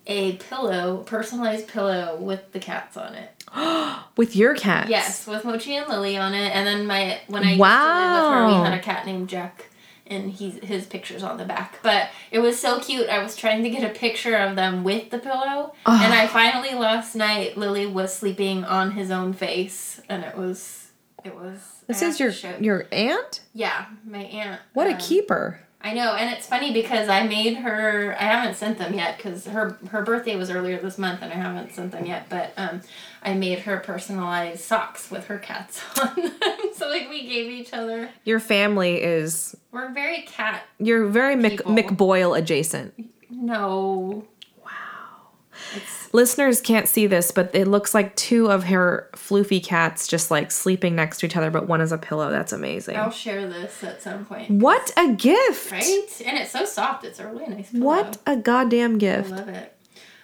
[0.07, 3.31] a pillow, personalized pillow with the cats on it.
[4.17, 4.91] With your cats.
[4.91, 8.23] Yes, with Mochi and Lily on it, and then my when I used to live
[8.23, 9.71] with her, we had a cat named Jack,
[10.07, 11.79] and he's his pictures on the back.
[11.83, 13.09] But it was so cute.
[13.09, 16.75] I was trying to get a picture of them with the pillow, and I finally
[16.75, 20.91] last night Lily was sleeping on his own face, and it was
[21.25, 21.83] it was.
[21.87, 23.41] This is your your aunt?
[23.55, 24.61] yeah, my aunt.
[24.75, 25.61] What a um, keeper.
[25.85, 28.15] I know, and it's funny because I made her.
[28.19, 31.37] I haven't sent them yet because her her birthday was earlier this month, and I
[31.37, 32.29] haven't sent them yet.
[32.29, 32.83] But um,
[33.25, 36.33] I made her personalized socks with her cats on them.
[36.75, 38.11] so like we gave each other.
[38.25, 40.65] Your family is We're very cat.
[40.79, 41.73] you're very People.
[41.73, 42.95] McBoyle adjacent.
[43.31, 44.25] No.
[44.65, 44.71] Wow.
[46.13, 50.51] Listeners can't see this, but it looks like two of her floofy cats just like
[50.51, 52.31] sleeping next to each other, but one is a pillow.
[52.31, 52.97] That's amazing.
[52.97, 54.51] I'll share this at some point.
[54.51, 55.71] What a gift!
[55.73, 56.23] Right?
[56.27, 57.05] And it's so soft.
[57.05, 57.85] It's a really nice pillow.
[57.87, 59.33] What a goddamn gift.
[59.33, 59.72] I love it.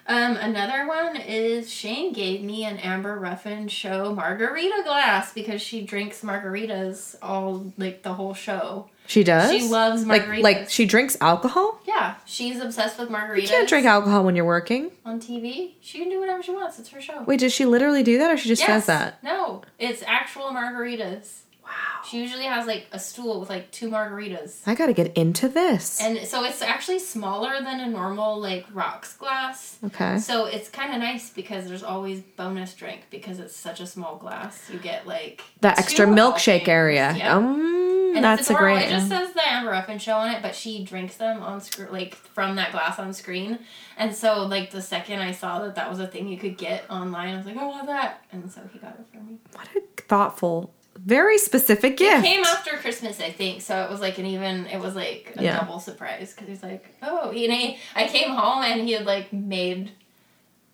[0.09, 5.83] Um, another one is Shane gave me an Amber Ruffin show margarita glass because she
[5.83, 8.89] drinks margaritas all like the whole show.
[9.07, 9.51] She does?
[9.51, 10.43] She loves like margaritas.
[10.43, 11.81] like she drinks alcohol?
[11.87, 13.43] Yeah, she's obsessed with margaritas.
[13.43, 14.91] You can't drink alcohol when you're working.
[15.05, 15.73] on TV.
[15.83, 16.79] She can do whatever she wants.
[16.79, 17.23] It's her show.
[17.25, 18.69] Wait, does she literally do that or she just yes.
[18.69, 19.23] says that?
[19.23, 21.41] No, it's actual margaritas.
[21.69, 22.03] Wow.
[22.09, 24.61] She usually has like a stool with like two margaritas.
[24.67, 26.01] I gotta get into this.
[26.01, 29.79] And so it's actually smaller than a normal like rocks glass.
[29.85, 30.19] okay.
[30.19, 34.17] So it's kind of nice because there's always bonus drink because it's such a small
[34.17, 34.71] glass.
[34.73, 37.15] You get like That extra milkshake area.
[37.17, 37.37] Yeah.
[37.37, 40.55] Um, And that's a great It just says the Amber Ruffin show on it, but
[40.55, 43.59] she drinks them on screen, like from that glass on screen.
[43.99, 46.89] And so, like the second I saw that that was a thing you could get
[46.91, 48.25] online, I was like, I want that.
[48.33, 49.39] And so he got it for me.
[49.53, 50.73] What a thoughtful,
[51.09, 52.25] very specific gift.
[52.25, 54.67] It came after Christmas, I think, so it was like an even.
[54.67, 55.59] It was like a Yeah.
[55.59, 59.33] double surprise because he's like, oh, and he, I came home and he had like
[59.33, 59.91] made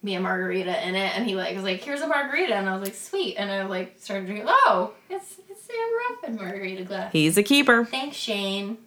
[0.03, 2.77] me a margarita in it, and he like was like, here's a margarita, and I
[2.77, 4.47] was like, sweet, and I like started drinking.
[4.49, 5.97] Oh, it's it's Amber
[6.37, 7.13] Ruffin margarita glass.
[7.13, 7.85] He's a keeper.
[7.87, 8.79] Thanks, Shane.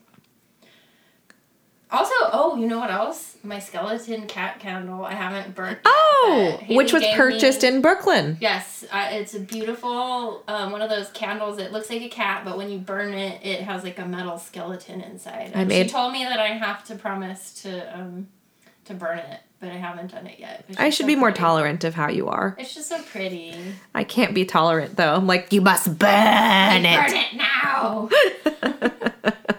[1.89, 3.37] Also, oh, you know what else?
[3.43, 5.05] My skeleton cat candle.
[5.05, 5.79] I haven't burnt.
[5.85, 7.69] Oh, which was purchased me.
[7.69, 8.37] in Brooklyn.
[8.41, 11.59] Yes, uh, it's a beautiful um, one of those candles.
[11.59, 14.37] It looks like a cat, but when you burn it, it has like a metal
[14.37, 15.53] skeleton inside.
[15.55, 18.27] I And made- She told me that I have to promise to um,
[18.85, 20.65] to burn it, but I haven't done it yet.
[20.77, 21.39] I should so be more pretty.
[21.39, 22.55] tolerant of how you are.
[22.59, 23.55] It's just so pretty.
[23.95, 25.13] I can't be tolerant though.
[25.15, 27.07] I'm like, you must burn Burn it.
[27.07, 28.09] Burn it now.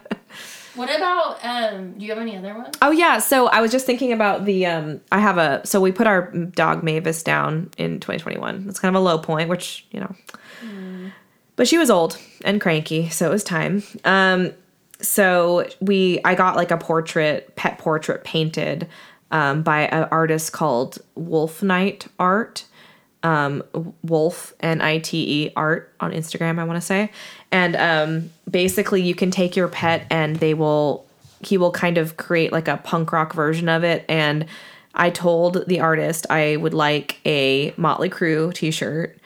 [0.79, 1.99] what about um?
[1.99, 2.75] Do you have any other ones?
[2.81, 5.93] Oh yeah, so I was just thinking about the um I have a so we
[5.93, 8.67] put our dog Mavis down in 2021.
[8.69, 10.15] It's kind of a low point, which, you know.
[11.57, 13.83] But she was old and cranky, so it was time.
[14.05, 14.53] Um
[15.01, 18.89] so we I got like a portrait, pet portrait painted
[19.33, 22.65] um by an artist called Wolf Nite Art.
[23.23, 23.62] Um
[24.03, 27.11] Wolf N I T E art on Instagram, I want to say.
[27.51, 31.07] And um basically you can take your pet and they will
[31.40, 34.47] he will kind of create like a punk rock version of it and
[34.95, 39.16] I told the artist I would like a Motley Crue t-shirt.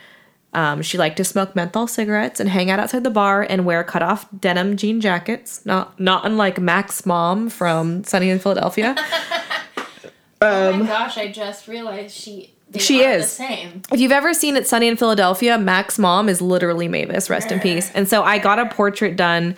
[0.55, 3.83] Um, she liked to smoke menthol cigarettes and hang out outside the bar and wear
[3.83, 8.95] cut-off denim jean jackets, not not unlike Mac's mom from Sunny in Philadelphia.
[10.43, 11.17] oh my gosh!
[11.17, 12.53] I just realized she.
[12.73, 13.25] They She is.
[13.25, 13.83] the same.
[13.93, 17.61] if you've ever seen it Sunny in Philadelphia, Mac's mom is literally Mavis, rest in
[17.61, 17.91] peace.
[17.95, 19.57] And so I got a portrait done.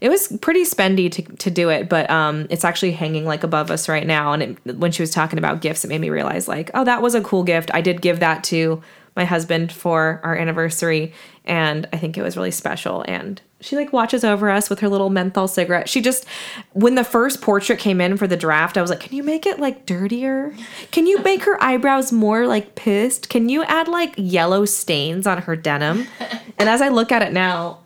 [0.00, 3.70] It was pretty spendy to, to do it, but um, it's actually hanging like above
[3.70, 4.32] us right now.
[4.32, 7.00] And it, when she was talking about gifts, it made me realize like, oh, that
[7.00, 7.70] was a cool gift.
[7.72, 8.82] I did give that to
[9.16, 11.14] my husband for our anniversary,
[11.46, 13.02] and I think it was really special.
[13.08, 15.88] And she like watches over us with her little menthol cigarette.
[15.88, 16.26] She just,
[16.72, 19.46] when the first portrait came in for the draft, I was like, can you make
[19.46, 20.54] it like dirtier?
[20.90, 23.30] Can you make her eyebrows more like pissed?
[23.30, 26.06] Can you add like yellow stains on her denim?
[26.58, 27.80] And as I look at it now,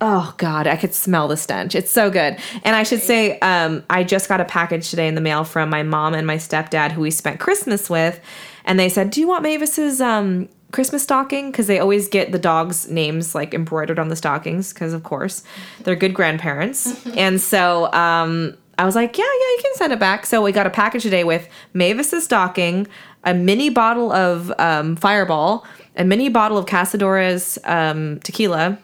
[0.00, 1.74] Oh God, I could smell the stench.
[1.74, 2.38] It's so good.
[2.62, 5.70] And I should say, um, I just got a package today in the mail from
[5.70, 8.20] my mom and my stepdad, who we spent Christmas with,
[8.64, 12.38] and they said, "Do you want Mavis's um, Christmas stocking?" Because they always get the
[12.38, 15.42] dogs' names like embroidered on the stockings, because of course
[15.82, 17.06] they're good grandparents.
[17.16, 20.52] and so um, I was like, "Yeah, yeah, you can send it back." So we
[20.52, 22.86] got a package today with Mavis's stocking,
[23.24, 25.66] a mini bottle of um, Fireball,
[25.96, 28.78] a mini bottle of Cazadores um, tequila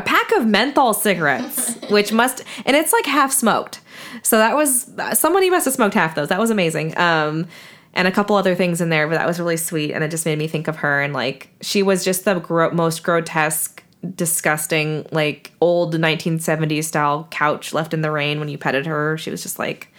[0.00, 3.80] a pack of menthol cigarettes, which must, and it's like half smoked.
[4.22, 6.28] So that was somebody must have smoked half those.
[6.28, 6.96] That was amazing.
[6.98, 7.46] Um,
[7.94, 10.24] and a couple other things in there, but that was really sweet, and it just
[10.24, 11.00] made me think of her.
[11.00, 13.82] And like, she was just the gro- most grotesque,
[14.14, 19.18] disgusting, like old 1970s style couch left in the rain when you petted her.
[19.18, 19.92] She was just like,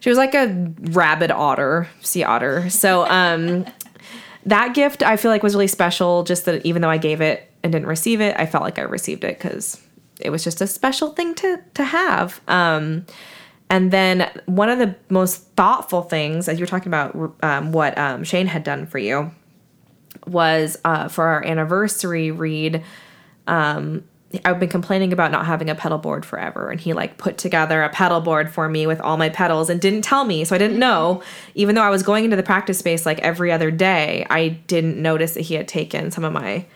[0.00, 2.68] she was like a rabid otter, sea otter.
[2.70, 3.66] So, um,
[4.44, 6.22] that gift I feel like was really special.
[6.22, 8.82] Just that even though I gave it and didn't receive it, I felt like I
[8.82, 9.82] received it because
[10.20, 12.40] it was just a special thing to to have.
[12.46, 13.06] Um,
[13.68, 17.96] and then one of the most thoughtful things, as you were talking about um, what
[17.98, 19.32] um, Shane had done for you,
[20.26, 22.82] was uh, for our anniversary read.
[23.46, 24.04] Um,
[24.44, 27.82] I've been complaining about not having a pedal board forever, and he like put together
[27.82, 30.58] a pedal board for me with all my pedals and didn't tell me, so I
[30.58, 31.22] didn't know.
[31.54, 35.00] Even though I was going into the practice space like every other day, I didn't
[35.00, 36.66] notice that he had taken some of my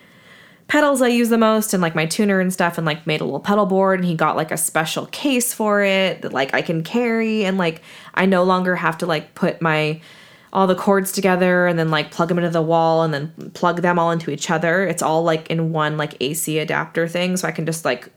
[0.71, 3.25] pedals I use the most and like my tuner and stuff and like made a
[3.25, 6.61] little pedal board and he got like a special case for it that like I
[6.61, 7.81] can carry and like
[8.13, 9.99] I no longer have to like put my
[10.53, 13.81] all the cords together and then like plug them into the wall and then plug
[13.81, 14.87] them all into each other.
[14.87, 18.07] It's all like in one like AC adapter thing so I can just like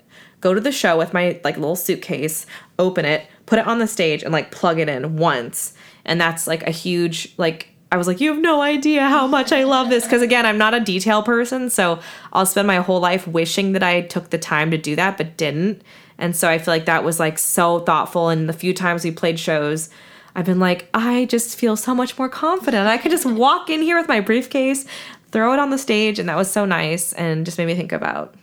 [0.41, 2.47] go to the show with my like little suitcase,
[2.79, 5.75] open it, put it on the stage and like plug it in once.
[6.05, 9.53] And that's like a huge like I was like, you have no idea how much
[9.53, 10.03] I love this.
[10.03, 11.71] Because again, I'm not a detail person.
[11.71, 12.01] So
[12.33, 15.37] I'll spend my whole life wishing that I took the time to do that, but
[15.37, 15.83] didn't.
[16.19, 18.31] And so I feel like that was like so thoughtful.
[18.31, 19.91] And the few times we played shows,
[20.35, 22.89] I've been like, I just feel so much more confident.
[22.89, 24.87] I could just walk in here with my briefcase,
[25.31, 26.19] throw it on the stage.
[26.19, 28.35] And that was so nice and just made me think about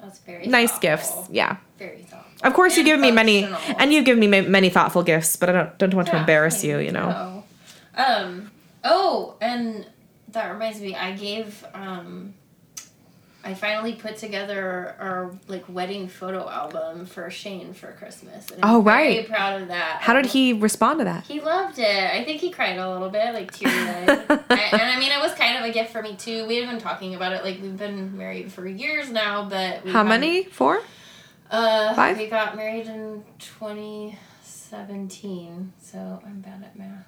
[0.00, 0.90] That's very nice thoughtful.
[0.90, 1.12] gifts.
[1.32, 1.56] Yeah.
[1.76, 2.22] Very thoughtful.
[2.44, 3.48] Of course, you've given me many,
[3.78, 6.78] and you've given me many thoughtful gifts, but I don't don't want to embarrass you.
[6.78, 7.42] You know.
[7.96, 8.02] go.
[8.04, 8.50] Um.
[8.88, 9.84] Oh, and
[10.28, 10.94] that reminds me.
[10.94, 11.64] I gave.
[11.74, 12.34] Um.
[13.44, 18.50] I finally put together our like wedding photo album for Shane for Christmas.
[18.50, 19.28] And Oh, I'm very right.
[19.28, 19.98] proud of that.
[20.00, 21.22] How did he respond to that?
[21.26, 22.10] He loved it.
[22.12, 24.08] I think he cried a little bit, like teary eyed.
[24.28, 26.44] and I mean, it was kind of a gift for me too.
[26.48, 27.44] We had been talking about it.
[27.44, 30.42] Like we've been married for years now, but we How many?
[30.42, 30.82] Four?
[31.48, 32.18] Uh, Five?
[32.18, 37.05] We got married in 2017, so I'm bad at math.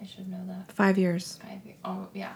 [0.00, 0.72] I should know that.
[0.72, 1.38] Five years.
[1.42, 1.64] Five.
[1.64, 1.78] years.
[1.84, 2.32] Oh, yeah.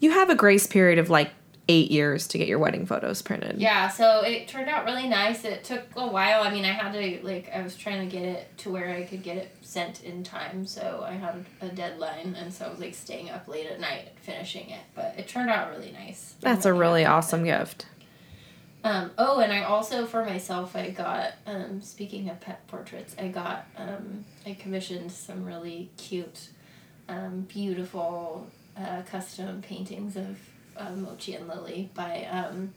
[0.00, 1.30] You have a grace period of like
[1.68, 3.60] eight years to get your wedding photos printed.
[3.60, 3.88] Yeah.
[3.88, 5.44] So it turned out really nice.
[5.44, 6.42] It took a while.
[6.42, 9.04] I mean, I had to like I was trying to get it to where I
[9.04, 10.66] could get it sent in time.
[10.66, 14.10] So I had a deadline, and so I was like staying up late at night
[14.20, 14.82] finishing it.
[14.94, 16.34] But it turned out really nice.
[16.40, 17.58] That's a really awesome it.
[17.58, 17.86] gift.
[18.84, 21.32] Um, oh, and I also for myself, I got.
[21.46, 23.66] Um, speaking of pet portraits, I got.
[23.76, 26.50] Um, I commissioned some really cute,
[27.08, 28.46] um, beautiful,
[28.76, 30.38] uh, custom paintings of
[30.76, 32.74] uh, Mochi and Lily by um,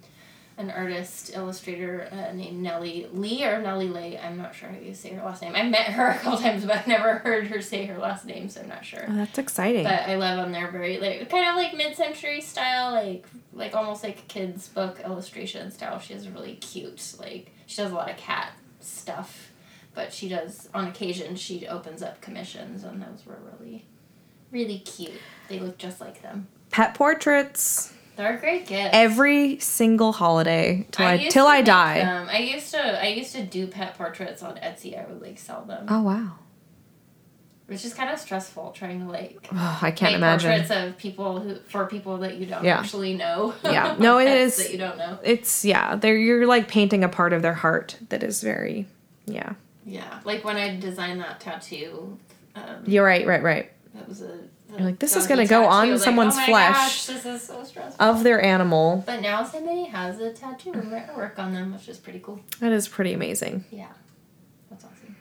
[0.57, 4.17] an artist illustrator uh, named Nellie Lee or Nellie Lay.
[4.19, 5.55] I'm not sure how you say her last name.
[5.55, 8.49] I met her a couple times, but I've never heard her say her last name,
[8.49, 9.05] so I'm not sure.
[9.07, 9.85] Oh, that's exciting.
[9.85, 10.51] But I love them.
[10.51, 14.99] They're very like kind of like mid-century style, like like almost like a kid's book
[15.05, 15.99] illustration style.
[15.99, 18.51] She has a really cute like she does a lot of cat
[18.81, 19.51] stuff,
[19.95, 23.85] but she does on occasion she opens up commissions, and those were really
[24.51, 25.11] really cute.
[25.47, 26.47] They look just like them.
[26.71, 28.91] Pet portraits They're a great gift.
[28.93, 31.99] every single holiday till I, used till I die.
[31.99, 32.27] them.
[32.29, 34.97] I used to I used to do pet portraits on Etsy.
[34.99, 36.33] I would like sell them, Oh wow.
[37.67, 40.49] which is kind of stressful trying to like Oh, I can't imagine.
[40.51, 42.79] portraits of people who for people that you don't Yeah.
[42.79, 43.53] actually know.
[43.63, 43.95] Yeah.
[43.99, 45.17] No, it is that you don't know.
[45.23, 48.85] It's yeah, they're you're like painting a part of their heart that is very
[49.25, 49.53] yeah.
[49.85, 52.19] Yeah, like when I designed that tattoo.
[52.55, 53.71] Um, You're right, right, right.
[53.99, 54.39] That was a.
[54.71, 55.71] You're like, this is gonna go tattoo.
[55.71, 56.75] on I like, someone's oh my flesh.
[56.75, 58.05] Gosh, this is so stressful.
[58.05, 59.03] Of their animal.
[59.05, 62.39] but now somebody has a tattoo and I work on them, which is pretty cool.
[62.59, 63.65] That is pretty amazing.
[63.71, 63.87] Yeah,
[64.69, 65.15] that's awesome.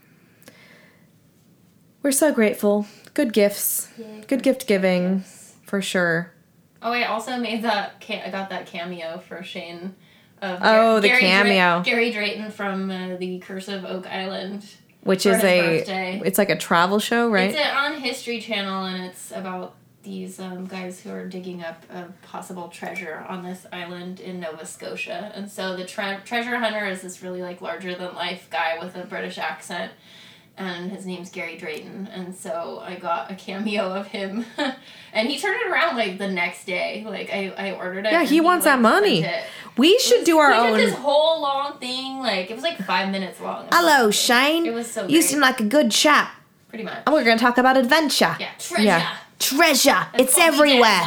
[2.02, 2.86] We're so grateful.
[3.14, 3.88] Good gifts.
[3.98, 5.54] Yay Good gift giving gifts.
[5.62, 6.32] for sure.
[6.80, 8.04] Oh, I also made that.
[8.08, 9.94] I got that cameo for Shane.
[10.40, 11.82] Of Oh, the Gary Dra- cameo.
[11.82, 14.64] Gary Drayton from uh, the Curse of Oak Island.
[15.08, 16.22] Which is a birthday.
[16.22, 17.50] it's like a travel show, right?
[17.50, 22.04] It's on History Channel, and it's about these um, guys who are digging up a
[22.22, 25.32] possible treasure on this island in Nova Scotia.
[25.34, 28.96] And so the tre- treasure hunter is this really like larger than life guy with
[28.96, 29.92] a British accent.
[30.58, 34.44] And his name's Gary Drayton, and so I got a cameo of him,
[35.12, 37.04] and he turned it around like the next day.
[37.06, 38.12] Like I, I ordered it.
[38.12, 39.24] Yeah, he wants that like, money.
[39.76, 42.64] we should was- do our we own did this whole long thing, like it was
[42.64, 43.68] like five minutes long.
[43.70, 44.66] Hello, Shane.
[44.66, 45.24] It was so You great.
[45.24, 46.32] seem like a good chap.
[46.70, 47.02] pretty much.
[47.06, 48.36] And we're gonna talk about adventure.
[48.40, 48.82] Yeah, treasure.
[48.84, 49.16] Yeah.
[49.38, 50.06] Treasure.
[50.12, 51.00] That's it's what we did everywhere.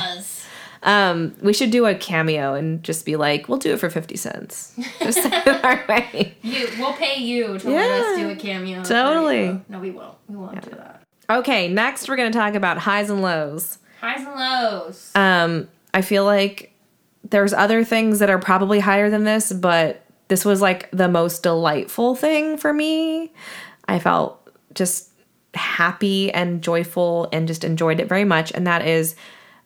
[0.84, 4.18] Um, we should do a cameo and just be like, we'll do it for fifty
[4.18, 4.74] cents.
[5.00, 5.20] Just
[5.64, 6.36] our way.
[6.42, 8.84] You, we'll pay you to let us do a cameo.
[8.84, 9.62] totally.
[9.70, 10.16] No, we won't.
[10.28, 11.04] We won't do that.
[11.30, 13.78] Okay, next we're gonna talk about highs and lows.
[14.00, 15.12] Highs and lows.
[15.16, 16.74] Um, I feel like
[17.30, 21.44] there's other things that are probably higher than this, but this was like the most
[21.44, 23.32] delightful thing for me.
[23.88, 25.10] I felt just
[25.54, 28.52] happy and joyful and just enjoyed it very much.
[28.52, 29.16] And that is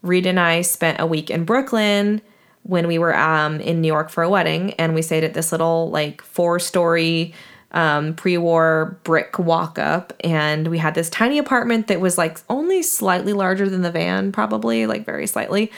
[0.06, 2.22] Reed and I spent a week in Brooklyn
[2.64, 5.52] when we were um, in New York for a wedding, and we stayed at this
[5.52, 7.34] little like four story
[7.72, 10.14] um, pre war brick walk up.
[10.22, 14.32] And we had this tiny apartment that was like only slightly larger than the van,
[14.32, 15.72] probably like very slightly.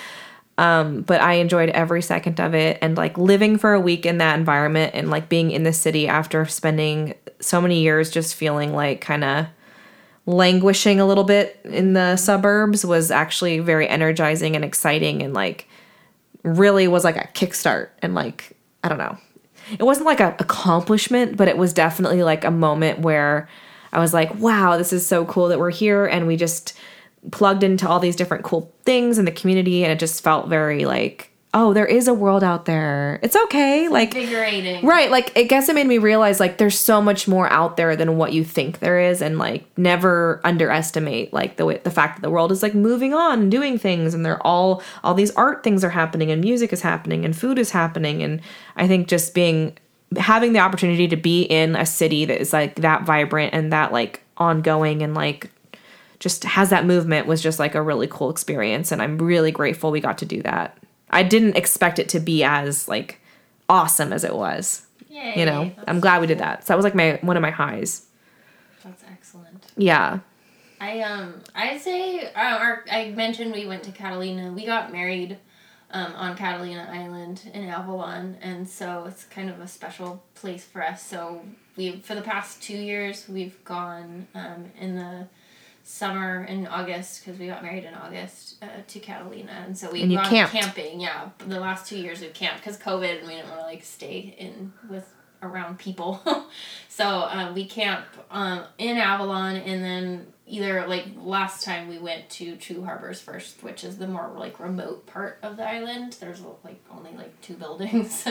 [0.59, 4.17] Um, but I enjoyed every second of it and like living for a week in
[4.17, 8.73] that environment and like being in the city after spending so many years just feeling
[8.73, 9.47] like kind of
[10.27, 15.67] languishing a little bit in the suburbs was actually very energizing and exciting and like
[16.43, 18.51] really was like a kickstart and like
[18.83, 19.17] I don't know.
[19.71, 23.49] It wasn't like a accomplishment, but it was definitely like a moment where
[23.91, 26.77] I was like, wow, this is so cool that we're here and we just
[27.31, 30.85] plugged into all these different cool things in the community and it just felt very
[30.85, 33.19] like oh, there is a world out there.
[33.23, 33.87] It's okay.
[33.87, 34.85] Like Invigorating.
[34.85, 35.09] Right.
[35.09, 38.15] Like, I guess it made me realize like there's so much more out there than
[38.15, 42.21] what you think there is, and like never underestimate like the way, the fact that
[42.21, 45.63] the world is like moving on and doing things, and they're all all these art
[45.63, 48.39] things are happening, and music is happening, and food is happening, and
[48.75, 49.75] I think just being
[50.15, 53.91] having the opportunity to be in a city that is like that vibrant and that
[53.91, 55.49] like ongoing and like
[56.19, 59.91] just has that movement was just like a really cool experience and I'm really grateful
[59.91, 60.77] we got to do that.
[61.09, 63.21] I didn't expect it to be as like
[63.69, 64.85] awesome as it was.
[65.09, 66.63] Yay, You know, I'm glad we did that.
[66.63, 68.05] So that was like my one of my highs.
[68.83, 69.65] That's excellent.
[69.75, 70.19] Yeah.
[70.79, 74.51] I um I'd say uh, our, I mentioned we went to Catalina.
[74.51, 75.37] We got married
[75.91, 80.83] um, on Catalina Island in Avalon, and so it's kind of a special place for
[80.83, 81.03] us.
[81.05, 81.43] So
[81.75, 85.27] we for the past two years we've gone um, in the
[85.87, 90.13] summer in August because we got married in August uh, to Catalina, and so And
[90.13, 90.51] gone camped.
[90.51, 90.99] camping.
[90.99, 93.83] Yeah, the last two years we've camped because COVID, and we didn't want to like
[93.83, 95.07] stay in with
[95.41, 96.21] around people.
[96.89, 102.29] so um, we camp um, in Avalon, and then either like last time we went
[102.31, 106.17] to Two Harbors first, which is the more like remote part of the island.
[106.19, 108.27] There's like only like two buildings,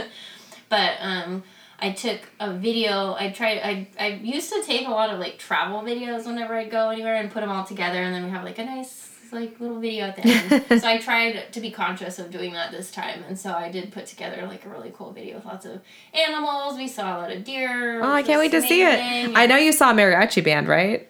[0.68, 1.42] but um,
[1.78, 3.15] I took a video.
[3.19, 3.59] I tried.
[3.59, 7.16] I I used to take a lot of like travel videos whenever I go anywhere
[7.16, 10.07] and put them all together, and then we have like a nice like little video
[10.07, 10.65] at the end.
[10.81, 13.93] so I tried to be conscious of doing that this time, and so I did
[13.93, 15.81] put together like a really cool video with lots of
[16.15, 16.77] animals.
[16.78, 18.03] We saw a lot of deer.
[18.03, 19.32] Oh, I can't wait to see it.
[19.36, 21.09] I know you saw a mariachi band, right?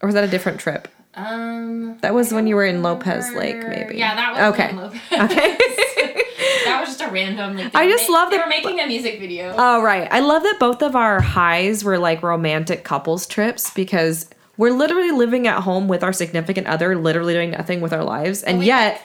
[0.00, 0.88] Or was that a different trip?
[1.14, 3.96] Um, That was when you were in Lopez Lake, maybe.
[3.96, 4.68] Yeah, that was Okay.
[4.70, 5.00] in Lopez.
[5.12, 5.56] Okay.
[6.66, 7.74] that was just a random like.
[7.74, 9.54] I just ma- love they the- were making a music video.
[9.56, 10.06] Oh, right.
[10.10, 14.28] I love that both of our highs were like romantic couples trips because
[14.58, 18.42] we're literally living at home with our significant other, literally doing nothing with our lives.
[18.42, 19.02] And yet,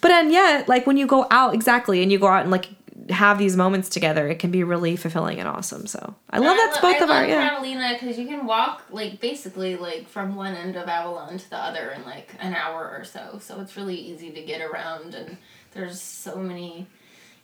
[0.00, 2.68] but and yet, like when you go out, exactly, and you go out and like
[3.10, 5.88] have these moments together, it can be really fulfilling and awesome.
[5.88, 7.48] So I love that's both I of our, love yeah.
[7.48, 11.58] Catalina because you can walk like basically like from one end of Avalon to the
[11.58, 13.38] other in like an hour or so.
[13.40, 15.36] So it's really easy to get around, and
[15.72, 16.86] there's so many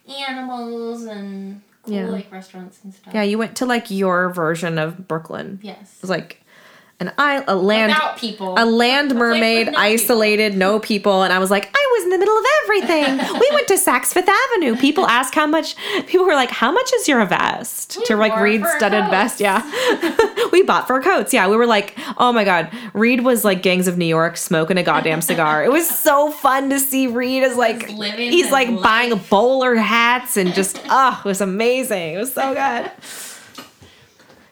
[0.09, 2.07] animals and cool Yeah.
[2.07, 3.15] like restaurants and stuff.
[3.15, 5.61] Yeah, you went to like your version of Brooklyn.
[5.63, 5.97] Yes.
[5.97, 6.43] It was like
[7.01, 8.55] an isle, a land, Without people.
[8.59, 9.81] a land mermaid, no people.
[9.81, 13.39] isolated, no people, and I was like, I was in the middle of everything.
[13.41, 14.75] we went to Saks Fifth Avenue.
[14.77, 15.77] People ask how much.
[16.07, 19.11] People were like, "How much is your vest?" We to like Reed studded coats.
[19.11, 19.41] vest.
[19.41, 19.63] Yeah,
[20.53, 21.33] we bought fur coats.
[21.33, 24.77] Yeah, we were like, oh my god, Reed was like Gangs of New York smoking
[24.77, 25.65] a goddamn cigar.
[25.65, 28.83] It was so fun to see Reed as like Just he's like life.
[28.83, 32.15] buying bowler hats and just oh, it was amazing.
[32.15, 32.91] It was so good.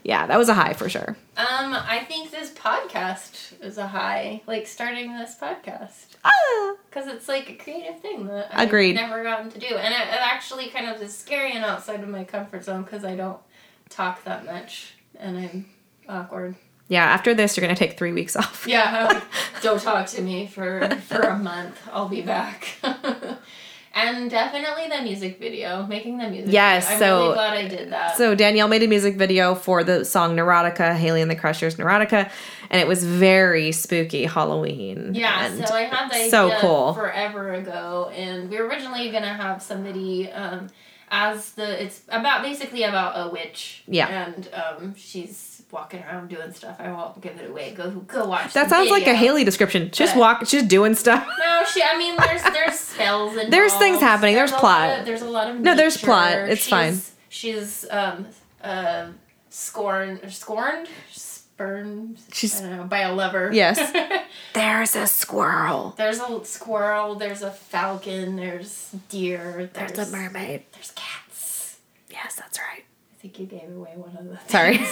[0.07, 1.17] Yeah, that was a high for sure.
[1.37, 4.41] Um, I think this podcast is a high.
[4.47, 6.15] Like starting this podcast.
[6.25, 6.77] Ah.
[6.89, 9.67] Because it's like a creative thing that I've never gotten to do.
[9.67, 13.05] And it, it actually kind of is scary and outside of my comfort zone because
[13.05, 13.41] I don't
[13.89, 15.67] talk that much and I'm
[16.09, 16.55] awkward.
[16.87, 18.65] Yeah, after this, you're gonna take three weeks off.
[18.69, 19.25] Yeah, like,
[19.61, 21.81] don't talk to me for, for a month.
[21.93, 22.69] I'll be back.
[23.97, 26.95] and definitely the music video, making the music Yes, video.
[26.95, 28.17] I'm so- really glad I did that.
[28.17, 32.31] So Danielle made a music video for the song Neurotica, Haley and the Crushers Neurotica,
[32.71, 35.15] and it was very spooky Halloween.
[35.15, 36.93] Yeah, so I had the idea so cool.
[36.95, 40.69] forever ago, and we were originally gonna have somebody um,
[41.11, 43.83] as the it's about basically about a witch.
[43.87, 44.09] Yeah.
[44.27, 45.37] and um, she's
[45.71, 46.77] walking around doing stuff.
[46.79, 47.73] I won't give it away.
[47.75, 48.53] Go go watch.
[48.55, 49.19] that sounds like a video.
[49.21, 49.91] Haley description.
[49.91, 51.27] Just But- walk, just doing stuff.
[51.39, 51.83] No, she.
[51.83, 53.53] I mean, there's there's spells involved.
[53.53, 55.01] There's things happening, there's a plot.
[55.01, 56.07] of- there's a lot of No, there's nature.
[56.07, 57.01] plot, it's She's- fine.
[57.29, 58.27] She's um
[58.63, 59.09] uh,
[59.51, 62.19] scorned scorned spurned.
[62.33, 63.51] She's- I don't know by a lover.
[63.53, 63.79] Yes.
[64.55, 65.95] There's a squirrel.
[65.99, 70.65] There's a squirrel, there's a falcon, there's deer, there's, There's a mermaid.
[70.73, 71.79] there's cats.
[72.11, 72.85] Yes, that's right.
[73.27, 74.79] Think you gave away one of the Sorry.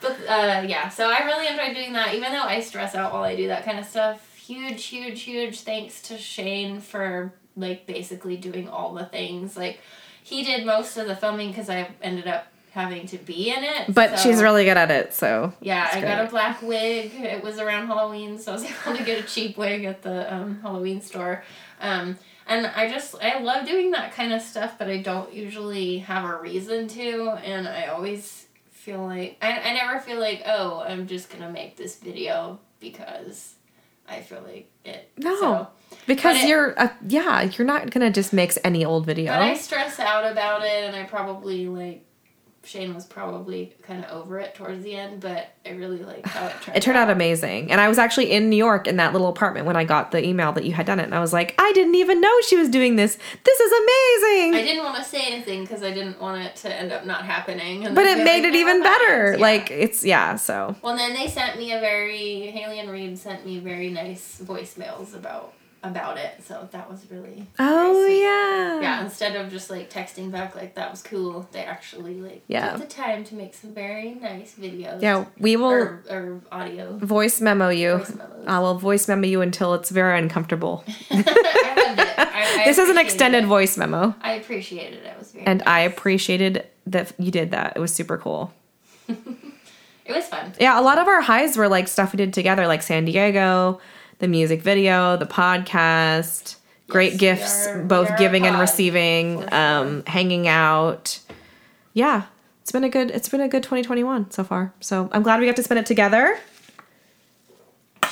[0.00, 2.14] But uh, yeah, so I really enjoy doing that.
[2.14, 5.60] Even though I stress out while I do that kind of stuff, huge, huge, huge
[5.60, 9.56] thanks to Shane for like basically doing all the things.
[9.56, 9.78] Like
[10.24, 13.94] he did most of the filming because I ended up having to be in it.
[13.94, 17.12] But so- she's really good at it, so yeah, I got a black wig.
[17.14, 20.34] It was around Halloween, so I was able to get a cheap wig at the
[20.34, 21.44] um, Halloween store.
[21.82, 25.98] Um, and I just I love doing that kind of stuff, but I don't usually
[25.98, 30.80] have a reason to, and I always feel like I, I never feel like oh
[30.86, 33.54] I'm just gonna make this video because
[34.08, 35.10] I feel like it.
[35.18, 35.38] No.
[35.40, 35.68] So-
[36.06, 39.32] because it- you're uh, yeah, you're not gonna just mix any old video.
[39.32, 42.04] But I stress out about it, and I probably like.
[42.64, 46.46] Shane was probably kind of over it towards the end, but I really like how
[46.46, 46.76] it turned.
[46.76, 47.72] It turned out amazing.
[47.72, 50.24] And I was actually in New York in that little apartment when I got the
[50.24, 51.04] email that you had done it.
[51.04, 53.18] And I was like, I didn't even know she was doing this.
[53.44, 54.54] This is amazing.
[54.54, 57.24] I didn't want to say anything because I didn't want it to end up not
[57.24, 57.84] happening.
[57.84, 59.32] And but it made it even "Oh, better.
[59.32, 59.38] Yeah.
[59.38, 60.76] Like, it's, yeah, so.
[60.82, 65.14] well, then they sent me a very Haley and Reed sent me very nice voicemails
[65.14, 66.42] about about it.
[66.46, 68.80] So that was really Oh, yeah.
[68.80, 69.04] yeah.
[69.04, 72.72] Instead of just like texting back like that was cool, they actually like Yeah.
[72.72, 75.02] took the time to make some very nice videos.
[75.02, 76.96] Yeah, we will Or, or audio.
[76.98, 77.96] voice memo you.
[77.98, 78.44] Voice memos.
[78.46, 80.84] I will voice memo you until it's very uncomfortable.
[81.10, 82.60] I.
[82.60, 83.46] I, this is an extended it.
[83.46, 84.14] voice memo.
[84.22, 85.06] I appreciated it.
[85.06, 85.46] It was very.
[85.46, 87.74] And I appreciated that you did that.
[87.76, 88.52] It was super cool.
[90.04, 90.52] It was fun.
[90.58, 93.80] Yeah, a lot of our highs were like stuff we did together, like San Diego,
[94.22, 96.54] the music video, the podcast,
[96.88, 101.18] great Yes, gifts, are- both giving and receiving, um, hanging out.
[101.92, 102.22] Yeah,
[102.60, 104.72] it's been a good it's been a good 2021 so far.
[104.78, 106.38] So I'm glad we got to spend it together.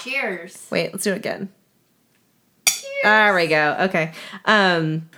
[0.03, 0.66] Cheers.
[0.70, 1.49] Wait, let's do it again.
[3.05, 3.77] There we go.
[3.82, 4.12] Okay.
[4.47, 5.09] Um,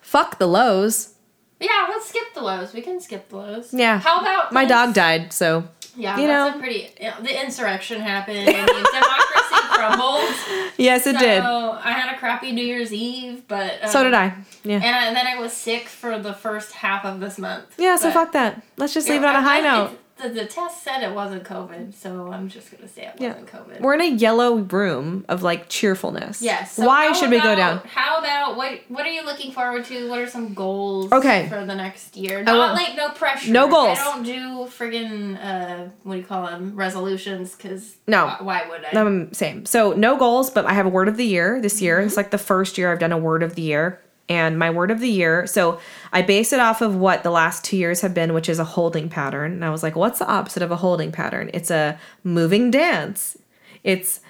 [0.00, 1.14] fuck the lows.
[1.60, 2.72] Yeah, let's skip the lows.
[2.72, 3.72] We can skip the lows.
[3.72, 3.98] Yeah.
[4.00, 4.70] How about My this?
[4.70, 5.68] dog died, so
[5.98, 6.58] Yeah, you that's know.
[6.58, 6.90] a pretty.
[7.22, 8.48] the insurrection happened.
[8.48, 10.72] I mean, democracy crumbled.
[10.78, 11.42] yes, it so did.
[11.42, 14.32] I had a crappy New Year's Eve, but um, So did I.
[14.64, 14.76] Yeah.
[14.76, 17.64] And, I, and then I was sick for the first half of this month.
[17.78, 18.62] Yeah, so fuck that.
[18.76, 19.98] Let's just leave it on a high I- note.
[20.20, 23.28] The, the test said it wasn't COVID, so I'm just gonna say it Yeah.
[23.28, 23.80] wasn't COVID.
[23.80, 26.42] We're in a yellow room of like cheerfulness.
[26.42, 26.72] Yes.
[26.74, 27.78] so Why should we go down?
[27.86, 28.80] How about what?
[28.88, 30.08] What are you looking forward to?
[30.08, 31.12] What are some goals?
[31.12, 31.48] Okay.
[31.48, 33.50] For the next year, not like no pressure.
[33.52, 33.98] No goals.
[33.98, 36.74] I don't do friggin' uh, what do you call them?
[36.74, 38.26] Resolutions, because No.
[38.26, 39.00] Why, why would I?
[39.00, 39.66] Um, same.
[39.66, 41.98] So no goals, but I have a word of the year this year.
[41.98, 42.06] Mm-hmm.
[42.08, 44.00] It's like the first year I've done a word of the year.
[44.28, 45.80] And my word of the year, so
[46.12, 48.64] I base it off of what the last two years have been, which is a
[48.64, 49.52] holding pattern.
[49.52, 51.50] And I was like, what's the opposite of a holding pattern?
[51.54, 53.38] It's a moving dance.
[53.84, 54.20] It's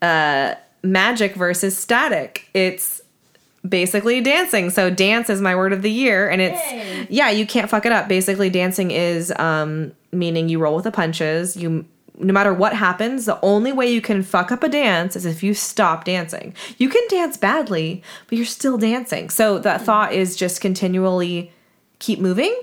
[0.00, 2.48] uh, magic versus static.
[2.54, 3.00] It's
[3.68, 4.70] basically dancing.
[4.70, 7.06] So dance is my word of the year, and it's Yay.
[7.10, 8.08] yeah, you can't fuck it up.
[8.08, 11.56] Basically, dancing is um, meaning you roll with the punches.
[11.56, 11.84] You
[12.18, 15.42] no matter what happens, the only way you can fuck up a dance is if
[15.42, 16.54] you stop dancing.
[16.78, 19.30] You can dance badly, but you're still dancing.
[19.30, 19.86] So that hmm.
[19.86, 21.52] thought is just continually
[21.98, 22.54] keep moving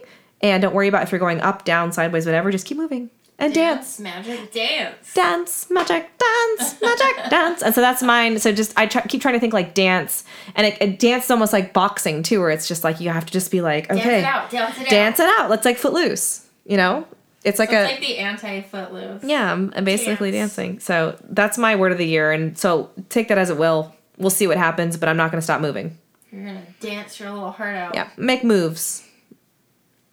[0.42, 2.52] and don't worry about if you're going up, down, sideways, whatever.
[2.52, 3.10] Just keep moving
[3.40, 5.14] and dance magic dance.
[5.14, 7.64] dance, magic, dance, magic, dance.
[7.64, 8.38] And so that's mine.
[8.40, 11.32] So just I try, keep trying to think like dance, and it, it dance is
[11.32, 14.02] almost like boxing too, where it's just like you have to just be like, Dance
[14.02, 14.50] okay, it out.
[14.50, 14.90] Dance it out.
[14.90, 15.50] dance it out.
[15.50, 17.08] Let's like footloose, you know?
[17.44, 19.24] It's like So a it's like the anti footloose.
[19.24, 20.56] yeah, I'm I'm basically Dance.
[20.56, 20.80] dancing.
[20.80, 23.96] So that's my word of the year, and so take that as it will.
[24.18, 25.98] We'll see what happens, but I'm not going to stop moving.
[26.32, 27.96] You're gonna dance your little heart out.
[27.96, 29.04] Yeah, make moves.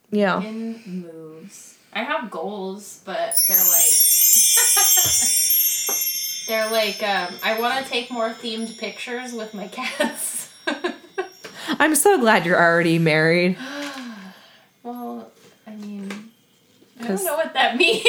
[0.09, 0.41] Yeah.
[0.41, 1.77] In moves.
[1.93, 3.87] I have goals, but they're like
[6.47, 10.49] they're like um, I want to take more themed pictures with my cats.
[11.79, 13.57] I'm so glad you're already married.
[14.83, 15.29] well,
[15.67, 16.31] I mean,
[17.11, 18.03] I don't know what that means.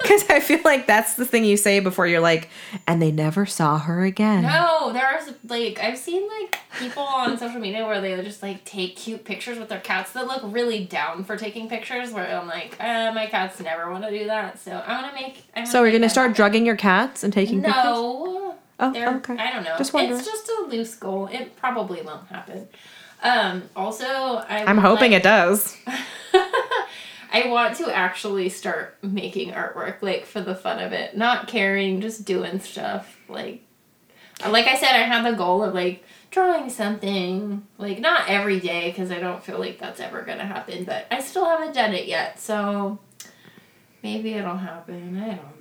[0.00, 2.50] Because I feel like that's the thing you say before you're like,
[2.86, 4.42] and they never saw her again.
[4.42, 8.96] no, there's like I've seen like people on social media where they just like take
[8.96, 12.10] cute pictures with their cats that look really down for taking pictures.
[12.12, 15.42] Where I'm like, uh, my cats never want to do that, so I'm gonna make.
[15.56, 16.36] I'm So we're gonna start happen.
[16.36, 17.82] drugging your cats and taking pictures?
[17.84, 18.56] No.
[18.80, 19.36] Oh, okay.
[19.38, 19.76] I don't know.
[19.78, 20.18] Just wondering.
[20.18, 21.28] It's just a loose goal.
[21.32, 22.66] It probably won't happen.
[23.22, 25.76] Um, also, I I'm hoping like- it does.
[27.34, 32.00] I want to actually start making artwork, like for the fun of it, not caring,
[32.00, 33.18] just doing stuff.
[33.28, 33.64] Like,
[34.48, 38.88] like I said, I have the goal of like drawing something, like not every day
[38.90, 40.84] because I don't feel like that's ever gonna happen.
[40.84, 43.00] But I still haven't done it yet, so
[44.00, 45.20] maybe it'll happen.
[45.20, 45.53] I don't know.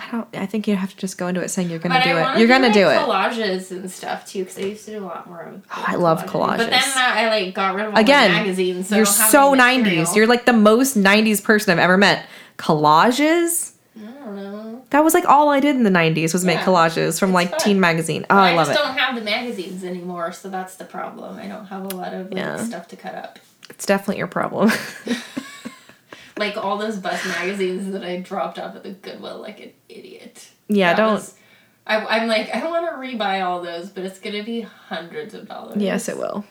[0.00, 0.28] I don't.
[0.36, 2.38] I think you have to just go into it saying you're gonna But do it.
[2.38, 2.98] You're gonna like, do it.
[2.98, 5.40] Collages and stuff too, because I used to do a lot more.
[5.42, 6.58] Of Oh, I love collages.
[6.58, 6.96] But then collages.
[6.96, 8.88] I like got rid of all Again, the magazines.
[8.88, 10.14] So you're so any 90s.
[10.14, 12.26] You're like the most 90s person I've ever met.
[12.58, 13.72] Collages.
[13.96, 14.84] I don't know.
[14.90, 17.60] That was like all I did in the 90s was make collages from like fun.
[17.60, 18.24] teen magazine.
[18.30, 18.70] Oh, I, I, love it.
[18.70, 21.36] I just don't have the magazines anymore, so that's the problem.
[21.38, 22.56] I don't have a lot of like, Yeah.
[22.62, 23.38] stuff to cut up.
[23.68, 24.70] It's definitely your problem.
[26.38, 30.48] Like all those bus magazines that I dropped off at the Goodwill like an idiot.
[30.68, 31.14] yeah, That don't.
[31.14, 31.34] was-
[31.86, 35.32] I, I'm like, I don't want to rebuy all those, but it's gonna be hundreds
[35.32, 35.80] of dollars.
[35.80, 36.44] yes, it will.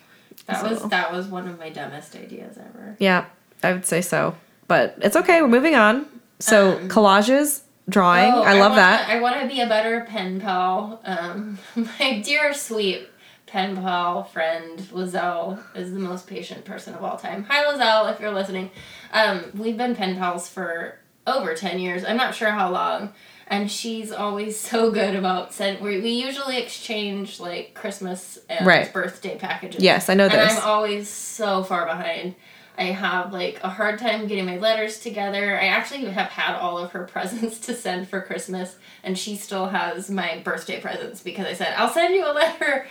[0.48, 2.96] That was that was one of my dumbest ideas ever.
[3.00, 3.26] Yeah,
[3.64, 4.36] I would say so.
[4.68, 5.42] But it's okay.
[5.42, 6.06] We're moving on.
[6.40, 8.32] So Um, collages, drawing.
[8.34, 9.10] Oh, I love wanna, that.
[9.10, 11.02] I want to be a better pen pal.
[11.06, 13.08] Um, my dear sweet
[13.48, 17.46] pen pal friend Lizelle is the most patient person of all time.
[17.50, 18.70] Hi Lizelle, if you're listening.
[19.12, 22.04] Um, we've been pen pals for over ten years.
[22.04, 23.14] I'm not sure how long.
[23.48, 25.80] And she's always so good about send.
[25.82, 28.92] We, we usually exchange like Christmas and Right.
[28.92, 29.82] birthday packages.
[29.82, 30.52] Yes, I know and this.
[30.58, 32.36] I'm always so far behind.
[32.80, 35.58] I have like a hard time getting my letters together.
[35.60, 39.68] I actually have had all of her presents to send for Christmas, and she still
[39.68, 42.86] has my birthday presents because I said I'll send you a letter.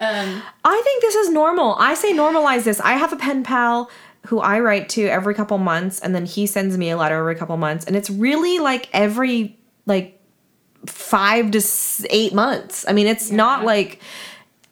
[0.00, 1.74] Um, I think this is normal.
[1.78, 2.80] I say normalize this.
[2.80, 3.90] I have a pen pal
[4.26, 7.34] who I write to every couple months, and then he sends me a letter every
[7.34, 10.20] couple months, and it's really like every like
[10.86, 11.62] five to
[12.10, 12.84] eight months.
[12.86, 14.00] I mean, it's not like,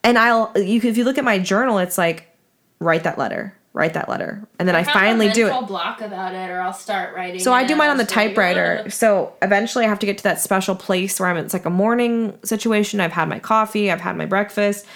[0.05, 2.37] and I'll you if you look at my journal, it's like
[2.81, 5.67] write that letter, write that letter, and then I, have finally a do it.
[5.67, 7.41] block about it, or I'll start writing.
[7.41, 8.91] So I do mine on the and I'll say, typewriter.
[8.91, 11.71] So eventually I have to get to that special place where I'm it's like a
[11.71, 13.01] morning situation.
[13.01, 14.87] I've had my coffee, I've had my breakfast,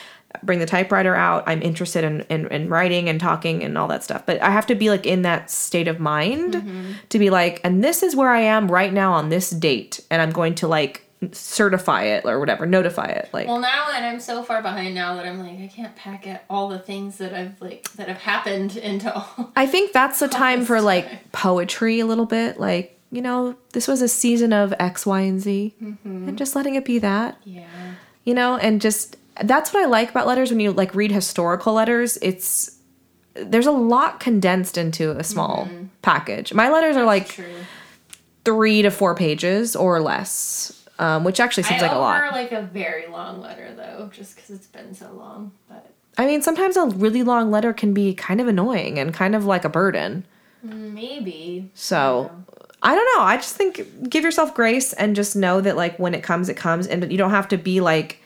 [0.43, 1.45] bring the typewriter out.
[1.47, 4.25] I'm interested in, in, in writing and talking and all that stuff.
[4.27, 6.93] But I have to be like in that state of mind Mm-hmm.
[7.11, 10.01] to be like, and this is where I am right now on this date.
[10.11, 13.29] And I'm going to like certify it or whatever, notify it.
[13.33, 16.27] Like Well, now and I'm so far behind now that I'm like I can't pack
[16.27, 19.53] it all the things that I've like that have happened into all.
[19.57, 20.85] I think that's the time for time.
[20.85, 22.59] like poetry a little bit.
[22.59, 25.75] Like, you know, this was a season of X, Y, and Z.
[25.83, 26.29] Mm-hmm.
[26.29, 27.37] And just letting it be that.
[27.45, 27.67] Yeah.
[28.25, 31.73] you know and just that's what i like about letters when you like read historical
[31.73, 32.79] letters it's
[33.35, 35.69] there's a lot condensed into a small
[36.03, 37.45] package my letters are like True.
[38.45, 42.53] three to four pages or less um, which actually seems I like a lot like
[42.53, 45.51] a very long letter though, just because it's been so long.
[45.67, 49.35] But i mean sometimes a really long letter can be kind of annoying and kind
[49.35, 50.25] of like a burden
[50.63, 51.71] maybe.
[51.73, 52.31] so
[52.83, 56.15] i don't know i just think give yourself grace and just know that like when
[56.15, 58.20] it comes it comes and you don't have to be like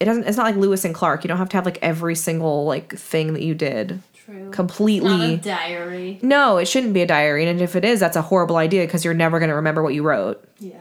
[0.00, 2.16] it doesn't it's not like lewis and clark you don't have to have like every
[2.16, 4.00] single like thing that you did
[4.30, 4.50] True.
[4.50, 6.18] completely Not a diary.
[6.22, 7.48] No, it shouldn't be a diary.
[7.48, 9.92] And if it is, that's a horrible idea because you're never going to remember what
[9.94, 10.44] you wrote.
[10.60, 10.76] Yeah.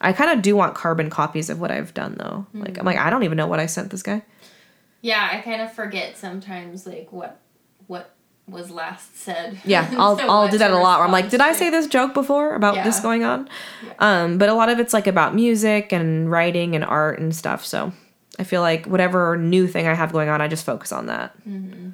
[0.00, 2.46] I kind of do want carbon copies of what I've done though.
[2.54, 4.22] Like I'm like I don't even know what I sent this guy.
[5.00, 7.40] Yeah, I kind of forget sometimes like what
[7.86, 8.14] what
[8.48, 9.60] was last said.
[9.64, 10.98] Yeah, I'll So I'll do that a lot.
[10.98, 13.48] Where I'm like, did I say this joke before about this going on?
[13.84, 13.92] Yeah.
[13.98, 17.64] Um, but a lot of it's like about music and writing and art and stuff.
[17.64, 17.92] So
[18.38, 21.36] I feel like whatever new thing I have going on, I just focus on that.
[21.46, 21.90] Mm-hmm.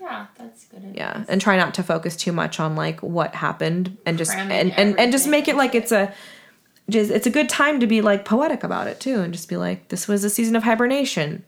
[0.00, 0.78] Yeah, that's good.
[0.78, 0.94] Advice.
[0.96, 4.58] Yeah, and try not to focus too much on like what happened and just Cramming
[4.58, 6.12] and, and and just make it like it's a
[6.90, 9.56] just it's a good time to be like poetic about it too and just be
[9.56, 11.44] like this was a season of hibernation.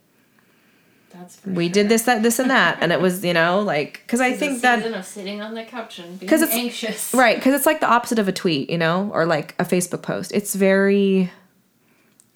[1.12, 1.72] That's We sure.
[1.72, 4.62] did this that this and that and it was, you know, like cuz I think
[4.62, 7.14] that season of sitting on the couch and being it's- anxious.
[7.14, 10.02] right, cuz it's like the opposite of a tweet, you know, or like a Facebook
[10.02, 10.32] post.
[10.32, 11.30] It's very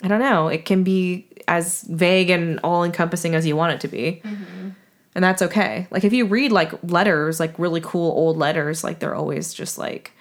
[0.02, 3.80] I don't know, it can be as vague and all encompassing as you want it
[3.80, 4.20] to be.
[4.24, 4.68] Mm-hmm.
[5.14, 5.88] And that's okay.
[5.90, 9.78] Like if you read like letters, like really cool old letters, like they're always just
[9.78, 10.12] like,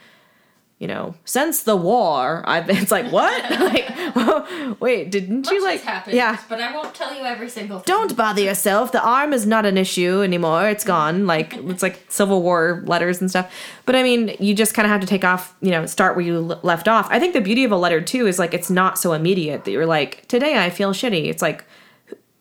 [0.79, 2.77] you know, since the war, I've been.
[2.77, 3.49] It's like what?
[3.59, 5.81] like, wait, didn't Much you like?
[5.81, 6.15] happened.
[6.15, 6.37] Yeah.
[6.47, 7.85] But I won't tell you every single thing.
[7.87, 8.91] Don't bother yourself.
[8.91, 10.69] The arm is not an issue anymore.
[10.69, 11.25] It's gone.
[11.25, 13.51] Like it's like Civil War letters and stuff.
[13.85, 15.55] But I mean, you just kind of have to take off.
[15.61, 17.07] You know, start where you l- left off.
[17.09, 19.71] I think the beauty of a letter too is like it's not so immediate that
[19.71, 21.25] you're like, today I feel shitty.
[21.25, 21.65] It's like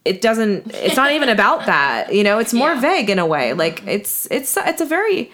[0.04, 0.72] it doesn't.
[0.74, 2.12] It's not even about that.
[2.12, 2.80] You know, it's more Yeah.
[2.80, 3.54] vague in a way.
[3.54, 5.32] Like it's it's it's a very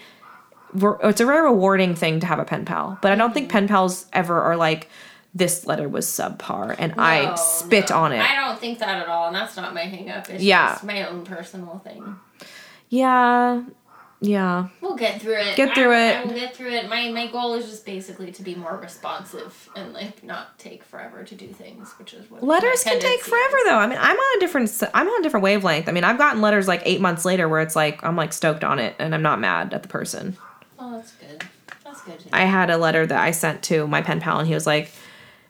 [0.75, 2.97] it's a very rewarding thing to have a pen pal.
[3.01, 3.51] But I don't think hmm.
[3.51, 4.89] pen pals ever are like.
[5.35, 7.97] This letter was subpar, and I spit no.
[7.97, 8.19] on it.
[8.21, 10.29] I don't think that at all, and that's not my hangup.
[10.29, 10.73] It's Yeah.
[10.73, 12.17] just my own personal thing.
[12.89, 13.63] Yeah,
[14.23, 14.67] yeah.
[14.79, 15.57] We'll get through it.
[15.57, 16.17] Get through I, it.
[16.17, 16.87] I will get through it.
[16.87, 21.23] My my goal is just basically to be more responsive and like not take forever
[21.25, 23.63] to do things, which is what Letters can take forever is.
[23.65, 23.77] though.
[23.77, 25.89] I mean, I'm on a different I'm on a different wavelength.
[25.89, 28.63] I mean, I've gotten letters like 8 months later where it's like I'm like stoked
[28.63, 30.37] on it and I'm not mad at the person.
[30.85, 31.43] Oh, that's good.
[31.85, 32.19] That's good.
[32.33, 34.91] I had a letter that I sent to my pen pal and he was like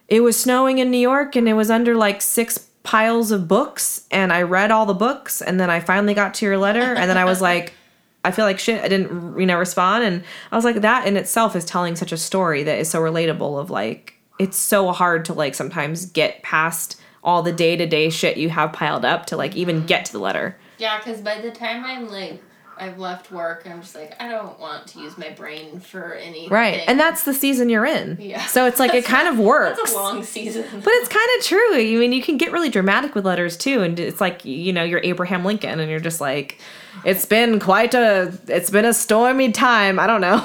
[0.06, 4.06] it was snowing in New York and it was under like six piles of books
[4.12, 7.10] and I read all the books and then I finally got to your letter and
[7.10, 7.72] then I was like
[8.24, 11.16] I feel like shit I didn't you know respond and I was like that in
[11.16, 15.24] itself is telling such a story that is so relatable of like it's so hard
[15.24, 19.26] to like sometimes get past all the day to day shit you have piled up
[19.26, 20.56] to like even get to the letter.
[20.78, 22.42] Yeah, because by the time I'm like,
[22.76, 26.50] I've left work, I'm just like, I don't want to use my brain for anything.
[26.50, 26.82] Right.
[26.86, 28.16] And that's the season you're in.
[28.20, 28.44] Yeah.
[28.46, 29.78] So it's like it kind of works.
[29.82, 30.64] That's a long season.
[30.72, 31.74] But it's kind of true.
[31.74, 34.82] I mean, you can get really dramatic with letters too, and it's like you know
[34.84, 36.58] you're Abraham Lincoln, and you're just like,
[37.04, 39.98] it's been quite a, it's been a stormy time.
[39.98, 40.38] I don't know.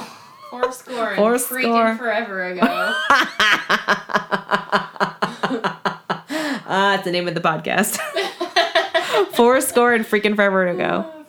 [0.50, 1.96] Four score and Four freaking score.
[1.96, 2.94] forever ago.
[6.72, 7.96] Ah, it's the name of the podcast.
[9.34, 11.19] Four score and freaking forever ago.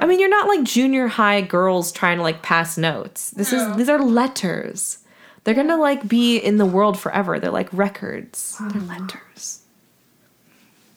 [0.00, 3.30] I mean, you're not like junior high girls trying to like pass notes.
[3.30, 3.70] This No.
[3.70, 4.98] is these are letters.
[5.44, 7.38] They're gonna like be in the world forever.
[7.38, 8.56] They're like records.
[8.58, 9.00] They're uh-huh.
[9.00, 9.62] letters.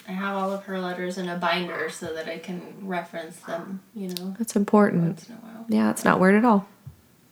[0.08, 3.82] I have all of her letters in a binder so that I can reference them,
[3.96, 5.04] you know, That's important.
[5.04, 5.66] once in a while.
[5.70, 6.68] Yeah, it's not weird at all.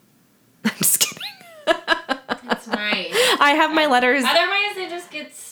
[0.64, 1.24] I'm just kidding.
[1.66, 3.14] That's nice.
[3.42, 4.24] I have my letters.
[4.26, 4.89] Otherwise, they just get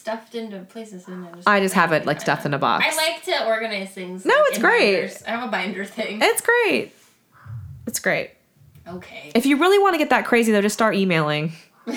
[0.08, 1.48] stuffed into places and I just.
[1.48, 2.84] I just have it like stuffed in a box.
[2.88, 4.24] I like to organize things.
[4.24, 4.94] No, it's great.
[5.02, 5.22] binders.
[5.24, 6.20] I have a binder thing.
[6.22, 6.92] It's great.
[7.86, 8.30] It's great.
[8.86, 9.32] Okay.
[9.34, 11.52] If you really want to get that crazy though, just start emailing.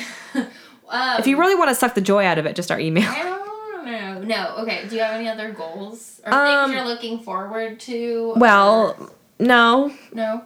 [0.93, 3.07] Um, If you really want to suck the joy out of it, just start emailing.
[3.07, 4.21] I don't know.
[4.23, 4.55] No.
[4.57, 4.85] Okay.
[4.89, 8.33] Do you have any other goals or Um, things you're looking forward to?
[8.35, 9.09] Well, or-
[9.39, 10.43] no, no.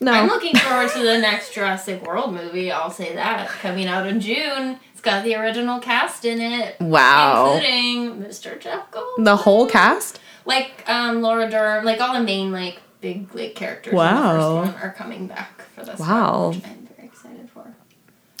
[0.00, 0.12] no.
[0.12, 2.70] I'm looking forward to the next Jurassic World movie.
[2.70, 4.78] I'll say that coming out in June.
[4.98, 7.54] It's got the original cast in it, wow.
[7.54, 8.58] including Mr.
[8.58, 9.24] Jeff Goldblum.
[9.24, 10.18] The whole cast?
[10.44, 13.94] like um, Laura Dern, like all the main like big like characters.
[13.94, 14.08] Wow.
[14.08, 16.00] in the first one are coming back for this.
[16.00, 16.48] Wow.
[16.48, 17.72] one, which I'm very excited for.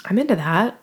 [0.06, 0.80] I'm into that.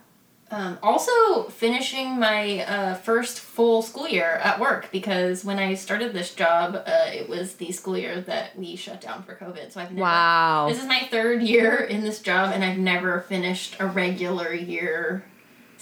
[0.49, 6.14] Um, also, finishing my uh, first full school year at work because when I started
[6.14, 9.73] this job, uh, it was the school year that we shut down for COVID.
[9.73, 10.03] So I've never.
[10.03, 10.68] Wow.
[10.69, 15.26] This is my third year in this job, and I've never finished a regular year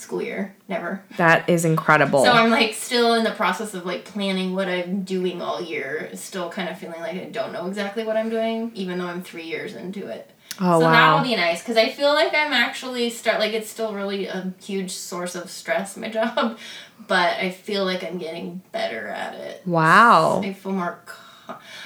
[0.04, 0.56] school year.
[0.68, 1.02] Never.
[1.18, 2.24] That is incredible.
[2.24, 6.10] So I'm like still in the process of like planning what I'm doing all year.
[6.14, 9.24] Still kind of feeling like I don't know exactly what I'm doing, even though I'm
[9.24, 10.30] three years into it.
[10.62, 13.70] oh so that will be nice because I feel like I'm actually start like it's
[13.70, 16.58] still really a huge source of stress my job,
[17.08, 19.62] but I feel like I'm getting better at it.
[19.66, 20.42] wow.
[20.44, 21.00] I feel more.
[21.06, 21.20] Co-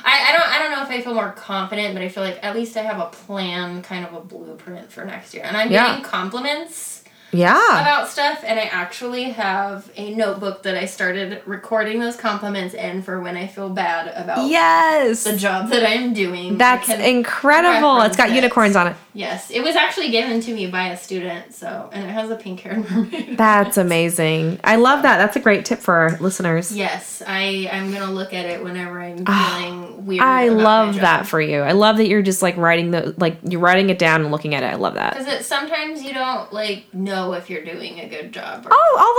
[0.04, 2.40] I, I don't I don't know if I feel more confident, but I feel like
[2.44, 5.72] at least I have a plan, kind of a blueprint for next year, and I'm
[5.72, 5.88] Yeah.
[5.88, 6.97] getting compliments
[7.32, 7.82] Yeah.
[7.82, 13.02] about stuff, and I actually have a notebook that I started recording those compliments in
[13.02, 15.24] for when I feel bad about Yes.
[15.24, 16.58] the job that I'm doing.
[16.58, 18.02] That's incredible.
[18.02, 18.36] It's got it.
[18.36, 18.96] unicorns on it.
[19.14, 22.36] Yes, it was actually given to me by a student, so and it has a
[22.36, 23.36] pink haired mermaid.
[23.38, 24.60] That's amazing.
[24.64, 25.18] I love that.
[25.18, 26.72] That's a great tip for our listeners.
[26.76, 30.22] Yes, I I'm gonna look at it whenever I'm Ah, feeling weird.
[30.22, 31.62] I love that for you.
[31.62, 34.54] I love that you're just like writing the like you're writing it down and looking
[34.54, 34.68] at it.
[34.68, 35.14] I love that.
[35.18, 38.66] Because it, sometimes you don't like know if you're doing a good job.
[38.66, 39.14] Or, Oh, all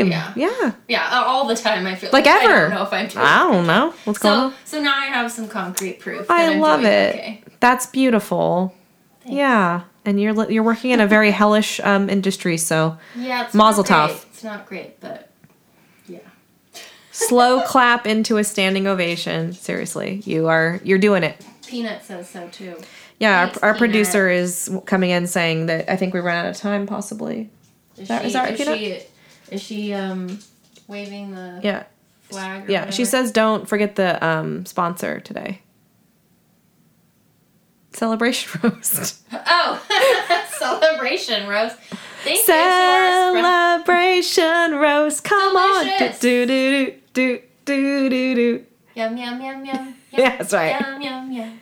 [0.00, 0.10] time.
[0.10, 0.32] Yeah.
[0.36, 0.72] Yeah.
[0.88, 2.60] yeah, all the time I feel Like like, I ever.
[2.68, 3.24] don't know if I'm doing.
[3.24, 4.54] I don't know what's going so on.
[4.64, 6.30] so now I have some concrete proof.
[6.30, 7.14] I love it.
[7.14, 7.42] Okay.
[7.60, 8.74] That's beautiful.
[9.22, 9.36] Thanks.
[9.36, 9.82] Yeah.
[10.04, 14.10] And you're you're working in a very hellish um, industry, so Yeah, it's Mazel not
[14.10, 14.24] tov.
[14.26, 15.30] It's not great, but
[16.06, 16.18] yeah.
[17.10, 19.52] slow clap into a standing ovation.
[19.54, 21.42] Seriously, you are you're doing it.
[21.66, 22.76] Peanut says so too.
[23.20, 26.56] Yeah, our, our producer is coming in saying that I think we ran out of
[26.56, 27.48] time, possibly.
[27.96, 29.00] Is That- she, is that right, she,
[29.54, 30.40] is she um
[30.88, 31.84] waving the Yeah,
[32.24, 32.68] flag?
[32.68, 32.90] Yeah.
[32.90, 35.60] She says don't forget the um, sponsor today.
[37.92, 39.22] Celebration roast.
[39.32, 39.80] Oh,
[40.58, 41.76] celebration roast.
[42.24, 42.44] Thank you.
[43.42, 45.22] Celebration roast.
[45.24, 45.84] Come on.
[45.84, 46.18] Delicious.
[46.18, 48.64] Do do do do do do do.
[48.96, 49.94] Yum yum yum yum.
[50.10, 50.80] Yeah, that's right.
[50.80, 51.60] Yum yum yum.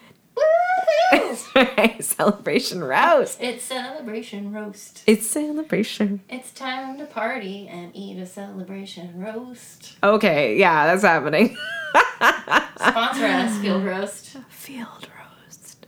[1.54, 2.02] Right.
[2.04, 3.40] Celebration roast.
[3.40, 5.02] It's celebration roast.
[5.06, 6.22] It's celebration.
[6.28, 9.96] It's time to party and eat a celebration roast.
[10.02, 11.56] Okay, yeah, that's happening.
[12.76, 14.36] Sponsor us, Field Roast.
[14.48, 15.86] Field roast.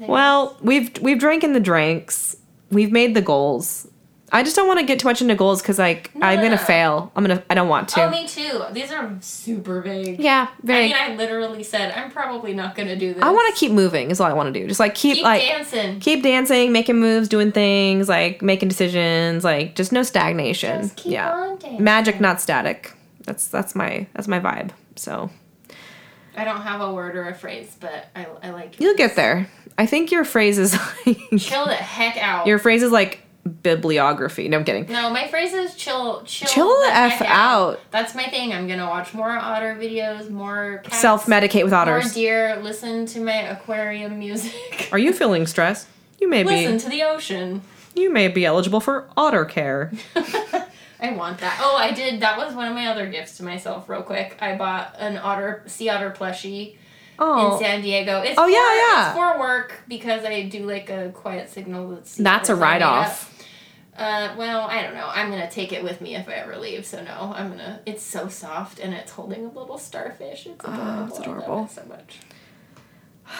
[0.00, 2.36] Well, we've we've drinking the drinks.
[2.70, 3.88] We've made the goals.
[4.34, 6.42] I just don't want to get too much into goals because like No, I'm no,
[6.44, 6.62] gonna no.
[6.62, 7.12] fail.
[7.14, 7.42] I'm gonna.
[7.50, 8.04] I don't want to.
[8.04, 8.62] Oh, me too.
[8.72, 10.18] These are super vague.
[10.20, 10.84] yeah, I very.
[10.86, 13.22] mean, I literally said I'm probably not gonna do this.
[13.22, 14.10] I want to keep moving.
[14.10, 14.66] Is all I want to do.
[14.66, 16.00] Just like keep, keep like dancing.
[16.00, 20.82] keep dancing, making moves, doing things, like making decisions, like just no stagnation.
[20.82, 21.84] Just keep yeah, on dancing.
[21.84, 22.92] magic, not static.
[23.24, 24.70] That's that's my that's my vibe.
[24.96, 25.28] So
[26.36, 28.80] I don't have a word or a phrase, but I, I like.
[28.80, 29.48] you'll get there.
[29.76, 30.72] I think your phrase is
[31.06, 32.46] like Chill the heck out.
[32.46, 33.21] your phrase is like
[33.62, 34.48] bibliography.
[34.48, 34.86] No, I'm kidding.
[34.92, 37.80] No, my phrase is chill, chill, Chill the F out.
[37.90, 38.52] That's my thing.
[38.52, 42.60] I'm gonna watch more otter videos, more Self medicate with otters, more deer.
[42.62, 44.88] Listen to my aquarium music.
[44.92, 45.88] Are you feeling stressed?
[46.20, 46.72] You may Listen be.
[46.72, 47.62] Listen to the ocean.
[47.94, 49.92] You may be eligible for otter care.
[51.00, 51.58] I want that.
[51.60, 52.20] Oh, I did.
[52.20, 53.88] That was one of my other gifts to myself.
[53.88, 56.76] Real quick, I bought an otter, sea otter plushie
[57.18, 57.52] Oh.
[57.54, 58.20] in San Diego.
[58.22, 59.08] It's Oh, for, yeah, yeah.
[59.08, 61.88] It's for work because I do like a quiet signal.
[61.90, 63.31] That sea that's a otters are made write off.
[63.96, 65.06] Uh, well, I don't know.
[65.12, 66.86] I'm gonna take it with me if I ever leave.
[66.86, 67.80] So no, I'm gonna.
[67.84, 70.46] It's so soft and it's holding a little starfish.
[70.46, 70.82] It's adorable.
[70.82, 71.64] Oh, it's I love adorable.
[71.64, 72.18] it so much.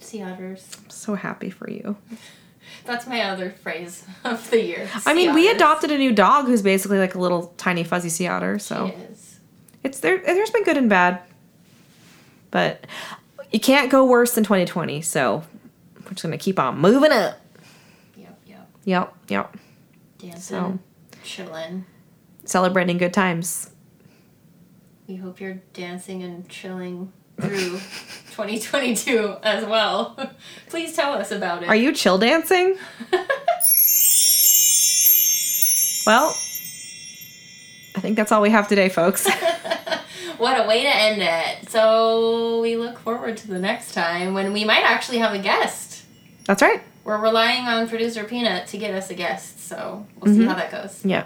[0.00, 0.76] Sea otters.
[0.82, 1.96] I'm so happy for you.
[2.84, 4.88] That's my other phrase of the year.
[5.04, 8.08] I mean, sea we adopted a new dog who's basically like a little tiny fuzzy
[8.08, 8.58] sea otter.
[8.58, 8.92] So
[9.84, 10.18] it's there.
[10.18, 11.20] There's been good and bad,
[12.50, 12.86] but
[13.52, 15.02] you can't go worse than 2020.
[15.02, 15.44] So
[16.04, 17.38] we're just gonna keep on moving up.
[18.84, 19.14] Yep.
[19.28, 19.56] Yep.
[20.18, 20.40] Dancing.
[20.40, 20.78] So-
[21.24, 21.84] Chilling.
[22.44, 23.70] Celebrating good times.
[25.06, 27.78] We hope you're dancing and chilling through
[28.32, 30.16] 2022 as well.
[30.68, 31.68] Please tell us about it.
[31.68, 32.76] Are you chill dancing?
[36.06, 36.30] well,
[37.94, 39.28] I think that's all we have today, folks.
[40.38, 41.70] what a way to end it.
[41.70, 46.02] So we look forward to the next time when we might actually have a guest.
[46.46, 46.82] that's right.
[47.04, 50.40] We're relying on producer Peanut to get us a guest, so we'll Mm-hmm.
[50.42, 51.04] see how that goes.
[51.04, 51.24] Yeah.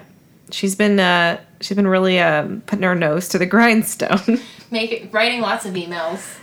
[0.51, 4.39] She's been uh she's been really um putting her nose to the grindstone.
[4.71, 6.37] Make it, writing lots of emails.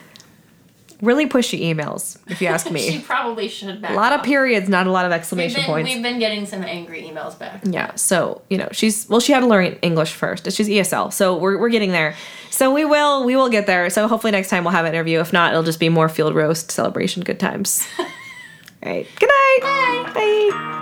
[1.02, 2.80] really pushy emails, if you ask me.
[2.90, 5.66] she probably should back a lot of periods, not a lot of We've exclamation been,
[5.66, 5.90] points.
[5.92, 7.62] we've been getting some angry emails back.
[7.64, 10.50] Yeah, so you know she's well, she had to learn English first.
[10.52, 12.14] She's ESL, so we're we're getting there.
[12.50, 13.88] So we will we will get there.
[13.90, 15.18] So hopefully next time we'll have an interview.
[15.20, 17.22] If not, it'll just be more field roast celebration.
[17.24, 17.86] Good times.
[18.84, 19.08] Right.
[19.18, 19.60] Good night.
[19.62, 20.12] Bye.
[20.12, 20.74] Bye.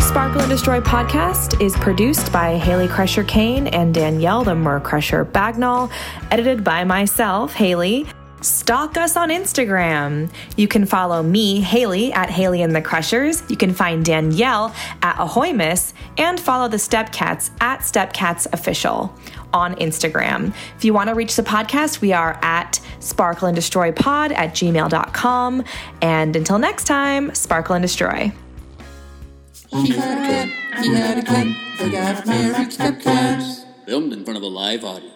[0.00, 5.24] Sparkle and Destroy podcast is produced by Haley Crusher Kane and Danielle the Mer Crusher
[5.24, 5.90] Bagnall,
[6.30, 8.06] edited by myself, Haley.
[8.40, 10.30] Stalk us on Instagram.
[10.56, 13.42] You can follow me, Haley, at Haley and the Crushers.
[13.48, 19.14] You can find Danielle at Ahoy Miss and follow the Stepcats at Stepcats Official
[19.52, 20.54] on Instagram.
[20.76, 24.50] If you want to reach the podcast, we are at sparkle and destroy pod at
[24.50, 25.64] gmail.com.
[26.00, 28.32] And until next time, sparkle and destroy.
[29.70, 33.64] He had a cat, he had a cat, they got married stepcats.
[33.86, 35.11] Filmed in front of a live audience.